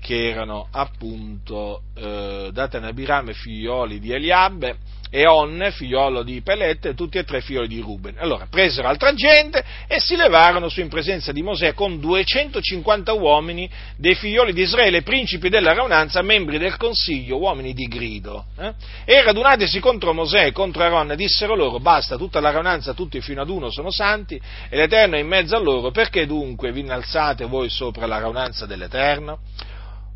che 0.00 0.30
erano 0.30 0.68
appunto 0.70 1.82
eh, 1.94 2.50
Datan, 2.52 2.84
Abiram, 2.84 3.32
figlioli 3.32 4.00
di 4.00 4.12
Eliabbe, 4.12 4.76
e 5.10 5.26
Onne, 5.26 5.72
figliolo 5.72 6.22
di 6.22 6.40
Pelette, 6.40 6.94
tutti 6.94 7.18
e 7.18 7.24
tre 7.24 7.40
figli 7.40 7.66
di 7.66 7.80
Ruben. 7.80 8.14
Allora 8.18 8.46
presero 8.48 8.86
altra 8.86 9.12
gente 9.12 9.62
e 9.88 9.98
si 9.98 10.14
levarono 10.14 10.68
su 10.68 10.80
in 10.80 10.88
presenza 10.88 11.32
di 11.32 11.42
Mosè 11.42 11.74
con 11.74 11.98
250 11.98 13.12
uomini 13.12 13.68
dei 13.96 14.14
figlioli 14.14 14.52
di 14.52 14.62
Israele, 14.62 15.02
principi 15.02 15.48
della 15.48 15.74
raunanza, 15.74 16.22
membri 16.22 16.58
del 16.58 16.76
consiglio, 16.76 17.38
uomini 17.38 17.74
di 17.74 17.86
grido. 17.86 18.46
Eh? 18.56 18.72
E 19.04 19.22
radunatisi 19.22 19.80
contro 19.80 20.14
Mosè 20.14 20.46
e 20.46 20.52
contro 20.52 20.84
Aaron, 20.84 21.14
dissero 21.16 21.56
loro, 21.56 21.80
basta, 21.80 22.16
tutta 22.16 22.38
la 22.38 22.50
raunanza, 22.50 22.94
tutti 22.94 23.20
fino 23.20 23.42
ad 23.42 23.48
uno 23.48 23.68
sono 23.70 23.90
santi, 23.90 24.40
e 24.68 24.76
l'Eterno 24.76 25.16
è 25.16 25.18
in 25.18 25.26
mezzo 25.26 25.56
a 25.56 25.58
loro, 25.58 25.90
perché 25.90 26.24
dunque 26.24 26.70
vi 26.70 26.80
innalzate 26.80 27.46
voi 27.46 27.68
sopra 27.68 28.06
la 28.06 28.18
raunanza 28.18 28.64
dell'Eterno? 28.64 29.40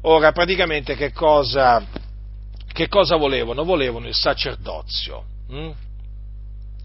Ora, 0.07 0.33
praticamente 0.33 0.97
che 0.97 1.13
cosa 1.13 2.03
che 2.75 2.89
cosa 2.89 3.17
volevano? 3.17 3.63
Volevano 3.65 4.09
il 4.09 4.15
sacerdozio. 4.15 5.25
Hm? 5.49 5.71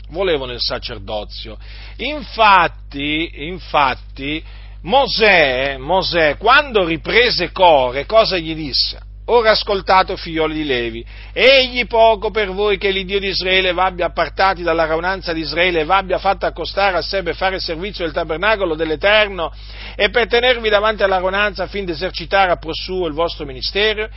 Volevano 0.10 0.54
il 0.54 0.62
sacerdozio. 0.62 1.58
Infatti, 1.98 3.48
infatti 3.48 4.44
Mosè, 4.84 5.78
Mosè, 5.78 6.38
quando 6.38 6.86
riprese 6.86 7.52
Core, 7.52 8.06
cosa 8.06 8.38
gli 8.38 8.54
disse? 8.54 9.00
Ora 9.32 9.52
ascoltate, 9.52 10.18
figlioli 10.18 10.56
di 10.56 10.64
Levi, 10.64 11.06
egli 11.34 11.86
poco 11.86 12.32
per 12.32 12.50
voi 12.50 12.80
che 12.80 12.90
l'Iddio 12.90 13.20
di 13.20 13.28
Israele 13.28 13.74
v'abbia 13.74 14.08
appartati 14.08 14.64
dalla 14.64 14.86
raunanza 14.86 15.34
di 15.34 15.42
Israele 15.42 15.82
e 15.82 15.86
v'abbia 15.86 16.18
fatto 16.18 16.48
accostare 16.48 16.98
a 16.98 17.04
sé 17.04 17.22
per 17.22 17.36
fare 17.36 17.58
il 17.58 17.62
servizio 17.62 18.04
del 18.04 18.14
tabernacolo 18.14 18.74
dell'Eterno 18.74 19.54
e 19.96 20.10
per 20.10 20.28
tenervi 20.28 20.68
davanti 20.70 21.04
alla 21.04 21.18
raunanza 21.18 21.64
affin 21.64 21.86
di 21.86 21.92
esercitare 21.92 22.52
a 22.52 22.56
prosuo 22.56 23.06
il 23.06 23.14
vostro 23.14 23.46
ministero, 23.46 24.10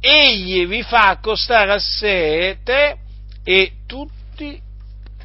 egli 0.00 0.66
vi 0.66 0.82
fa 0.82 1.08
accostare 1.08 1.72
a 1.72 1.78
sé 1.78 2.56
te 2.64 2.96
e 3.44 3.72
tutti 3.86 4.58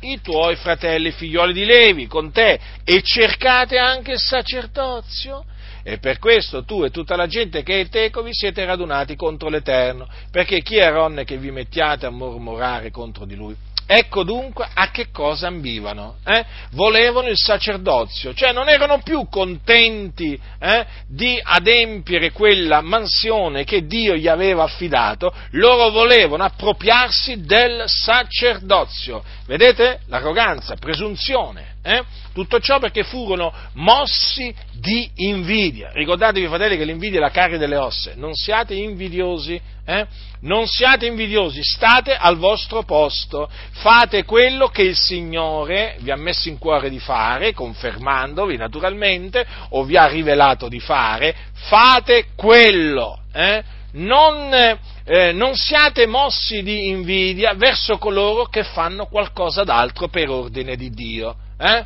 i 0.02 0.20
tuoi 0.22 0.58
fratelli 0.58 1.12
figlioli 1.12 1.54
di 1.54 1.64
Levi 1.64 2.08
con 2.08 2.34
te 2.34 2.60
e 2.84 3.02
cercate 3.02 3.78
anche 3.78 4.12
il 4.12 4.20
sacerdozio. 4.20 5.46
E 5.84 5.98
per 5.98 6.20
questo 6.20 6.64
tu 6.64 6.84
e 6.84 6.92
tutta 6.92 7.16
la 7.16 7.28
gente 7.28 7.64
che 7.64 7.82
è 7.82 7.90
teco 7.90 8.22
vi 8.22 8.34
siete 8.34 8.66
radunati 8.66 9.16
contro 9.16 9.50
l'Eterno, 9.50 10.08
perché 10.32 10.62
chi 10.62 10.78
è 10.78 10.90
Ronne 10.90 11.24
che 11.24 11.38
vi 11.38 11.52
mettiate 11.52 12.06
a 12.06 12.10
mormorare 12.10 12.92
contro 12.92 13.26
di 13.26 13.36
lui? 13.36 13.56
Ecco 13.92 14.22
dunque 14.22 14.68
a 14.72 14.92
che 14.92 15.08
cosa 15.12 15.48
ambivano. 15.48 16.18
Eh? 16.24 16.46
Volevano 16.74 17.28
il 17.28 17.38
sacerdozio, 17.38 18.36
cioè 18.36 18.52
non 18.52 18.70
erano 18.70 19.02
più 19.02 19.28
contenti 19.28 20.40
eh, 20.60 20.86
di 21.08 21.40
adempiere 21.42 22.32
quella 22.32 22.82
mansione 22.82 23.64
che 23.64 23.88
Dio 23.88 24.16
gli 24.16 24.28
aveva 24.28 24.62
affidato, 24.62 25.34
loro 25.54 25.90
volevano 25.90 26.44
appropriarsi 26.44 27.42
del 27.42 27.86
sacerdozio. 27.88 29.24
Vedete? 29.48 30.02
L'arroganza, 30.06 30.76
presunzione. 30.76 31.78
Eh? 31.82 32.04
Tutto 32.34 32.60
ciò 32.60 32.80
perché 32.80 33.04
furono 33.04 33.54
mossi 33.74 34.54
di 34.74 35.10
invidia. 35.16 35.92
Ricordatevi, 35.94 36.48
fratelli, 36.48 36.78
che 36.78 36.84
l'invidia 36.84 37.20
è 37.20 37.22
la 37.22 37.32
carne 37.32 37.58
delle 37.58 37.78
ossa. 37.78 38.12
Non 38.16 38.34
siate 38.34 38.74
invidiosi, 38.74 39.60
eh? 39.86 40.06
non 40.42 40.68
siate 40.68 41.06
invidiosi, 41.06 41.62
state 41.64 42.16
al 42.16 42.38
vostro 42.38 42.84
posto, 42.84 43.50
fate 43.72 44.24
quello 44.24 44.68
che 44.68 44.84
il 44.84 44.96
Signore 44.96 45.98
vi 46.00 46.12
ha 46.12 46.16
messo 46.16 46.48
in 46.48 46.58
cuore 46.58 46.90
di 46.90 47.00
fare, 47.00 47.54
confermandovi 47.54 48.56
naturalmente, 48.56 49.46
o 49.70 49.84
vi 49.84 49.98
ha 49.98 50.08
rivelato 50.08 50.68
di 50.68 50.80
fare, 50.80 51.36
fate 51.54 52.28
quello. 52.36 53.22
Eh? 53.34 53.64
Non, 53.92 54.54
eh, 54.54 55.32
non, 55.32 55.56
siate 55.56 56.06
mossi 56.06 56.62
di 56.62 56.90
invidia 56.90 57.54
verso 57.56 57.98
coloro 57.98 58.46
che 58.46 58.64
fanno 58.64 59.08
qualcosa 59.08 59.64
d'altro 59.64 60.08
per 60.10 60.30
ordine 60.30 60.76
di 60.76 60.92
Dio. 60.92 61.36
Eh? 61.60 61.86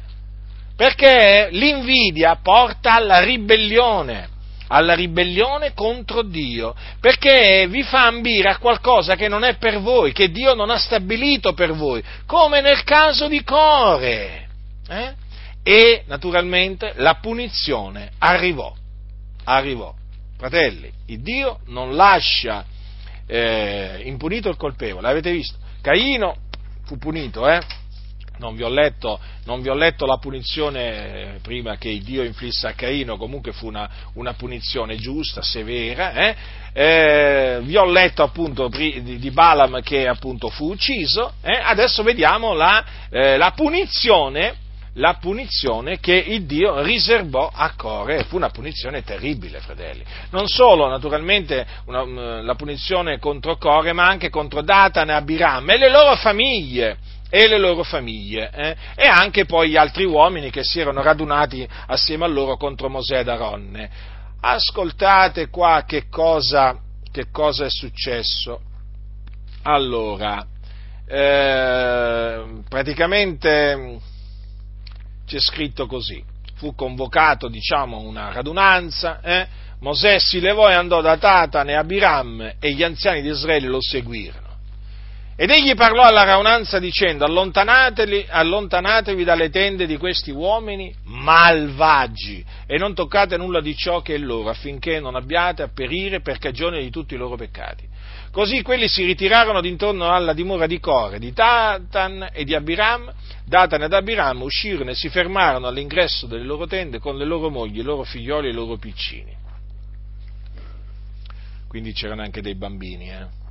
Perché 0.76 1.50
l'invidia 1.52 2.38
porta 2.42 2.94
alla 2.94 3.20
ribellione, 3.20 4.30
alla 4.68 4.94
ribellione 4.94 5.74
contro 5.74 6.22
Dio, 6.22 6.76
perché 7.00 7.68
vi 7.68 7.84
fa 7.84 8.06
ambire 8.06 8.50
a 8.50 8.58
qualcosa 8.58 9.16
che 9.16 9.28
non 9.28 9.44
è 9.44 9.56
per 9.56 9.80
voi, 9.80 10.12
che 10.12 10.30
Dio 10.32 10.54
non 10.54 10.70
ha 10.70 10.78
stabilito 10.78 11.54
per 11.54 11.74
voi, 11.74 12.04
come 12.26 12.62
nel 12.62 12.84
caso 12.84 13.28
di 13.28 13.44
Core. 13.44 14.48
Eh? 14.88 15.14
E 15.64 16.04
naturalmente 16.08 16.94
la 16.98 17.16
punizione 17.16 18.12
arrivò, 18.20 18.74
arrivò. 19.46 19.94
Fratelli, 20.38 20.92
il 21.08 21.22
Dio 21.22 21.60
non 21.68 21.96
lascia 21.96 22.66
eh, 23.26 24.02
impunito 24.04 24.50
il 24.50 24.58
colpevole, 24.58 25.08
avete 25.08 25.32
visto? 25.32 25.58
Caino 25.82 26.36
fu 26.86 26.98
punito, 26.98 27.48
eh? 27.48 27.62
Non 28.44 28.56
vi, 28.56 28.70
letto, 28.70 29.20
non 29.46 29.62
vi 29.62 29.70
ho 29.70 29.74
letto, 29.74 30.06
la 30.06 30.18
punizione 30.18 31.36
eh, 31.36 31.40
prima 31.42 31.78
che 31.78 31.98
Dio 32.00 32.24
inflisse 32.24 32.68
a 32.68 32.74
Caino, 32.74 33.16
comunque 33.16 33.54
fu 33.54 33.68
una, 33.68 33.90
una 34.16 34.34
punizione 34.34 34.98
giusta, 34.98 35.42
severa. 35.42 36.14
Eh? 36.14 36.36
Eh, 36.74 37.60
vi 37.62 37.78
ho 37.78 37.86
letto 37.86 38.22
appunto 38.24 38.68
di, 38.68 39.32
Balaam 39.32 39.82
che 39.82 40.08
appunto 40.08 40.50
fu 40.50 40.72
ucciso. 40.72 41.34
Eh? 41.42 41.58
Adesso 41.64 42.04
vediamo 42.04 42.54
la, 42.54 42.84
eh, 43.10 43.38
la 43.38 43.52
punizione 43.52 44.62
la 44.98 45.16
punizione 45.20 46.00
che 46.00 46.14
il 46.14 46.46
Dio 46.46 46.84
riservò 46.84 47.50
a 47.52 47.74
Core, 47.76 48.26
fu 48.26 48.36
una 48.36 48.52
punizione 48.52 49.04
terribile, 49.04 49.60
fratelli. 49.60 50.04
Non 50.30 50.48
solo, 50.48 50.88
naturalmente, 50.88 51.66
una, 51.86 52.06
mm, 52.06 52.46
la 52.46 52.54
punizione 52.54 53.18
contro 53.18 53.58
Core, 53.58 53.92
ma 53.94 54.06
anche 54.06 54.30
contro 54.30 54.62
Datan 54.62 55.10
Abiram 55.10 55.68
e 55.68 55.78
le 55.80 55.90
loro 55.90 56.16
famiglie 56.18 56.98
e 57.36 57.48
le 57.48 57.58
loro 57.58 57.82
famiglie, 57.82 58.52
eh? 58.54 58.76
e 58.94 59.08
anche 59.08 59.46
poi 59.46 59.70
gli 59.70 59.76
altri 59.76 60.06
uomini 60.06 60.52
che 60.52 60.64
si 60.64 60.80
erano 60.80 61.02
radunati 61.02 61.68
assieme 61.88 62.26
a 62.26 62.28
loro 62.28 62.58
contro 62.58 62.90
Mosè 62.90 63.22
ed 63.22 63.28
Aronne. 63.28 63.90
Ascoltate 64.40 65.50
qua 65.50 65.84
che 65.88 66.10
cosa, 66.10 66.78
che 67.12 67.32
cosa 67.32 67.66
è 67.66 67.72
successo. 67.72 68.62
Allora, 69.64 70.46
eh, 71.08 72.44
praticamente 72.70 74.00
c'è 75.26 75.40
scritto 75.40 75.88
così, 75.88 76.24
fu 76.58 76.76
convocato 76.76 77.48
diciamo 77.48 77.98
una 77.98 78.32
radunanza, 78.32 79.22
eh? 79.22 79.48
Mosè 79.80 80.20
si 80.20 80.40
levò 80.40 80.70
e 80.70 80.76
andò 80.76 81.02
da 81.02 81.18
Tatan 81.18 81.68
e 81.70 81.74
Abiram 81.74 82.58
e 82.60 82.74
gli 82.74 82.84
anziani 82.84 83.24
di 83.24 83.30
Israele 83.30 83.70
lo 83.70 83.82
seguirono. 83.82 84.53
Ed 85.36 85.50
egli 85.50 85.74
parlò 85.74 86.04
alla 86.04 86.24
raunanza 86.24 86.78
dicendo 86.78 87.26
allontanatevi 87.26 89.24
dalle 89.24 89.50
tende 89.50 89.88
di 89.88 89.98
questi 89.98 90.30
uomini 90.30 90.94
malvagi 91.06 92.46
e 92.68 92.78
non 92.78 92.94
toccate 92.94 93.36
nulla 93.36 93.60
di 93.60 93.76
ciò 93.76 94.02
che 94.02 94.14
è 94.14 94.20
loro 94.20 94.50
affinché 94.50 95.00
non 95.00 95.16
abbiate 95.16 95.64
a 95.64 95.70
perire 95.74 96.22
per 96.22 96.38
cagione 96.38 96.82
di 96.82 96.92
tutti 96.92 97.16
i 97.16 97.18
loro 97.18 97.36
peccati. 97.36 97.90
Così 98.32 98.62
quelli 98.62 98.88
si 98.88 99.06
ritirarono 99.06 99.60
d'intorno 99.60 100.12
alla 100.12 100.34
dimora 100.34 100.68
di 100.68 100.80
Core, 100.80 101.18
di 101.18 101.34
Tatan 101.34 102.30
e 102.32 102.44
di 102.44 102.54
Abiram. 102.54 103.12
Datan 103.44 103.82
ed 103.82 103.94
Abiram 103.94 104.40
uscirono 104.44 104.92
e 104.92 104.96
si 104.96 105.10
fermarono 105.10 105.66
all'ingresso 105.68 106.28
delle 106.28 106.44
loro 106.44 106.68
tende 106.68 107.00
con 107.00 107.18
le 107.18 107.26
loro 107.26 107.50
mogli, 107.50 107.80
i 107.80 107.84
loro 107.84 108.04
figlioli 108.04 108.48
e 108.48 108.52
i 108.52 108.54
loro 108.54 108.78
piccini. 108.78 109.36
Quindi 111.68 111.92
c'erano 111.92 112.22
anche 112.22 112.42
dei 112.42 112.54
bambini, 112.56 113.10
eh? 113.10 113.42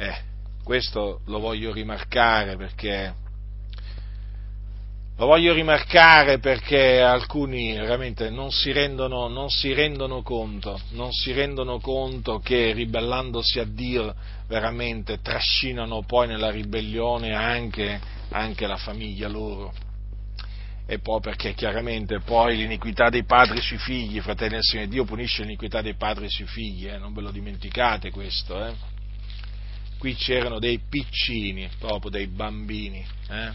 Eh, 0.00 0.16
questo 0.64 1.20
lo 1.26 1.40
voglio 1.40 1.74
rimarcare 1.74 2.56
perché 2.56 3.14
lo 5.14 5.26
voglio 5.26 5.52
rimarcare 5.52 6.38
perché 6.38 7.02
alcuni 7.02 7.74
veramente 7.74 8.30
non 8.30 8.50
si, 8.50 8.72
rendono, 8.72 9.28
non 9.28 9.50
si 9.50 9.74
rendono 9.74 10.22
conto, 10.22 10.80
non 10.92 11.12
si 11.12 11.32
rendono 11.32 11.80
conto 11.80 12.38
che 12.38 12.72
ribellandosi 12.72 13.58
a 13.58 13.64
Dio 13.64 14.14
veramente 14.46 15.20
trascinano 15.20 16.02
poi 16.04 16.28
nella 16.28 16.50
ribellione 16.50 17.34
anche, 17.34 18.00
anche 18.30 18.66
la 18.66 18.78
famiglia 18.78 19.28
loro. 19.28 19.70
E 20.86 20.98
poi 20.98 21.20
perché 21.20 21.52
chiaramente 21.52 22.20
poi 22.20 22.56
l'iniquità 22.56 23.10
dei 23.10 23.24
padri 23.24 23.60
sui 23.60 23.76
figli, 23.76 24.18
fratelli 24.20 24.54
del 24.54 24.62
Signore, 24.62 24.88
Dio 24.88 25.04
punisce 25.04 25.42
l'iniquità 25.42 25.82
dei 25.82 25.94
padri 25.94 26.30
sui 26.30 26.46
figli, 26.46 26.88
eh? 26.88 26.96
non 26.96 27.12
ve 27.12 27.20
lo 27.20 27.30
dimenticate 27.30 28.10
questo, 28.10 28.64
eh? 28.64 28.89
Qui 30.00 30.14
c'erano 30.14 30.58
dei 30.58 30.80
piccini, 30.88 31.68
proprio 31.78 32.10
dei 32.10 32.26
bambini. 32.26 33.06
Eh? 33.28 33.50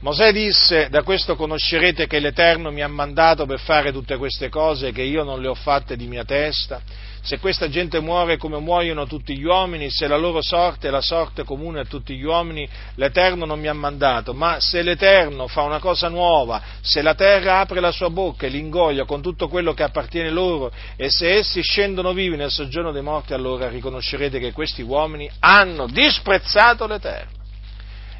Mosè 0.00 0.32
disse, 0.32 0.88
da 0.90 1.02
questo 1.02 1.34
conoscerete 1.34 2.06
che 2.06 2.20
l'Eterno 2.20 2.70
mi 2.70 2.82
ha 2.82 2.88
mandato 2.88 3.44
per 3.44 3.58
fare 3.58 3.90
tutte 3.90 4.16
queste 4.16 4.48
cose, 4.48 4.92
che 4.92 5.02
io 5.02 5.24
non 5.24 5.40
le 5.40 5.48
ho 5.48 5.56
fatte 5.56 5.96
di 5.96 6.06
mia 6.06 6.24
testa. 6.24 6.80
Se 7.28 7.38
questa 7.40 7.68
gente 7.68 8.00
muore 8.00 8.38
come 8.38 8.58
muoiono 8.58 9.06
tutti 9.06 9.36
gli 9.36 9.44
uomini, 9.44 9.90
se 9.90 10.06
la 10.06 10.16
loro 10.16 10.40
sorte 10.40 10.88
è 10.88 10.90
la 10.90 11.02
sorte 11.02 11.44
comune 11.44 11.80
a 11.80 11.84
tutti 11.84 12.16
gli 12.16 12.24
uomini, 12.24 12.66
l'Eterno 12.94 13.44
non 13.44 13.60
mi 13.60 13.66
ha 13.66 13.74
mandato. 13.74 14.32
Ma 14.32 14.60
se 14.60 14.80
l'Eterno 14.80 15.46
fa 15.46 15.60
una 15.60 15.78
cosa 15.78 16.08
nuova, 16.08 16.62
se 16.80 17.02
la 17.02 17.14
terra 17.14 17.60
apre 17.60 17.80
la 17.80 17.90
sua 17.90 18.08
bocca 18.08 18.46
e 18.46 18.48
li 18.48 18.58
ingoglia 18.58 19.04
con 19.04 19.20
tutto 19.20 19.48
quello 19.48 19.74
che 19.74 19.82
appartiene 19.82 20.30
loro, 20.30 20.72
e 20.96 21.10
se 21.10 21.34
essi 21.34 21.60
scendono 21.60 22.14
vivi 22.14 22.34
nel 22.34 22.50
soggiorno 22.50 22.92
dei 22.92 23.02
morti, 23.02 23.34
allora 23.34 23.68
riconoscerete 23.68 24.38
che 24.38 24.52
questi 24.52 24.80
uomini 24.80 25.30
hanno 25.40 25.86
disprezzato 25.86 26.86
l'Eterno. 26.86 27.37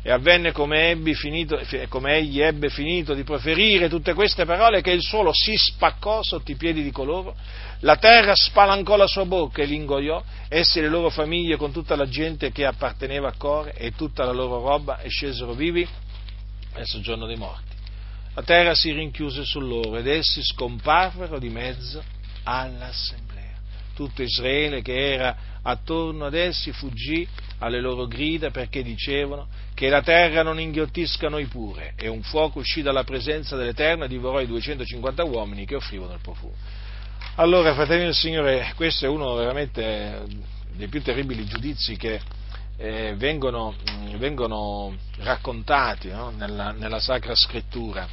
E 0.08 0.10
avvenne 0.10 0.52
come, 0.52 0.98
finito, 1.12 1.60
come, 1.90 2.16
egli 2.16 2.40
ebbe 2.40 2.70
finito 2.70 3.12
di 3.12 3.24
proferire 3.24 3.90
tutte 3.90 4.14
queste 4.14 4.46
parole 4.46 4.80
che 4.80 4.90
il 4.90 5.02
suolo 5.02 5.32
si 5.34 5.54
spaccò 5.54 6.22
sotto 6.22 6.50
i 6.50 6.54
piedi 6.54 6.82
di 6.82 6.90
coloro, 6.90 7.36
la 7.80 7.96
terra 7.96 8.34
spalancò 8.34 8.96
la 8.96 9.06
sua 9.06 9.26
bocca 9.26 9.60
e 9.60 9.66
li 9.66 9.74
ingoiò, 9.74 10.24
essi 10.48 10.78
e 10.78 10.80
le 10.80 10.88
loro 10.88 11.10
famiglie 11.10 11.56
con 11.56 11.72
tutta 11.72 11.94
la 11.94 12.08
gente 12.08 12.52
che 12.52 12.64
apparteneva 12.64 13.28
a 13.28 13.34
Core 13.36 13.74
e 13.74 13.90
tutta 13.90 14.24
la 14.24 14.32
loro 14.32 14.62
roba 14.62 14.98
e 15.00 15.10
scesero 15.10 15.52
vivi 15.52 15.86
nel 16.74 16.86
soggiorno 16.86 17.26
dei 17.26 17.36
morti. 17.36 17.76
La 18.32 18.42
terra 18.42 18.74
si 18.74 18.90
rinchiuse 18.90 19.44
su 19.44 19.60
loro 19.60 19.98
ed 19.98 20.06
essi 20.06 20.42
scomparvero 20.42 21.38
di 21.38 21.50
mezzo 21.50 22.02
all'assemblea. 22.44 23.56
Tutto 23.94 24.22
Israele 24.22 24.80
che 24.80 25.12
era 25.12 25.36
attorno 25.60 26.24
ad 26.24 26.32
essi 26.32 26.72
fuggì 26.72 27.28
alle 27.58 27.80
loro 27.80 28.06
grida 28.06 28.50
perché 28.50 28.82
dicevano 28.82 29.48
che 29.74 29.88
la 29.88 30.02
terra 30.02 30.42
non 30.42 30.60
inghiottisca 30.60 31.28
noi 31.28 31.46
pure, 31.46 31.94
e 31.96 32.08
un 32.08 32.22
fuoco 32.22 32.60
uscì 32.60 32.82
dalla 32.82 33.04
presenza 33.04 33.56
dell'Eterno 33.56 34.04
e 34.04 34.08
divorò 34.08 34.40
i 34.40 34.46
250 34.46 35.24
uomini 35.24 35.64
che 35.64 35.74
offrivano 35.74 36.12
il 36.12 36.20
profumo. 36.20 36.54
Allora, 37.36 37.74
fratelli 37.74 38.04
del 38.04 38.14
Signore, 38.14 38.72
questo 38.74 39.06
è 39.06 39.08
uno 39.08 39.34
veramente 39.34 40.24
dei 40.74 40.88
più 40.88 41.02
terribili 41.02 41.44
giudizi 41.44 41.96
che 41.96 42.20
eh, 42.76 43.14
vengono, 43.16 43.74
vengono, 44.16 44.96
raccontati 45.18 46.08
no? 46.08 46.30
nella, 46.30 46.70
nella, 46.72 47.00
Sacra 47.00 47.34
Scrittura. 47.34 48.08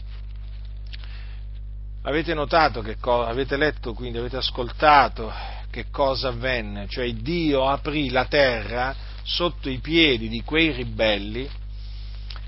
Avete 2.02 2.34
notato 2.34 2.82
che 2.82 2.98
cosa, 2.98 3.30
avete 3.30 3.58
letto, 3.58 3.94
quindi 3.94 4.18
avete 4.18 4.38
ascoltato 4.38 5.32
che 5.70 5.86
cosa 5.92 6.30
avvenne? 6.30 6.88
Cioè 6.88 7.12
Dio 7.14 7.68
aprì 7.68 8.10
la 8.10 8.26
terra 8.26 8.96
sotto 9.26 9.70
i 9.70 9.80
piedi 9.80 10.30
di 10.30 10.44
quei 10.44 10.72
ribelli 10.72 11.50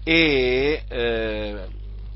e 0.04 0.84
eh, 0.88 1.68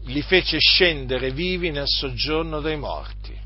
li 0.03 0.21
fece 0.21 0.59
scendere 0.59 1.31
vivi 1.31 1.71
nel 1.71 1.87
soggiorno 1.87 2.61
dei 2.61 2.77
morti. 2.77 3.37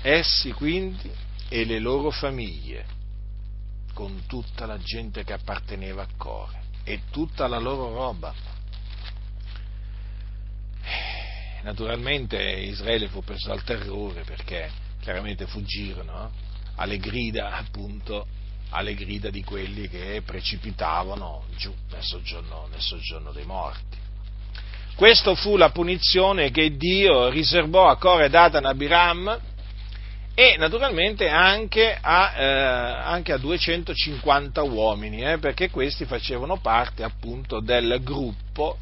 Essi 0.00 0.52
quindi 0.52 1.10
e 1.48 1.64
le 1.64 1.78
loro 1.80 2.10
famiglie, 2.10 2.86
con 3.92 4.22
tutta 4.26 4.64
la 4.64 4.78
gente 4.78 5.22
che 5.24 5.32
apparteneva 5.32 6.02
a 6.02 6.08
Core 6.16 6.60
e 6.84 7.02
tutta 7.10 7.46
la 7.46 7.58
loro 7.58 7.92
roba. 7.92 8.32
Naturalmente 11.62 12.40
Israele 12.40 13.08
fu 13.08 13.22
preso 13.22 13.48
dal 13.48 13.62
terrore 13.64 14.22
perché 14.22 14.70
chiaramente 15.00 15.46
fuggirono. 15.46 16.50
Alle 16.76 16.98
grida 16.98 17.56
appunto 17.56 18.26
alle 18.72 18.94
grida 18.94 19.30
di 19.30 19.44
quelli 19.44 19.88
che 19.88 20.22
precipitavano 20.24 21.44
giù 21.56 21.72
nel 21.90 22.02
soggiorno, 22.02 22.68
nel 22.70 22.80
soggiorno 22.80 23.32
dei 23.32 23.44
morti. 23.44 23.98
Questa 24.94 25.34
fu 25.34 25.56
la 25.56 25.70
punizione 25.70 26.50
che 26.50 26.76
Dio 26.76 27.28
riservò 27.28 27.88
a 27.88 27.96
Core, 27.96 28.28
Datan 28.28 28.64
e 28.64 28.68
Abiram 28.68 29.40
e 30.34 30.56
naturalmente 30.56 31.28
anche 31.28 31.96
a, 31.98 32.32
eh, 32.34 32.44
anche 32.44 33.32
a 33.32 33.38
250 33.38 34.62
uomini, 34.62 35.22
eh, 35.22 35.38
perché 35.38 35.70
questi 35.70 36.04
facevano 36.04 36.58
parte 36.58 37.02
appunto 37.02 37.60
del 37.60 38.00
gruppo, 38.02 38.78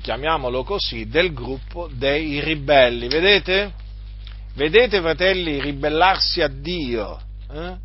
chiamiamolo 0.00 0.62
così, 0.62 1.08
del 1.08 1.32
gruppo 1.32 1.88
dei 1.92 2.40
ribelli. 2.40 3.08
Vedete? 3.08 3.72
Vedete, 4.54 5.00
fratelli, 5.00 5.60
ribellarsi 5.60 6.40
a 6.40 6.48
Dio. 6.48 7.23
Eh? 7.54 7.76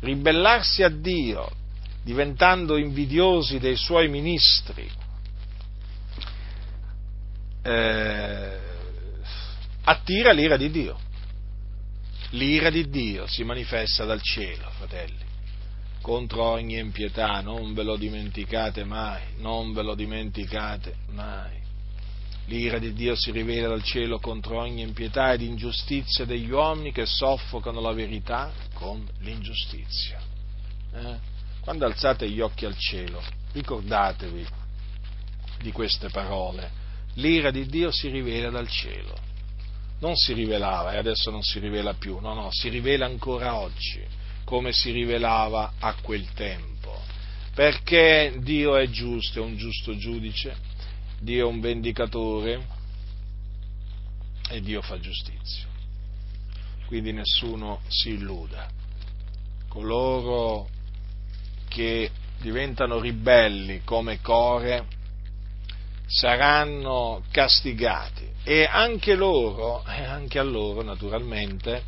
Ribellarsi 0.00 0.82
a 0.82 0.88
Dio, 0.88 1.50
diventando 2.02 2.76
invidiosi 2.76 3.58
dei 3.58 3.76
suoi 3.76 4.08
ministri. 4.08 4.88
Eh, 7.62 8.58
attira 9.82 10.32
l'ira 10.32 10.56
di 10.56 10.70
Dio 10.70 11.04
l'ira 12.30 12.70
di 12.70 12.88
Dio 12.88 13.26
si 13.26 13.44
manifesta 13.44 14.04
dal 14.04 14.20
cielo, 14.20 14.68
fratelli, 14.70 15.24
contro 16.00 16.44
ogni 16.44 16.78
impietà, 16.78 17.40
non 17.40 17.74
ve 17.74 17.82
lo 17.82 17.96
dimenticate 17.96 18.84
mai, 18.84 19.22
non 19.38 19.72
ve 19.72 19.82
lo 19.82 19.94
dimenticate 19.94 20.96
mai. 21.10 21.55
L'ira 22.46 22.78
di 22.78 22.92
Dio 22.92 23.14
si 23.16 23.30
rivela 23.30 23.68
dal 23.68 23.82
cielo 23.82 24.18
contro 24.18 24.58
ogni 24.60 24.82
impietà 24.82 25.32
ed 25.32 25.42
ingiustizia 25.42 26.24
degli 26.24 26.50
uomini 26.50 26.92
che 26.92 27.06
soffocano 27.06 27.80
la 27.80 27.92
verità 27.92 28.52
con 28.74 29.06
l'ingiustizia. 29.20 30.20
Eh? 30.94 31.18
Quando 31.60 31.86
alzate 31.86 32.30
gli 32.30 32.40
occhi 32.40 32.64
al 32.64 32.76
cielo, 32.78 33.22
ricordatevi 33.52 34.46
di 35.60 35.72
queste 35.72 36.08
parole. 36.10 36.84
L'ira 37.14 37.50
di 37.50 37.66
Dio 37.66 37.90
si 37.90 38.08
rivela 38.08 38.50
dal 38.50 38.68
cielo 38.68 39.26
non 39.98 40.14
si 40.14 40.32
rivelava 40.32 40.92
e 40.92 40.98
adesso 40.98 41.30
non 41.30 41.42
si 41.42 41.58
rivela 41.58 41.94
più, 41.94 42.18
no, 42.18 42.34
no, 42.34 42.48
si 42.50 42.68
rivela 42.68 43.06
ancora 43.06 43.56
oggi, 43.56 44.04
come 44.44 44.72
si 44.72 44.90
rivelava 44.90 45.72
a 45.78 45.94
quel 46.02 46.32
tempo, 46.34 47.00
perché 47.54 48.34
Dio 48.38 48.76
è 48.76 48.88
giusto, 48.88 49.40
è 49.40 49.42
un 49.42 49.56
giusto 49.56 49.96
giudice, 49.96 50.65
Dio 51.20 51.46
è 51.46 51.50
un 51.50 51.60
vendicatore 51.60 52.66
e 54.48 54.60
Dio 54.60 54.82
fa 54.82 54.98
giustizia. 55.00 55.64
Quindi 56.86 57.12
nessuno 57.12 57.80
si 57.88 58.10
illuda. 58.10 58.68
Coloro 59.68 60.68
che 61.68 62.10
diventano 62.40 63.00
ribelli 63.00 63.82
come 63.82 64.20
Core 64.20 64.86
saranno 66.06 67.24
castigati 67.30 68.30
e 68.44 68.64
anche 68.64 69.14
loro, 69.14 69.84
e 69.84 70.04
anche 70.04 70.38
a 70.38 70.44
loro 70.44 70.82
naturalmente, 70.82 71.82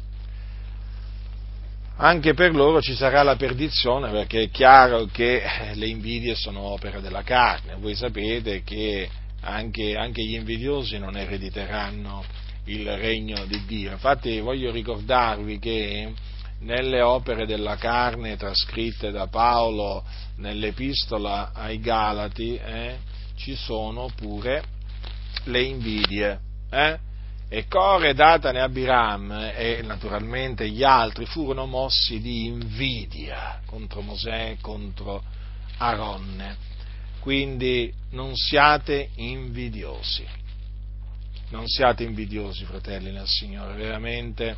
anche 2.01 2.33
per 2.35 2.55
loro 2.55 2.81
ci 2.81 2.95
sarà 2.95 3.23
la 3.23 3.35
perdizione 3.35 4.11
perché 4.11 4.43
è 4.43 4.51
chiaro 4.51 5.07
che 5.07 5.43
le 5.75 5.87
invidie 5.87 6.35
sono 6.35 6.61
opera 6.61 7.01
della 7.01 7.23
carne, 7.23 7.77
voi 7.77 7.95
sapete 7.95 8.63
che 8.63 9.09
anche, 9.41 9.97
anche 9.97 10.23
gli 10.23 10.35
invidiosi 10.35 10.99
non 10.99 11.17
erediteranno 11.17 12.25
il 12.67 12.89
regno 12.97 13.45
di 13.47 13.65
Dio, 13.67 13.91
infatti 13.91 14.39
voglio 14.39 14.71
ricordarvi 14.71 15.59
che 15.59 16.13
nelle 16.61 17.03
opere 17.03 17.47
della 17.47 17.77
carne 17.77 18.37
trascritte 18.37 19.11
da 19.11 19.27
Paolo 19.27 20.05
nell'epistola 20.37 21.53
ai 21.53 21.81
Galati 21.81 22.55
eh, 22.57 22.99
ci 23.37 23.55
sono 23.57 24.09
pure 24.15 24.63
le 25.45 25.63
invidie 25.63 26.41
eh? 26.71 26.99
E 27.51 27.67
Core, 27.67 28.13
Datan 28.13 28.57
e 28.57 28.61
Abiram 28.61 29.53
e 29.55 29.81
naturalmente 29.83 30.69
gli 30.69 30.85
altri 30.85 31.25
furono 31.25 31.65
mossi 31.65 32.21
di 32.21 32.45
invidia 32.45 33.63
contro 33.65 34.03
Mosè, 34.03 34.59
contro 34.61 35.23
Aronne. 35.79 36.57
Quindi 37.21 37.93
non 38.11 38.35
siate 38.35 39.11
invidiosi. 39.17 40.27
Non 41.51 41.67
siate 41.67 42.05
invidiosi, 42.05 42.65
fratelli 42.65 43.11
nel 43.11 43.27
Signore, 43.27 43.75
veramente. 43.75 44.57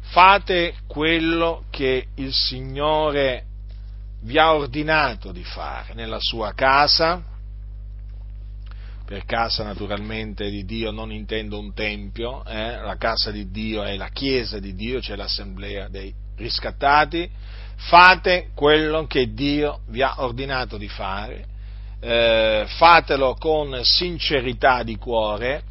Fate 0.00 0.76
quello 0.86 1.64
che 1.70 2.06
il 2.14 2.32
Signore 2.32 3.44
vi 4.20 4.38
ha 4.38 4.54
ordinato 4.54 5.32
di 5.32 5.42
fare 5.42 5.94
nella 5.94 6.20
sua 6.20 6.52
casa, 6.54 7.20
per 9.06 9.24
casa 9.24 9.62
naturalmente 9.62 10.50
di 10.50 10.64
Dio 10.64 10.90
non 10.90 11.12
intendo 11.12 11.60
un 11.60 11.72
tempio, 11.72 12.44
eh? 12.44 12.76
la 12.76 12.96
casa 12.96 13.30
di 13.30 13.52
Dio 13.52 13.84
è 13.84 13.96
la 13.96 14.08
chiesa 14.08 14.58
di 14.58 14.74
Dio, 14.74 15.00
cioè 15.00 15.14
l'assemblea 15.14 15.88
dei 15.88 16.12
riscattati, 16.36 17.30
fate 17.76 18.48
quello 18.52 19.06
che 19.06 19.32
Dio 19.32 19.82
vi 19.90 20.02
ha 20.02 20.14
ordinato 20.18 20.76
di 20.76 20.88
fare, 20.88 21.46
eh, 22.00 22.64
fatelo 22.66 23.36
con 23.38 23.78
sincerità 23.84 24.82
di 24.82 24.96
cuore, 24.96 25.62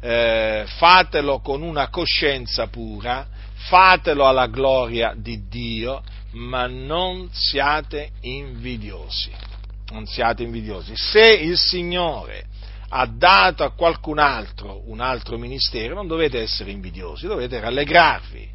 eh, 0.00 0.64
fatelo 0.66 1.38
con 1.38 1.62
una 1.62 1.88
coscienza 1.88 2.66
pura, 2.66 3.28
fatelo 3.68 4.26
alla 4.26 4.48
gloria 4.48 5.14
di 5.16 5.46
Dio, 5.48 6.02
ma 6.32 6.66
non 6.66 7.28
siate 7.30 8.10
invidiosi. 8.22 9.30
Non 9.92 10.04
siate 10.04 10.42
invidiosi. 10.42 10.94
Se 10.96 11.20
il 11.20 11.56
Signore 11.56 12.46
ha 12.88 13.06
dato 13.06 13.64
a 13.64 13.70
qualcun 13.70 14.18
altro 14.18 14.82
un 14.86 15.00
altro 15.00 15.38
ministero, 15.38 15.94
non 15.94 16.06
dovete 16.06 16.40
essere 16.40 16.70
invidiosi, 16.70 17.26
dovete 17.26 17.60
rallegrarvi. 17.60 18.54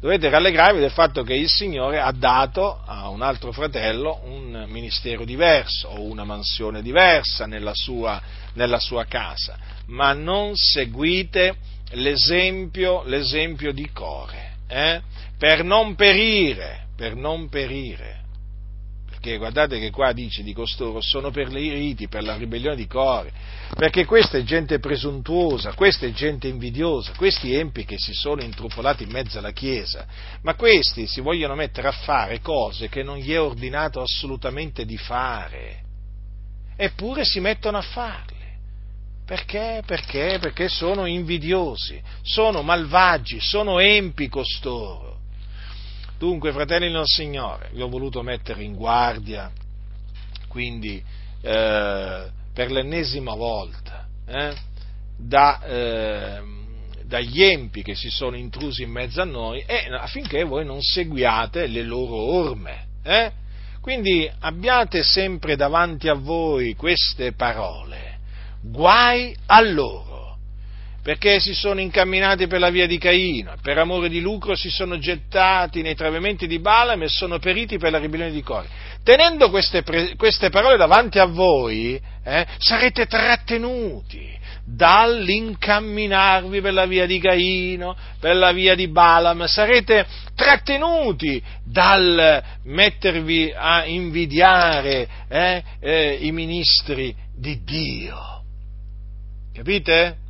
Dovete 0.00 0.30
rallegrarvi 0.30 0.80
del 0.80 0.92
fatto 0.92 1.22
che 1.22 1.34
il 1.34 1.48
Signore 1.48 2.00
ha 2.00 2.10
dato 2.10 2.80
a 2.86 3.10
un 3.10 3.20
altro 3.20 3.52
fratello 3.52 4.20
un 4.24 4.64
ministero 4.66 5.26
diverso 5.26 5.88
o 5.88 6.00
una 6.00 6.24
mansione 6.24 6.80
diversa 6.80 7.44
nella 7.44 7.74
sua, 7.74 8.18
nella 8.54 8.78
sua 8.78 9.04
casa, 9.04 9.58
ma 9.88 10.14
non 10.14 10.56
seguite 10.56 11.56
l'esempio, 11.90 13.02
l'esempio 13.04 13.72
di 13.72 13.90
Core, 13.92 14.52
eh? 14.68 15.02
per 15.36 15.64
non 15.64 15.94
perire, 15.96 16.86
per 16.96 17.14
non 17.14 17.50
perire 17.50 18.19
perché 19.20 19.36
guardate 19.36 19.78
che 19.78 19.90
qua 19.90 20.12
dice 20.12 20.42
di 20.42 20.54
costoro 20.54 21.02
sono 21.02 21.30
per 21.30 21.48
le 21.48 21.60
riti, 21.60 22.08
per 22.08 22.22
la 22.22 22.36
ribellione 22.36 22.74
di 22.74 22.86
Core, 22.86 23.30
perché 23.76 24.06
questa 24.06 24.38
è 24.38 24.42
gente 24.42 24.78
presuntuosa, 24.78 25.74
questa 25.74 26.06
è 26.06 26.10
gente 26.12 26.48
invidiosa, 26.48 27.12
questi 27.14 27.54
empi 27.54 27.84
che 27.84 27.96
si 27.98 28.14
sono 28.14 28.40
intrufolati 28.42 29.02
in 29.02 29.10
mezzo 29.10 29.38
alla 29.38 29.52
Chiesa, 29.52 30.06
ma 30.40 30.54
questi 30.54 31.06
si 31.06 31.20
vogliono 31.20 31.54
mettere 31.54 31.88
a 31.88 31.92
fare 31.92 32.40
cose 32.40 32.88
che 32.88 33.02
non 33.02 33.18
gli 33.18 33.30
è 33.30 33.38
ordinato 33.38 34.00
assolutamente 34.00 34.86
di 34.86 34.96
fare, 34.96 35.82
eppure 36.74 37.22
si 37.26 37.40
mettono 37.40 37.76
a 37.76 37.82
farle. 37.82 38.38
Perché? 39.26 39.82
Perché? 39.84 40.38
Perché 40.40 40.68
sono 40.68 41.04
invidiosi, 41.04 42.00
sono 42.22 42.62
malvagi, 42.62 43.38
sono 43.38 43.80
empi 43.80 44.28
costoro. 44.28 45.19
Dunque, 46.20 46.52
fratelli 46.52 46.92
del 46.92 47.06
Signore, 47.06 47.70
vi 47.72 47.80
ho 47.80 47.88
voluto 47.88 48.20
mettere 48.20 48.62
in 48.62 48.74
guardia, 48.74 49.50
quindi 50.48 51.02
eh, 51.40 52.26
per 52.52 52.70
l'ennesima 52.70 53.34
volta, 53.34 54.06
eh, 54.26 54.54
da, 55.16 55.62
eh, 55.62 56.42
dagli 57.04 57.42
empi 57.42 57.82
che 57.82 57.94
si 57.94 58.10
sono 58.10 58.36
intrusi 58.36 58.82
in 58.82 58.90
mezzo 58.90 59.22
a 59.22 59.24
noi 59.24 59.64
e 59.66 59.86
affinché 59.98 60.44
voi 60.44 60.66
non 60.66 60.82
seguiate 60.82 61.66
le 61.66 61.84
loro 61.84 62.16
orme. 62.16 62.84
Eh. 63.02 63.32
Quindi 63.80 64.30
abbiate 64.40 65.02
sempre 65.02 65.56
davanti 65.56 66.08
a 66.08 66.14
voi 66.14 66.74
queste 66.74 67.32
parole, 67.32 68.18
guai 68.60 69.34
a 69.46 69.62
loro 69.62 70.09
perché 71.02 71.40
si 71.40 71.54
sono 71.54 71.80
incamminati 71.80 72.46
per 72.46 72.60
la 72.60 72.70
via 72.70 72.86
di 72.86 72.98
Caino, 72.98 73.54
per 73.62 73.78
amore 73.78 74.08
di 74.08 74.20
lucro 74.20 74.54
si 74.54 74.68
sono 74.68 74.98
gettati 74.98 75.80
nei 75.82 75.94
travimenti 75.94 76.46
di 76.46 76.58
Balaam 76.58 77.02
e 77.02 77.08
sono 77.08 77.38
periti 77.38 77.78
per 77.78 77.90
la 77.90 77.98
ribellione 77.98 78.32
di 78.32 78.42
Core. 78.42 78.68
Tenendo 79.02 79.48
queste, 79.48 79.82
queste 80.16 80.50
parole 80.50 80.76
davanti 80.76 81.18
a 81.18 81.24
voi, 81.24 82.00
eh, 82.22 82.46
sarete 82.58 83.06
trattenuti 83.06 84.38
dall'incamminarvi 84.64 86.60
per 86.60 86.72
la 86.74 86.86
via 86.86 87.06
di 87.06 87.18
Caino, 87.18 87.96
per 88.20 88.36
la 88.36 88.52
via 88.52 88.74
di 88.74 88.88
Balaam, 88.88 89.46
sarete 89.46 90.06
trattenuti 90.34 91.42
dal 91.64 92.42
mettervi 92.64 93.52
a 93.56 93.86
invidiare 93.86 95.08
eh, 95.28 95.62
eh, 95.80 96.18
i 96.20 96.30
ministri 96.30 97.14
di 97.34 97.62
Dio. 97.64 98.42
Capite? 99.52 100.28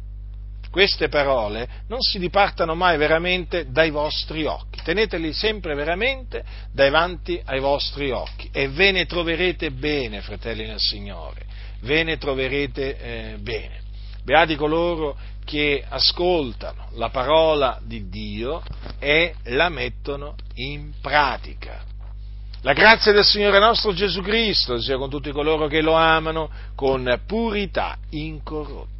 Queste 0.71 1.09
parole 1.09 1.69
non 1.89 2.01
si 2.01 2.19
dipartano 2.19 2.75
mai 2.75 2.97
veramente 2.97 3.71
dai 3.71 3.91
vostri 3.91 4.45
occhi, 4.45 4.81
teneteli 4.83 5.33
sempre 5.33 5.75
veramente 5.75 6.45
davanti 6.73 7.41
ai 7.45 7.61
vostri 7.61 8.11
occhi 8.11 8.49
e 8.53 8.69
ve 8.69 8.93
ne 8.93 9.07
troverete 9.07 9.73
bene, 9.73 10.21
fratelli 10.21 10.67
nel 10.67 10.79
Signore, 10.79 11.45
ve 11.81 12.05
ne 12.05 12.19
troverete 12.19 12.99
eh, 12.99 13.37
bene. 13.39 13.79
Beati 14.23 14.55
coloro 14.55 15.17
che 15.45 15.83
ascoltano 15.87 16.91
la 16.93 17.09
parola 17.09 17.81
di 17.83 18.09
Dio 18.09 18.63
e 19.01 19.35
la 19.45 19.69
mettono 19.69 20.37
in 20.55 20.93
pratica. 21.01 21.83
La 22.63 22.75
grazia 22.75 23.11
del 23.11 23.25
Signore 23.25 23.59
nostro 23.59 23.93
Gesù 23.93 24.21
Cristo 24.21 24.79
sia 24.79 24.99
con 24.99 25.09
tutti 25.09 25.33
coloro 25.33 25.67
che 25.67 25.81
lo 25.81 25.95
amano 25.95 26.51
con 26.75 27.23
purità 27.27 27.97
incorrotta. 28.11 29.00